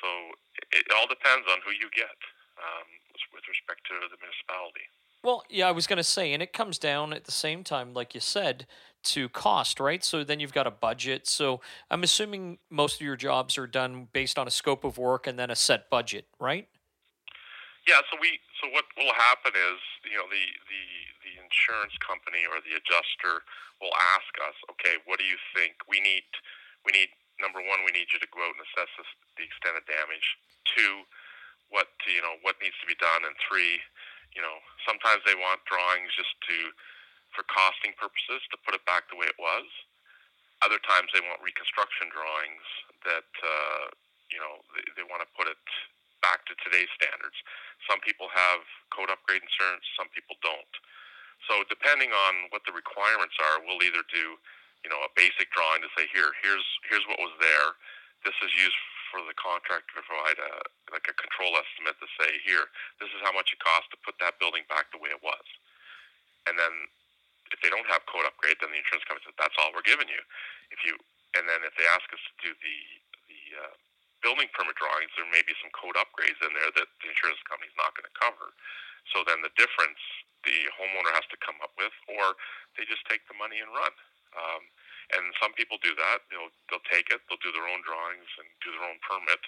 So 0.01 0.09
it, 0.73 0.85
all 0.97 1.07
depends 1.07 1.47
on 1.51 1.61
who 1.65 1.73
you 1.73 1.89
get 1.95 2.17
um, 2.59 2.89
with 3.33 3.45
respect 3.49 3.85
to 3.89 3.95
the 4.09 4.19
municipality. 4.19 4.89
Well, 5.23 5.45
yeah, 5.51 5.69
I 5.69 5.73
was 5.73 5.87
going 5.87 5.99
to 5.99 6.05
say, 6.05 6.33
and 6.33 6.43
it 6.43 6.53
comes 6.53 6.79
down 6.79 7.13
at 7.13 7.25
the 7.25 7.33
same 7.33 7.63
time, 7.63 7.93
like 7.93 8.15
you 8.15 8.21
said, 8.21 8.67
to 9.13 9.29
cost, 9.29 9.79
right? 9.79 10.03
So 10.03 10.25
then 10.25 10.41
you've 10.41 10.53
got 10.53 10.67
a 10.67 10.71
budget. 10.71 11.29
So 11.29 11.61
I'm 11.91 12.03
assuming 12.03 12.59
most 12.71 13.01
of 13.01 13.03
your 13.05 13.17
jobs 13.17 13.59
are 13.59 13.67
done 13.67 14.09
based 14.13 14.39
on 14.39 14.49
a 14.49 14.51
scope 14.51 14.85
of 14.85 14.97
work 14.97 15.27
and 15.27 15.39
then 15.39 15.51
a 15.51 15.57
set 15.57 15.91
budget, 15.91 16.25
right? 16.39 16.69
Yeah. 17.87 18.01
So 18.11 18.17
we 18.21 18.41
so 18.61 18.69
what 18.73 18.85
will 18.97 19.13
happen 19.13 19.53
is 19.57 19.81
you 20.05 20.17
know 20.17 20.29
the 20.29 20.45
the 20.69 20.85
the 21.25 21.33
insurance 21.41 21.97
company 22.05 22.45
or 22.49 22.61
the 22.61 22.77
adjuster 22.77 23.45
will 23.81 23.93
ask 24.17 24.31
us, 24.45 24.57
okay, 24.77 25.01
what 25.09 25.19
do 25.19 25.25
you 25.25 25.37
think 25.57 25.81
we 25.89 26.01
need? 26.01 26.29
We 26.85 26.93
need 26.93 27.09
number 27.41 27.61
one, 27.65 27.83
we 27.83 27.93
need 27.97 28.13
you 28.13 28.21
to 28.21 28.31
go 28.31 28.45
out 28.45 28.55
and 28.55 28.63
assess 28.71 28.91
this, 29.01 29.11
the 29.41 29.45
extent 29.45 29.81
of 29.81 29.85
damage. 29.89 30.39
Two, 30.69 31.05
what 31.73 31.91
you 32.07 32.23
know 32.23 32.39
what 32.45 32.61
needs 32.63 32.77
to 32.79 32.89
be 32.89 32.99
done, 33.01 33.25
and 33.27 33.35
three, 33.43 33.81
you 34.37 34.43
know 34.45 34.61
sometimes 34.87 35.25
they 35.25 35.35
want 35.35 35.65
drawings 35.67 36.13
just 36.15 36.33
to 36.47 36.71
for 37.35 37.47
costing 37.47 37.95
purposes 37.95 38.43
to 38.51 38.59
put 38.67 38.75
it 38.75 38.83
back 38.87 39.07
the 39.09 39.19
way 39.19 39.27
it 39.27 39.39
was. 39.39 39.67
Other 40.61 40.83
times 40.83 41.09
they 41.15 41.23
want 41.25 41.41
reconstruction 41.41 42.11
drawings 42.13 42.67
that 43.09 43.31
uh, 43.41 43.85
you 44.29 44.39
know 44.39 44.61
they, 44.77 44.85
they 45.01 45.07
want 45.09 45.25
to 45.25 45.31
put 45.35 45.49
it 45.49 45.61
back 46.21 46.45
to 46.47 46.55
today's 46.61 46.91
standards. 46.95 47.37
Some 47.89 47.99
people 48.05 48.29
have 48.29 48.61
code 48.93 49.09
upgrade 49.09 49.41
insurance, 49.41 49.89
some 49.97 50.13
people 50.13 50.37
don't. 50.45 50.75
So 51.49 51.65
depending 51.73 52.13
on 52.13 52.53
what 52.53 52.63
the 52.69 52.77
requirements 52.77 53.35
are, 53.41 53.65
we'll 53.65 53.81
either 53.81 54.05
do 54.13 54.37
you 54.85 54.91
know 54.91 55.01
a 55.05 55.11
basic 55.17 55.51
drawing 55.53 55.85
to 55.85 55.91
say 55.97 56.09
here 56.13 56.33
here's 56.41 56.67
here's 56.89 57.05
what 57.09 57.21
was 57.21 57.35
there. 57.41 57.69
This 58.25 58.37
is 58.45 58.53
used 58.57 58.77
for 59.11 59.25
the 59.27 59.35
contractor 59.35 59.99
to 59.99 60.05
provide 60.07 60.39
a 60.39 60.53
like 60.95 61.07
a 61.11 61.17
control 61.17 61.57
estimate 61.59 61.99
to 61.99 62.09
say 62.21 62.31
here 62.47 62.69
this 63.03 63.11
is 63.13 63.21
how 63.25 63.35
much 63.35 63.53
it 63.53 63.61
costs 63.61 63.91
to 63.93 63.99
put 64.05 64.17
that 64.23 64.39
building 64.39 64.65
back 64.71 64.89
the 64.93 65.01
way 65.03 65.11
it 65.13 65.23
was. 65.25 65.47
And 66.49 66.57
then 66.57 66.73
if 67.51 67.59
they 67.61 67.71
don't 67.71 67.87
have 67.91 68.07
code 68.07 68.27
upgrade, 68.27 68.59
then 68.63 68.71
the 68.71 68.81
insurance 68.81 69.05
company 69.07 69.27
says 69.27 69.39
that's 69.39 69.59
all 69.59 69.75
we're 69.75 69.87
giving 69.87 70.09
you. 70.09 70.23
If 70.71 70.83
you 70.87 70.95
and 71.39 71.47
then 71.47 71.63
if 71.67 71.75
they 71.79 71.87
ask 71.91 72.07
us 72.15 72.23
to 72.23 72.35
do 72.43 72.51
the 72.55 72.79
the 73.31 73.43
uh, 73.67 73.75
building 74.23 74.49
permit 74.55 74.79
drawings, 74.79 75.13
there 75.17 75.29
may 75.29 75.43
be 75.45 75.57
some 75.59 75.73
code 75.75 75.99
upgrades 75.99 76.39
in 76.45 76.53
there 76.55 76.71
that 76.75 76.89
the 77.03 77.09
insurance 77.11 77.41
company 77.49 77.69
is 77.71 77.79
not 77.81 77.93
going 77.99 78.07
to 78.07 78.17
cover. 78.17 78.55
So 79.13 79.27
then 79.27 79.43
the 79.43 79.53
difference 79.59 79.99
the 80.45 80.73
homeowner 80.73 81.13
has 81.13 81.27
to 81.29 81.39
come 81.45 81.59
up 81.61 81.73
with, 81.77 81.93
or 82.17 82.37
they 82.77 82.89
just 82.89 83.05
take 83.09 83.21
the 83.29 83.37
money 83.37 83.61
and 83.61 83.69
run. 83.73 83.93
Um, 84.37 84.63
and 85.17 85.35
some 85.43 85.53
people 85.59 85.79
do 85.83 85.95
that. 85.99 86.27
They'll 86.31 86.53
they'll 86.71 86.89
take 86.91 87.11
it. 87.11 87.23
They'll 87.27 87.43
do 87.43 87.51
their 87.51 87.67
own 87.67 87.83
drawings 87.83 88.31
and 88.39 88.47
do 88.63 88.71
their 88.71 88.87
own 88.87 88.99
permit, 89.03 89.43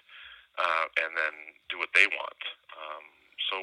uh, 0.59 0.87
and 1.07 1.12
then 1.14 1.35
do 1.70 1.78
what 1.78 1.95
they 1.95 2.07
want. 2.11 2.43
Um, 2.74 3.05
so 3.51 3.57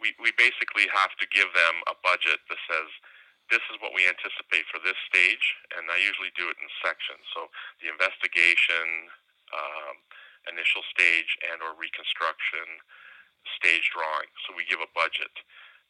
we 0.00 0.12
we 0.20 0.32
basically 0.36 0.88
have 0.92 1.12
to 1.20 1.26
give 1.32 1.48
them 1.56 1.74
a 1.88 1.96
budget 2.04 2.40
that 2.48 2.60
says 2.68 2.88
this 3.48 3.64
is 3.72 3.82
what 3.82 3.96
we 3.96 4.06
anticipate 4.06 4.64
for 4.70 4.78
this 4.80 4.96
stage, 5.10 5.46
and 5.74 5.90
I 5.90 5.98
usually 5.98 6.30
do 6.38 6.46
it 6.48 6.56
in 6.62 6.68
sections. 6.80 7.26
So 7.34 7.50
the 7.82 7.90
investigation, 7.90 9.10
um, 9.50 9.96
initial 10.48 10.86
stage, 10.86 11.34
and 11.50 11.58
or 11.60 11.74
reconstruction 11.74 12.78
stage 13.58 13.90
drawing. 13.90 14.30
So 14.46 14.54
we 14.54 14.68
give 14.70 14.80
a 14.80 14.90
budget. 14.94 15.32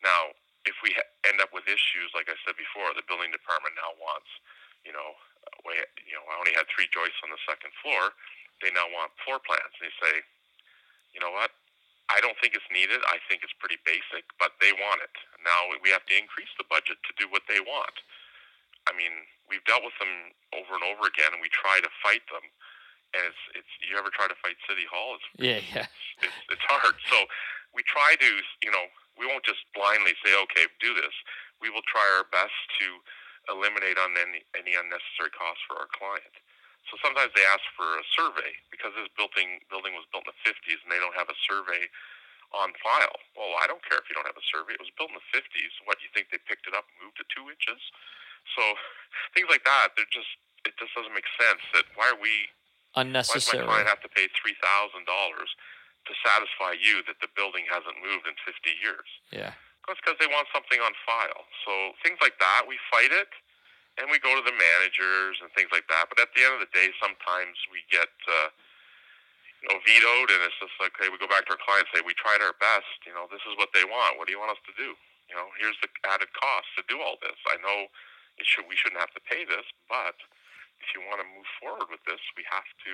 Now, 0.01 0.33
if 0.69 0.77
we 0.85 0.93
ha- 0.93 1.11
end 1.25 1.41
up 1.41 1.53
with 1.53 1.65
issues, 1.69 2.13
like 2.13 2.29
I 2.29 2.37
said 2.45 2.57
before, 2.57 2.93
the 2.93 3.07
building 3.07 3.33
department 3.33 3.77
now 3.77 3.97
wants, 3.97 4.29
you 4.85 4.93
know, 4.93 5.17
we, 5.65 5.77
you 6.05 6.17
know, 6.17 6.25
I 6.29 6.37
only 6.41 6.53
had 6.57 6.69
three 6.69 6.89
joists 6.93 7.21
on 7.25 7.33
the 7.33 7.41
second 7.49 7.73
floor. 7.81 8.13
They 8.61 8.73
now 8.73 8.89
want 8.93 9.13
floor 9.25 9.41
plans. 9.41 9.73
They 9.81 9.93
say, 10.01 10.21
you 11.17 11.21
know 11.21 11.33
what? 11.33 11.53
I 12.11 12.19
don't 12.21 12.35
think 12.43 12.59
it's 12.59 12.67
needed. 12.75 13.01
I 13.07 13.23
think 13.31 13.47
it's 13.47 13.55
pretty 13.57 13.79
basic, 13.87 14.27
but 14.43 14.59
they 14.59 14.75
want 14.75 15.01
it. 15.01 15.15
Now 15.47 15.71
we 15.81 15.95
have 15.95 16.05
to 16.11 16.15
increase 16.19 16.51
the 16.59 16.67
budget 16.67 16.99
to 17.07 17.13
do 17.17 17.31
what 17.31 17.47
they 17.47 17.63
want. 17.63 17.97
I 18.89 18.93
mean, 18.97 19.13
we've 19.47 19.63
dealt 19.65 19.87
with 19.87 19.95
them 20.03 20.35
over 20.51 20.75
and 20.75 20.85
over 20.85 21.07
again, 21.07 21.31
and 21.31 21.41
we 21.41 21.49
try 21.53 21.79
to 21.79 21.91
fight 22.03 22.25
them. 22.29 22.43
And 23.15 23.23
it's, 23.27 23.43
it's 23.63 23.73
you 23.87 23.95
ever 23.99 24.11
try 24.11 24.27
to 24.27 24.39
fight 24.39 24.59
City 24.67 24.87
Hall? 24.91 25.19
It's, 25.19 25.29
yeah, 25.39 25.61
yeah. 25.71 25.87
It's, 25.87 26.31
it's, 26.31 26.39
it's 26.59 26.67
hard. 26.67 26.95
So 27.11 27.27
we 27.75 27.87
try 27.87 28.19
to, 28.19 28.31
you 28.63 28.71
know, 28.75 28.87
we 29.21 29.29
won't 29.29 29.45
just 29.45 29.61
blindly 29.77 30.17
say, 30.25 30.33
okay, 30.49 30.65
do 30.81 30.97
this. 30.97 31.13
We 31.61 31.69
will 31.69 31.85
try 31.85 32.03
our 32.17 32.25
best 32.33 32.57
to 32.81 32.87
eliminate 33.53 34.01
on 34.01 34.17
any, 34.17 34.41
any 34.57 34.73
unnecessary 34.73 35.29
costs 35.37 35.61
for 35.69 35.77
our 35.77 35.93
client. 35.93 36.33
So 36.89 36.97
sometimes 37.05 37.29
they 37.37 37.45
ask 37.45 37.61
for 37.77 37.85
a 38.01 38.05
survey 38.17 38.57
because 38.73 38.97
this 38.97 39.13
building 39.15 39.61
building 39.69 39.93
was 39.93 40.09
built 40.09 40.25
in 40.25 40.33
the 40.33 40.41
50s 40.49 40.81
and 40.81 40.89
they 40.89 40.99
don't 40.99 41.15
have 41.15 41.29
a 41.29 41.39
survey 41.45 41.85
on 42.57 42.73
file. 42.81 43.21
Well, 43.37 43.55
I 43.61 43.69
don't 43.69 43.85
care 43.85 44.01
if 44.01 44.09
you 44.11 44.17
don't 44.17 44.27
have 44.27 44.41
a 44.41 44.49
survey. 44.49 44.75
It 44.75 44.83
was 44.83 44.91
built 44.97 45.13
in 45.13 45.19
the 45.21 45.29
50s. 45.31 45.73
What 45.87 46.01
do 46.01 46.09
you 46.09 46.13
think 46.17 46.33
they 46.33 46.41
picked 46.49 46.67
it 46.67 46.75
up 46.75 46.89
and 46.89 46.97
moved 47.05 47.21
it 47.21 47.29
two 47.31 47.47
inches? 47.47 47.79
So 48.57 48.63
things 49.37 49.47
like 49.53 49.63
that. 49.69 49.95
They're 49.95 50.09
just 50.09 50.33
it 50.65 50.73
just 50.81 50.97
doesn't 50.97 51.13
make 51.13 51.29
sense. 51.37 51.61
That 51.77 51.85
why 51.95 52.11
are 52.11 52.19
we 52.19 52.49
unnecessary? 52.97 53.69
Why 53.69 53.85
does 53.85 53.85
my 53.85 53.85
client 53.85 53.89
have 53.93 54.03
to 54.03 54.11
pay 54.11 54.27
three 54.35 54.57
thousand 54.59 55.05
dollars 55.05 55.53
to 56.09 56.13
satisfy 56.25 56.79
you 56.79 57.05
that 57.07 57.21
the 57.21 57.31
building 57.37 57.69
hasn't 57.69 57.97
moved 58.01 58.25
in 58.25 58.37
50 58.43 58.53
years? 58.81 59.09
Yeah. 59.31 59.53
That's 59.89 60.01
because 60.01 60.21
they 60.23 60.31
want 60.31 60.47
something 60.55 60.79
on 60.81 60.93
file. 61.03 61.45
So 61.67 61.73
things 62.05 62.21
like 62.23 62.37
that, 62.39 62.69
we 62.69 62.79
fight 62.93 63.11
it 63.11 63.33
and 63.99 64.09
we 64.09 64.17
go 64.23 64.33
to 64.33 64.45
the 64.45 64.55
managers 64.55 65.41
and 65.45 65.53
things 65.53 65.69
like 65.75 65.85
that. 65.93 66.09
But 66.09 66.23
at 66.23 66.31
the 66.33 66.41
end 66.41 66.57
of 66.57 66.63
the 66.63 66.73
day, 66.73 66.89
sometimes 66.97 67.59
we 67.69 67.83
get 67.93 68.13
uh, 68.29 68.49
you 69.61 69.67
know 69.69 69.79
vetoed, 69.83 70.31
and 70.33 70.41
it's 70.47 70.57
just 70.57 70.77
like, 70.79 70.97
okay, 70.97 71.13
we 71.13 71.21
go 71.21 71.29
back 71.29 71.45
to 71.51 71.57
our 71.57 71.63
clients, 71.63 71.91
say 71.91 72.01
we 72.01 72.17
tried 72.17 72.41
our 72.41 72.57
best. 72.57 72.89
You 73.05 73.13
know, 73.13 73.29
this 73.29 73.43
is 73.45 73.59
what 73.61 73.75
they 73.77 73.85
want. 73.85 74.17
What 74.17 74.31
do 74.31 74.33
you 74.33 74.41
want 74.41 74.57
us 74.57 74.63
to 74.71 74.75
do? 74.79 74.95
You 75.29 75.35
know, 75.37 75.53
here's 75.59 75.79
the 75.85 75.91
added 76.09 76.31
cost 76.35 76.67
to 76.79 76.83
do 76.89 76.99
all 77.03 77.21
this. 77.21 77.39
I 77.51 77.61
know 77.63 77.91
it 78.41 78.47
should 78.49 78.67
we 78.67 78.75
shouldn't 78.79 79.03
have 79.03 79.15
to 79.15 79.23
pay 79.29 79.45
this, 79.45 79.67
but 79.91 80.17
if 80.81 80.89
you 80.97 81.05
want 81.05 81.21
to 81.21 81.29
move 81.29 81.47
forward 81.61 81.93
with 81.93 82.03
this, 82.09 82.23
we 82.39 82.47
have 82.49 82.67
to 82.89 82.93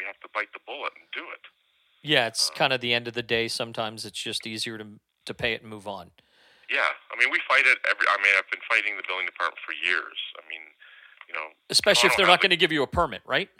we 0.00 0.08
have 0.08 0.18
to 0.24 0.28
bite 0.32 0.50
the 0.56 0.64
bullet 0.64 0.96
and 0.96 1.06
do 1.12 1.24
it. 1.30 1.44
Yeah, 2.02 2.26
it's 2.26 2.50
um, 2.50 2.56
kind 2.56 2.72
of 2.72 2.80
the 2.80 2.94
end 2.94 3.08
of 3.08 3.14
the 3.14 3.22
day. 3.22 3.48
Sometimes 3.48 4.04
it's 4.04 4.20
just 4.20 4.46
easier 4.46 4.78
to 4.78 5.00
to 5.26 5.34
pay 5.34 5.52
it 5.52 5.60
and 5.62 5.70
move 5.70 5.86
on. 5.86 6.10
Yeah, 6.70 6.86
I 7.12 7.18
mean, 7.18 7.30
we 7.30 7.38
fight 7.48 7.66
it 7.66 7.78
every. 7.90 8.06
I 8.08 8.16
mean, 8.22 8.32
I've 8.38 8.48
been 8.50 8.64
fighting 8.70 8.96
the 8.96 9.04
building 9.06 9.26
department 9.26 9.58
for 9.66 9.74
years. 9.74 10.16
I 10.38 10.42
mean, 10.48 10.62
you 11.28 11.34
know, 11.34 11.52
especially 11.68 12.08
if 12.08 12.16
they're 12.16 12.30
not 12.30 12.40
going 12.40 12.54
to 12.54 12.60
give 12.60 12.72
you 12.72 12.82
a 12.82 12.90
permit, 12.90 13.22
right? 13.26 13.50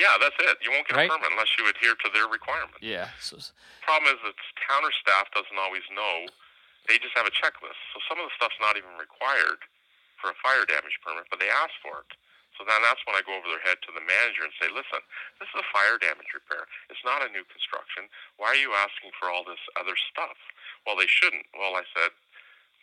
Yeah, 0.00 0.16
that's 0.16 0.34
it. 0.40 0.56
You 0.64 0.72
won't 0.72 0.88
get 0.88 0.96
right? 0.96 1.06
a 1.06 1.12
permit 1.12 1.30
unless 1.30 1.52
you 1.60 1.68
adhere 1.68 1.94
to 1.94 2.08
their 2.16 2.26
requirements. 2.26 2.80
Yeah. 2.80 3.12
So, 3.20 3.36
Problem 3.84 4.10
is 4.10 4.18
that 4.24 4.34
counter 4.64 4.90
staff 4.96 5.28
doesn't 5.36 5.60
always 5.60 5.84
know. 5.92 6.26
They 6.88 6.98
just 6.98 7.14
have 7.14 7.28
a 7.28 7.34
checklist. 7.34 7.78
So 7.94 8.02
some 8.10 8.18
of 8.18 8.26
the 8.26 8.34
stuff's 8.34 8.58
not 8.58 8.74
even 8.74 8.90
required 8.98 9.62
for 10.18 10.34
a 10.34 10.36
fire 10.42 10.66
damage 10.66 10.98
permit, 11.04 11.30
but 11.30 11.38
they 11.38 11.46
ask 11.46 11.70
for 11.84 12.02
it. 12.02 12.10
So 12.62 12.70
then 12.70 12.78
that's 12.86 13.02
when 13.10 13.18
I 13.18 13.26
go 13.26 13.34
over 13.34 13.50
their 13.50 13.66
head 13.66 13.82
to 13.82 13.90
the 13.90 14.06
manager 14.06 14.46
and 14.46 14.54
say, 14.54 14.70
listen, 14.70 15.02
this 15.42 15.50
is 15.50 15.58
a 15.58 15.66
fire 15.74 15.98
damage 15.98 16.30
repair. 16.30 16.70
It's 16.94 17.02
not 17.02 17.26
a 17.26 17.34
new 17.34 17.42
construction. 17.50 18.06
Why 18.38 18.54
are 18.54 18.62
you 18.62 18.70
asking 18.78 19.10
for 19.18 19.26
all 19.26 19.42
this 19.42 19.58
other 19.74 19.98
stuff? 19.98 20.38
Well, 20.86 20.94
they 20.94 21.10
shouldn't. 21.10 21.50
Well, 21.58 21.74
I 21.74 21.82
said, 21.90 22.14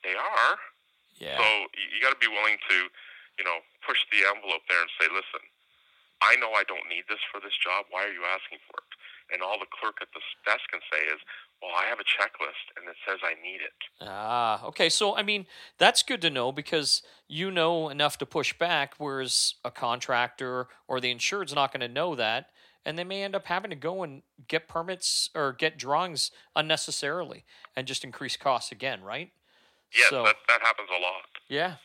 they 0.04 0.20
are. 0.20 0.60
Yeah. 1.16 1.40
So 1.40 1.48
you, 1.80 1.96
you 1.96 2.04
got 2.04 2.12
to 2.12 2.20
be 2.20 2.28
willing 2.28 2.60
to, 2.60 2.92
you 3.40 3.48
know, 3.48 3.64
push 3.80 4.04
the 4.12 4.28
envelope 4.28 4.68
there 4.68 4.84
and 4.84 4.92
say, 5.00 5.08
listen, 5.08 5.48
I 6.20 6.36
know 6.44 6.52
I 6.52 6.68
don't 6.68 6.92
need 6.92 7.08
this 7.08 7.24
for 7.32 7.40
this 7.40 7.56
job. 7.56 7.88
Why 7.88 8.04
are 8.04 8.12
you 8.12 8.28
asking 8.28 8.60
for 8.68 8.84
it? 8.84 8.92
And 9.32 9.40
all 9.40 9.64
the 9.64 9.72
clerk 9.72 10.04
at 10.04 10.12
the 10.12 10.20
desk 10.44 10.68
can 10.76 10.84
say 10.92 11.08
is, 11.08 11.24
well, 11.62 11.72
I 11.78 11.86
have 11.90 12.00
a 12.00 12.04
checklist 12.04 12.78
and 12.78 12.88
it 12.90 12.96
says 13.08 13.20
I 13.24 13.34
need 13.42 13.62
it. 13.62 13.74
Ah, 14.02 14.64
okay. 14.66 14.90
So, 14.90 15.16
I 15.16 15.24
mean, 15.24 15.46
that's 15.78 16.04
good 16.04 16.22
to 16.22 16.30
know 16.30 16.52
because 16.52 17.02
you 17.28 17.52
know 17.52 17.90
enough 17.90 18.18
to 18.20 18.26
push 18.26 18.54
back, 18.58 18.96
whereas 18.98 19.56
a 19.66 19.72
contractor 19.72 20.68
or 20.88 21.00
the 21.00 21.12
insured's 21.12 21.54
not 21.54 21.72
going 21.72 21.82
to 21.82 21.94
know 21.94 22.16
that. 22.16 22.48
And 22.86 22.98
they 22.98 23.04
may 23.04 23.24
end 23.24 23.36
up 23.36 23.46
having 23.48 23.70
to 23.72 23.76
go 23.76 24.04
and 24.04 24.22
get 24.48 24.68
permits 24.70 25.30
or 25.36 25.52
get 25.52 25.78
drawings 25.78 26.32
unnecessarily 26.56 27.44
and 27.76 27.86
just 27.88 28.04
increase 28.06 28.38
costs 28.38 28.72
again, 28.72 29.04
right? 29.04 29.32
Yeah, 29.94 30.06
So- 30.10 30.24
that, 30.24 30.38
that 30.48 30.62
happens 30.62 30.90
a 30.90 31.02
lot. 31.02 31.24
Yeah. 31.50 31.76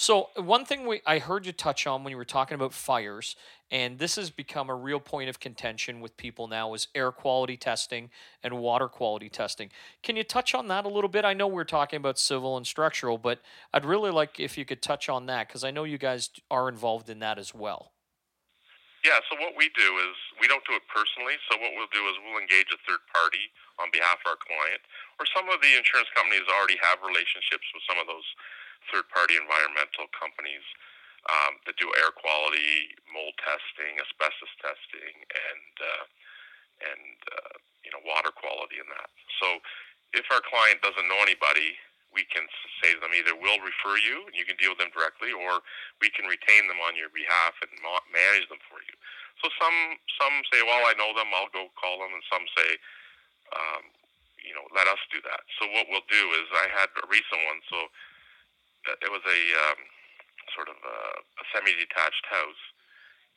So 0.00 0.30
one 0.34 0.64
thing 0.64 0.86
we 0.86 1.02
I 1.04 1.18
heard 1.18 1.44
you 1.44 1.52
touch 1.52 1.86
on 1.86 2.04
when 2.04 2.10
you 2.10 2.16
were 2.16 2.24
talking 2.24 2.54
about 2.54 2.72
fires, 2.72 3.36
and 3.70 3.98
this 3.98 4.16
has 4.16 4.30
become 4.30 4.70
a 4.70 4.74
real 4.74 4.98
point 4.98 5.28
of 5.28 5.40
contention 5.40 6.00
with 6.00 6.16
people 6.16 6.48
now 6.48 6.72
is 6.72 6.88
air 6.94 7.12
quality 7.12 7.58
testing 7.58 8.08
and 8.42 8.56
water 8.56 8.88
quality 8.88 9.28
testing. 9.28 9.68
Can 10.02 10.16
you 10.16 10.24
touch 10.24 10.54
on 10.54 10.68
that 10.68 10.86
a 10.86 10.88
little 10.88 11.12
bit? 11.12 11.26
I 11.26 11.34
know 11.34 11.46
we're 11.46 11.68
talking 11.68 11.98
about 11.98 12.18
civil 12.18 12.56
and 12.56 12.66
structural, 12.66 13.18
but 13.18 13.44
I'd 13.74 13.84
really 13.84 14.10
like 14.10 14.40
if 14.40 14.56
you 14.56 14.64
could 14.64 14.80
touch 14.80 15.10
on 15.10 15.26
that 15.26 15.48
because 15.48 15.64
I 15.64 15.70
know 15.70 15.84
you 15.84 15.98
guys 15.98 16.30
are 16.50 16.70
involved 16.70 17.10
in 17.10 17.18
that 17.18 17.36
as 17.36 17.52
well. 17.54 17.92
Yeah, 19.04 19.20
so 19.28 19.36
what 19.36 19.52
we 19.52 19.68
do 19.76 19.88
is 20.08 20.16
we 20.40 20.48
don't 20.48 20.64
do 20.64 20.80
it 20.80 20.84
personally. 20.88 21.36
So 21.52 21.60
what 21.60 21.76
we'll 21.76 21.92
do 21.92 22.00
is 22.08 22.16
we'll 22.24 22.40
engage 22.40 22.72
a 22.72 22.80
third 22.88 23.04
party 23.12 23.52
on 23.76 23.92
behalf 23.92 24.16
of 24.24 24.32
our 24.32 24.40
client, 24.40 24.80
or 25.20 25.28
some 25.28 25.52
of 25.52 25.60
the 25.60 25.76
insurance 25.76 26.08
companies 26.16 26.48
already 26.48 26.80
have 26.80 27.04
relationships 27.04 27.68
with 27.76 27.84
some 27.84 28.00
of 28.00 28.08
those 28.08 28.24
third 28.88 29.06
party 29.12 29.36
environmental 29.36 30.08
companies 30.16 30.64
um, 31.28 31.60
that 31.68 31.76
do 31.76 31.90
air 32.00 32.12
quality, 32.16 32.96
mold 33.12 33.36
testing, 33.44 34.00
asbestos 34.00 34.52
testing, 34.64 35.14
and 35.28 35.72
uh, 35.80 36.04
and 36.92 37.16
uh, 37.36 37.54
you 37.84 37.92
know 37.92 38.00
water 38.08 38.32
quality 38.32 38.80
and 38.80 38.88
that. 38.88 39.10
So 39.40 39.60
if 40.16 40.26
our 40.32 40.42
client 40.42 40.80
doesn't 40.80 41.06
know 41.06 41.20
anybody, 41.20 41.76
we 42.10 42.26
can 42.26 42.44
say 42.82 42.96
to 42.96 43.00
them 43.00 43.14
either 43.14 43.36
we'll 43.38 43.62
refer 43.62 44.00
you 44.00 44.26
and 44.26 44.34
you 44.34 44.42
can 44.48 44.58
deal 44.58 44.74
with 44.74 44.82
them 44.82 44.90
directly, 44.96 45.30
or 45.30 45.62
we 46.02 46.10
can 46.10 46.26
retain 46.26 46.66
them 46.66 46.80
on 46.82 46.98
your 46.98 47.12
behalf 47.12 47.54
and 47.62 47.70
ma- 47.84 48.06
manage 48.10 48.48
them 48.50 48.60
for 48.66 48.82
you. 48.82 48.94
So 49.44 49.48
some 49.60 49.78
some 50.18 50.34
say, 50.52 50.60
well, 50.66 50.84
I 50.88 50.96
know 50.98 51.12
them, 51.14 51.30
I'll 51.32 51.52
go 51.52 51.70
call 51.78 52.02
them, 52.02 52.12
and 52.12 52.24
some 52.28 52.44
say, 52.56 52.70
um, 53.54 53.84
you 54.42 54.52
know, 54.56 54.66
let 54.74 54.88
us 54.90 55.00
do 55.12 55.22
that. 55.24 55.42
So 55.60 55.68
what 55.72 55.88
we'll 55.88 56.06
do 56.10 56.24
is, 56.40 56.46
I 56.52 56.66
had 56.72 56.90
a 57.00 57.06
recent 57.08 57.40
one. 57.48 57.60
So 57.70 57.78
it 58.88 59.10
was 59.12 59.24
a 59.24 59.40
um, 59.68 59.80
sort 60.56 60.68
of 60.72 60.78
a, 60.80 60.98
a 61.20 61.44
semi-detached 61.52 62.26
house, 62.26 62.62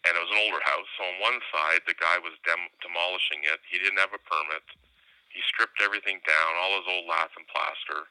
and 0.08 0.16
it 0.16 0.22
was 0.24 0.32
an 0.32 0.44
older 0.44 0.64
house. 0.64 0.88
So 0.96 1.04
on 1.08 1.16
one 1.20 1.39
side, 1.52 1.84
the 1.88 1.98
guy 1.98 2.20
was 2.20 2.36
dem- 2.44 2.74
demolishing 2.84 3.44
it. 3.48 3.60
He 3.68 3.80
didn't 3.80 4.00
have 4.00 4.16
a 4.16 4.22
permit. 4.24 4.66
He 5.32 5.41
stripped 5.50 5.82
everything 5.82 6.22
down, 6.28 6.52
all 6.62 6.78
his 6.78 6.89
old 6.89 7.10
lath 7.10 7.34
and 7.36 7.48
plaster, 7.50 8.06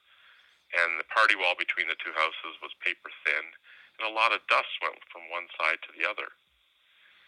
and 0.74 0.98
the 0.98 1.06
party 1.12 1.38
wall 1.38 1.54
between 1.54 1.86
the 1.86 1.98
two 2.02 2.12
houses 2.16 2.58
was 2.58 2.74
paper 2.82 3.12
thin, 3.22 3.46
and 4.00 4.04
a 4.08 4.16
lot 4.16 4.34
of 4.34 4.42
dust 4.50 4.72
went 4.82 4.98
from 5.12 5.30
one 5.30 5.46
side 5.54 5.78
to 5.86 5.92
the 5.94 6.08
other. 6.08 6.34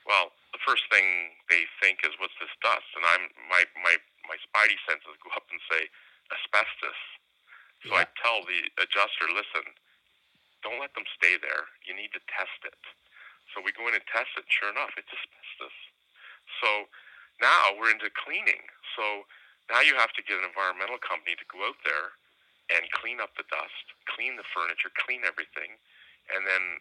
Well, 0.05 0.32
the 0.52 0.61
first 0.66 0.84
thing 0.92 1.32
they 1.48 1.64
think 1.80 2.05
is, 2.05 2.16
"What's 2.18 2.36
this 2.40 2.52
dust?" 2.61 2.88
And 2.96 3.05
I'm 3.07 3.30
my 3.48 3.64
my 3.80 3.96
my 4.28 4.36
spidey 4.40 4.76
senses 4.88 5.16
go 5.22 5.30
up 5.32 5.46
and 5.48 5.61
say, 5.70 5.88
"Asbestos." 6.32 7.00
So 7.86 7.96
I 7.96 8.05
tell 8.20 8.44
the 8.44 8.61
adjuster, 8.80 9.28
"Listen, 9.28 9.64
don't 10.64 10.80
let 10.80 10.96
them 10.96 11.04
stay 11.14 11.36
there. 11.38 11.68
You 11.84 11.94
need 11.94 12.10
to 12.16 12.22
test 12.26 12.64
it." 12.64 12.80
So 13.52 13.60
we 13.60 13.70
go 13.70 13.86
in 13.86 13.94
and 13.94 14.06
test 14.08 14.34
it. 14.40 14.48
Sure 14.48 14.72
enough, 14.72 14.96
it's 14.96 15.12
asbestos. 15.12 15.76
So 16.60 16.88
now 17.40 17.76
we're 17.76 17.92
into 17.92 18.10
cleaning. 18.10 18.66
So 18.96 19.26
now 19.70 19.80
you 19.80 19.94
have 19.94 20.12
to 20.16 20.22
get 20.24 20.40
an 20.40 20.48
environmental 20.48 20.98
company 20.98 21.36
to 21.36 21.46
go 21.52 21.62
out 21.68 21.78
there 21.84 22.16
and 22.72 22.90
clean 22.96 23.20
up 23.20 23.36
the 23.36 23.44
dust, 23.52 23.84
clean 24.08 24.36
the 24.36 24.48
furniture, 24.56 24.90
clean 24.96 25.22
everything, 25.24 25.76
and 26.32 26.48
then 26.48 26.80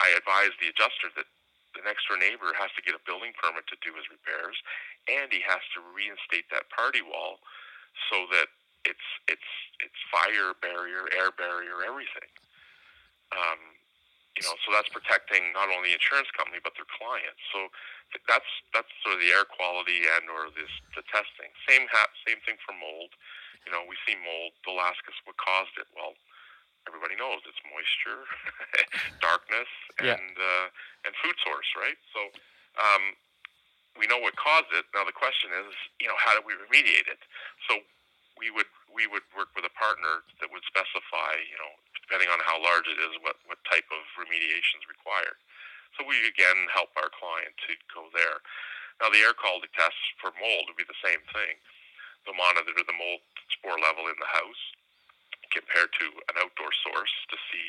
I 0.00 0.10
advise 0.16 0.56
the 0.58 0.72
adjuster 0.72 1.12
that 1.16 1.28
the 1.76 1.84
next 1.84 2.08
door 2.08 2.16
neighbor 2.16 2.54
has 2.56 2.70
to 2.78 2.82
get 2.82 2.96
a 2.96 3.02
building 3.04 3.34
permit 3.36 3.66
to 3.68 3.76
do 3.84 3.92
his 3.94 4.08
repairs, 4.08 4.56
and 5.10 5.28
he 5.30 5.42
has 5.44 5.60
to 5.74 5.84
reinstate 5.92 6.48
that 6.50 6.70
party 6.70 7.02
wall 7.02 7.42
so 8.10 8.26
that 8.32 8.48
it's 8.84 9.08
it's 9.28 9.50
it's 9.80 10.00
fire 10.10 10.54
barrier, 10.60 11.08
air 11.12 11.32
barrier, 11.34 11.84
everything. 11.84 12.30
Um, 13.34 13.60
you 14.34 14.42
know, 14.42 14.58
so 14.66 14.74
that's 14.74 14.90
protecting 14.90 15.54
not 15.54 15.70
only 15.70 15.94
the 15.94 15.98
insurance 15.98 16.26
company 16.34 16.58
but 16.58 16.74
their 16.74 16.88
clients. 16.90 17.38
So 17.54 17.70
that's 18.26 18.50
that's 18.74 18.90
sort 19.06 19.14
of 19.18 19.22
the 19.22 19.30
air 19.30 19.46
quality 19.46 20.06
and 20.18 20.26
or 20.26 20.50
this 20.54 20.70
the 20.98 21.06
testing. 21.06 21.50
Same 21.70 21.86
ha- 21.90 22.10
same 22.26 22.42
thing 22.42 22.58
for 22.66 22.74
mold. 22.74 23.14
You 23.66 23.70
know, 23.70 23.86
we 23.86 23.94
see 24.02 24.18
mold. 24.18 24.52
They'll 24.66 24.82
ask 24.82 24.98
us 25.06 25.14
what 25.22 25.38
caused 25.38 25.78
it. 25.78 25.86
Well, 25.94 26.18
everybody 26.90 27.14
knows 27.14 27.46
it's 27.46 27.62
moisture, 27.70 28.26
darkness, 29.24 29.70
Yeah. 30.02 30.18
and 30.18 30.34
uh, 30.34 30.66
and 31.06 31.12
food 31.22 31.38
source, 31.46 31.70
right? 31.78 31.96
So 32.10 32.20
um, 32.82 33.14
we 33.94 34.10
know 34.10 34.18
what 34.18 34.34
caused 34.34 34.74
it. 34.74 34.84
Now 34.98 35.06
the 35.06 35.14
question 35.14 35.54
is, 35.64 35.70
you 36.02 36.10
know, 36.10 36.18
how 36.18 36.34
do 36.34 36.42
we 36.42 36.58
remediate 36.58 37.06
it? 37.06 37.22
So 37.70 37.78
we 38.38 38.50
would 38.50 38.68
we 38.90 39.06
would 39.10 39.26
work 39.34 39.50
with 39.58 39.66
a 39.66 39.74
partner 39.74 40.22
that 40.38 40.50
would 40.50 40.62
specify, 40.66 41.34
you 41.46 41.58
know, 41.58 41.72
depending 41.98 42.30
on 42.30 42.38
how 42.42 42.58
large 42.62 42.86
it 42.86 42.98
is, 42.98 43.14
what 43.22 43.38
what 43.46 43.62
type 43.66 43.86
of 43.90 44.02
remediation 44.18 44.82
is 44.82 44.90
required. 44.90 45.38
So 45.98 46.06
we 46.06 46.26
again 46.26 46.66
help 46.74 46.90
our 46.98 47.10
client 47.10 47.54
to 47.66 47.72
go 47.94 48.10
there. 48.14 48.42
Now 49.02 49.10
the 49.10 49.22
air 49.22 49.34
quality 49.34 49.70
tests 49.74 50.02
for 50.18 50.34
mold 50.38 50.70
would 50.70 50.78
be 50.78 50.86
the 50.86 51.02
same 51.02 51.22
thing. 51.34 51.58
They'll 52.22 52.38
monitor 52.38 52.74
the 52.74 52.98
mold 52.98 53.22
spore 53.52 53.78
level 53.78 54.08
in 54.08 54.18
the 54.18 54.30
house 54.30 54.62
compared 55.52 55.92
to 56.00 56.06
an 56.32 56.36
outdoor 56.40 56.72
source 56.82 57.14
to 57.30 57.36
see, 57.52 57.68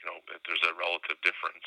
you 0.00 0.06
know, 0.08 0.16
if 0.32 0.40
there's 0.46 0.62
a 0.64 0.78
relative 0.78 1.18
difference 1.20 1.66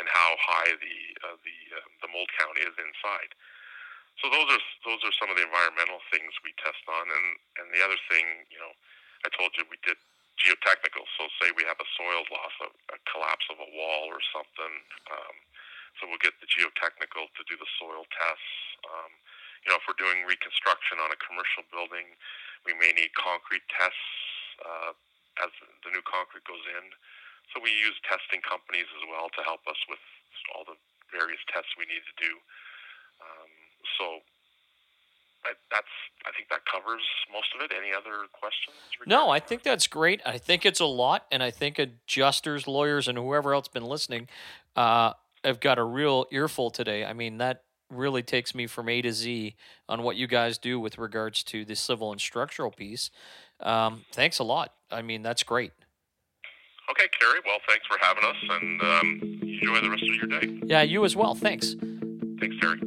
in 0.00 0.06
how 0.10 0.34
high 0.42 0.74
the 0.80 0.98
uh, 1.22 1.38
the 1.46 1.58
uh, 1.78 1.86
the 2.02 2.10
mold 2.10 2.30
count 2.34 2.58
is 2.58 2.74
inside. 2.78 3.30
So 4.22 4.30
those 4.30 4.48
are 4.50 4.62
those 4.86 5.02
are 5.02 5.14
some 5.18 5.30
of 5.30 5.36
the 5.36 5.46
environmental 5.46 5.98
things 6.14 6.32
we 6.46 6.54
test 6.62 6.80
on, 6.86 7.06
and 7.10 7.26
and 7.62 7.66
the 7.74 7.82
other 7.82 7.98
thing, 8.10 8.46
you 8.50 8.58
know, 8.62 8.72
I 9.26 9.28
told 9.34 9.54
you 9.58 9.66
we 9.68 9.80
did 9.82 9.98
geotechnical. 10.38 11.04
So 11.18 11.30
say 11.38 11.54
we 11.54 11.66
have 11.66 11.78
a 11.78 11.88
soil 11.94 12.22
loss, 12.30 12.54
a, 12.66 12.68
a 12.94 12.98
collapse 13.10 13.46
of 13.50 13.58
a 13.62 13.70
wall 13.74 14.10
or 14.10 14.22
something. 14.34 14.74
Um, 15.10 15.36
so 15.98 16.10
we'll 16.10 16.22
get 16.22 16.34
the 16.42 16.50
geotechnical 16.50 17.30
to 17.30 17.42
do 17.46 17.54
the 17.54 17.70
soil 17.78 18.02
tests. 18.10 18.54
Um, 18.86 19.12
you 19.62 19.72
know, 19.72 19.78
if 19.78 19.86
we're 19.86 19.98
doing 19.98 20.26
reconstruction 20.26 20.98
on 21.00 21.14
a 21.14 21.18
commercial 21.22 21.62
building, 21.70 22.12
we 22.66 22.74
may 22.74 22.92
need 22.92 23.14
concrete 23.14 23.64
tests 23.70 24.10
uh, 24.60 24.92
as 25.40 25.50
the 25.86 25.90
new 25.94 26.04
concrete 26.04 26.44
goes 26.44 26.64
in. 26.76 26.84
So 27.54 27.62
we 27.62 27.70
use 27.72 27.96
testing 28.04 28.42
companies 28.42 28.90
as 28.98 29.04
well 29.06 29.30
to 29.38 29.40
help 29.46 29.62
us 29.70 29.78
with 29.88 30.02
all 30.52 30.66
the 30.66 30.76
various 31.14 31.40
tests 31.48 31.72
we 31.78 31.86
need 31.86 32.02
to 32.02 32.16
do. 32.18 32.32
Um, 33.22 33.63
so 33.98 34.04
I, 35.44 35.52
that's 35.70 35.86
I 36.26 36.30
think 36.36 36.48
that 36.48 36.60
covers 36.70 37.02
most 37.32 37.48
of 37.54 37.60
it. 37.60 37.70
Any 37.76 37.92
other 37.92 38.26
questions? 38.32 38.76
No, 39.06 39.30
I 39.30 39.40
think 39.40 39.62
that's 39.62 39.86
great. 39.86 40.20
I 40.24 40.38
think 40.38 40.64
it's 40.64 40.80
a 40.80 40.86
lot, 40.86 41.26
and 41.30 41.42
I 41.42 41.50
think 41.50 41.78
adjusters, 41.78 42.66
lawyers, 42.66 43.08
and 43.08 43.18
whoever 43.18 43.54
else 43.54 43.68
been 43.68 43.84
listening 43.84 44.28
uh, 44.76 45.12
have 45.44 45.60
got 45.60 45.78
a 45.78 45.84
real 45.84 46.26
earful 46.32 46.70
today. 46.70 47.04
I 47.04 47.12
mean, 47.12 47.38
that 47.38 47.62
really 47.90 48.22
takes 48.22 48.54
me 48.54 48.66
from 48.66 48.88
A 48.88 49.02
to 49.02 49.12
Z 49.12 49.54
on 49.88 50.02
what 50.02 50.16
you 50.16 50.26
guys 50.26 50.56
do 50.58 50.80
with 50.80 50.98
regards 50.98 51.42
to 51.44 51.64
the 51.64 51.76
civil 51.76 52.10
and 52.10 52.20
structural 52.20 52.70
piece. 52.70 53.10
Um, 53.60 54.04
thanks 54.12 54.38
a 54.38 54.44
lot. 54.44 54.72
I 54.90 55.02
mean, 55.02 55.22
that's 55.22 55.42
great. 55.42 55.72
Okay, 56.90 57.06
Kerry. 57.18 57.40
Well, 57.46 57.58
thanks 57.68 57.86
for 57.86 57.98
having 58.00 58.24
us, 58.24 58.36
and 58.50 58.82
um, 58.82 59.20
enjoy 59.42 59.80
the 59.80 59.90
rest 59.90 60.02
of 60.02 60.14
your 60.16 60.40
day. 60.40 60.60
Yeah, 60.66 60.82
you 60.82 61.04
as 61.04 61.16
well. 61.16 61.34
Thanks. 61.34 61.76
Thanks, 62.40 62.56
Terry. 62.60 62.80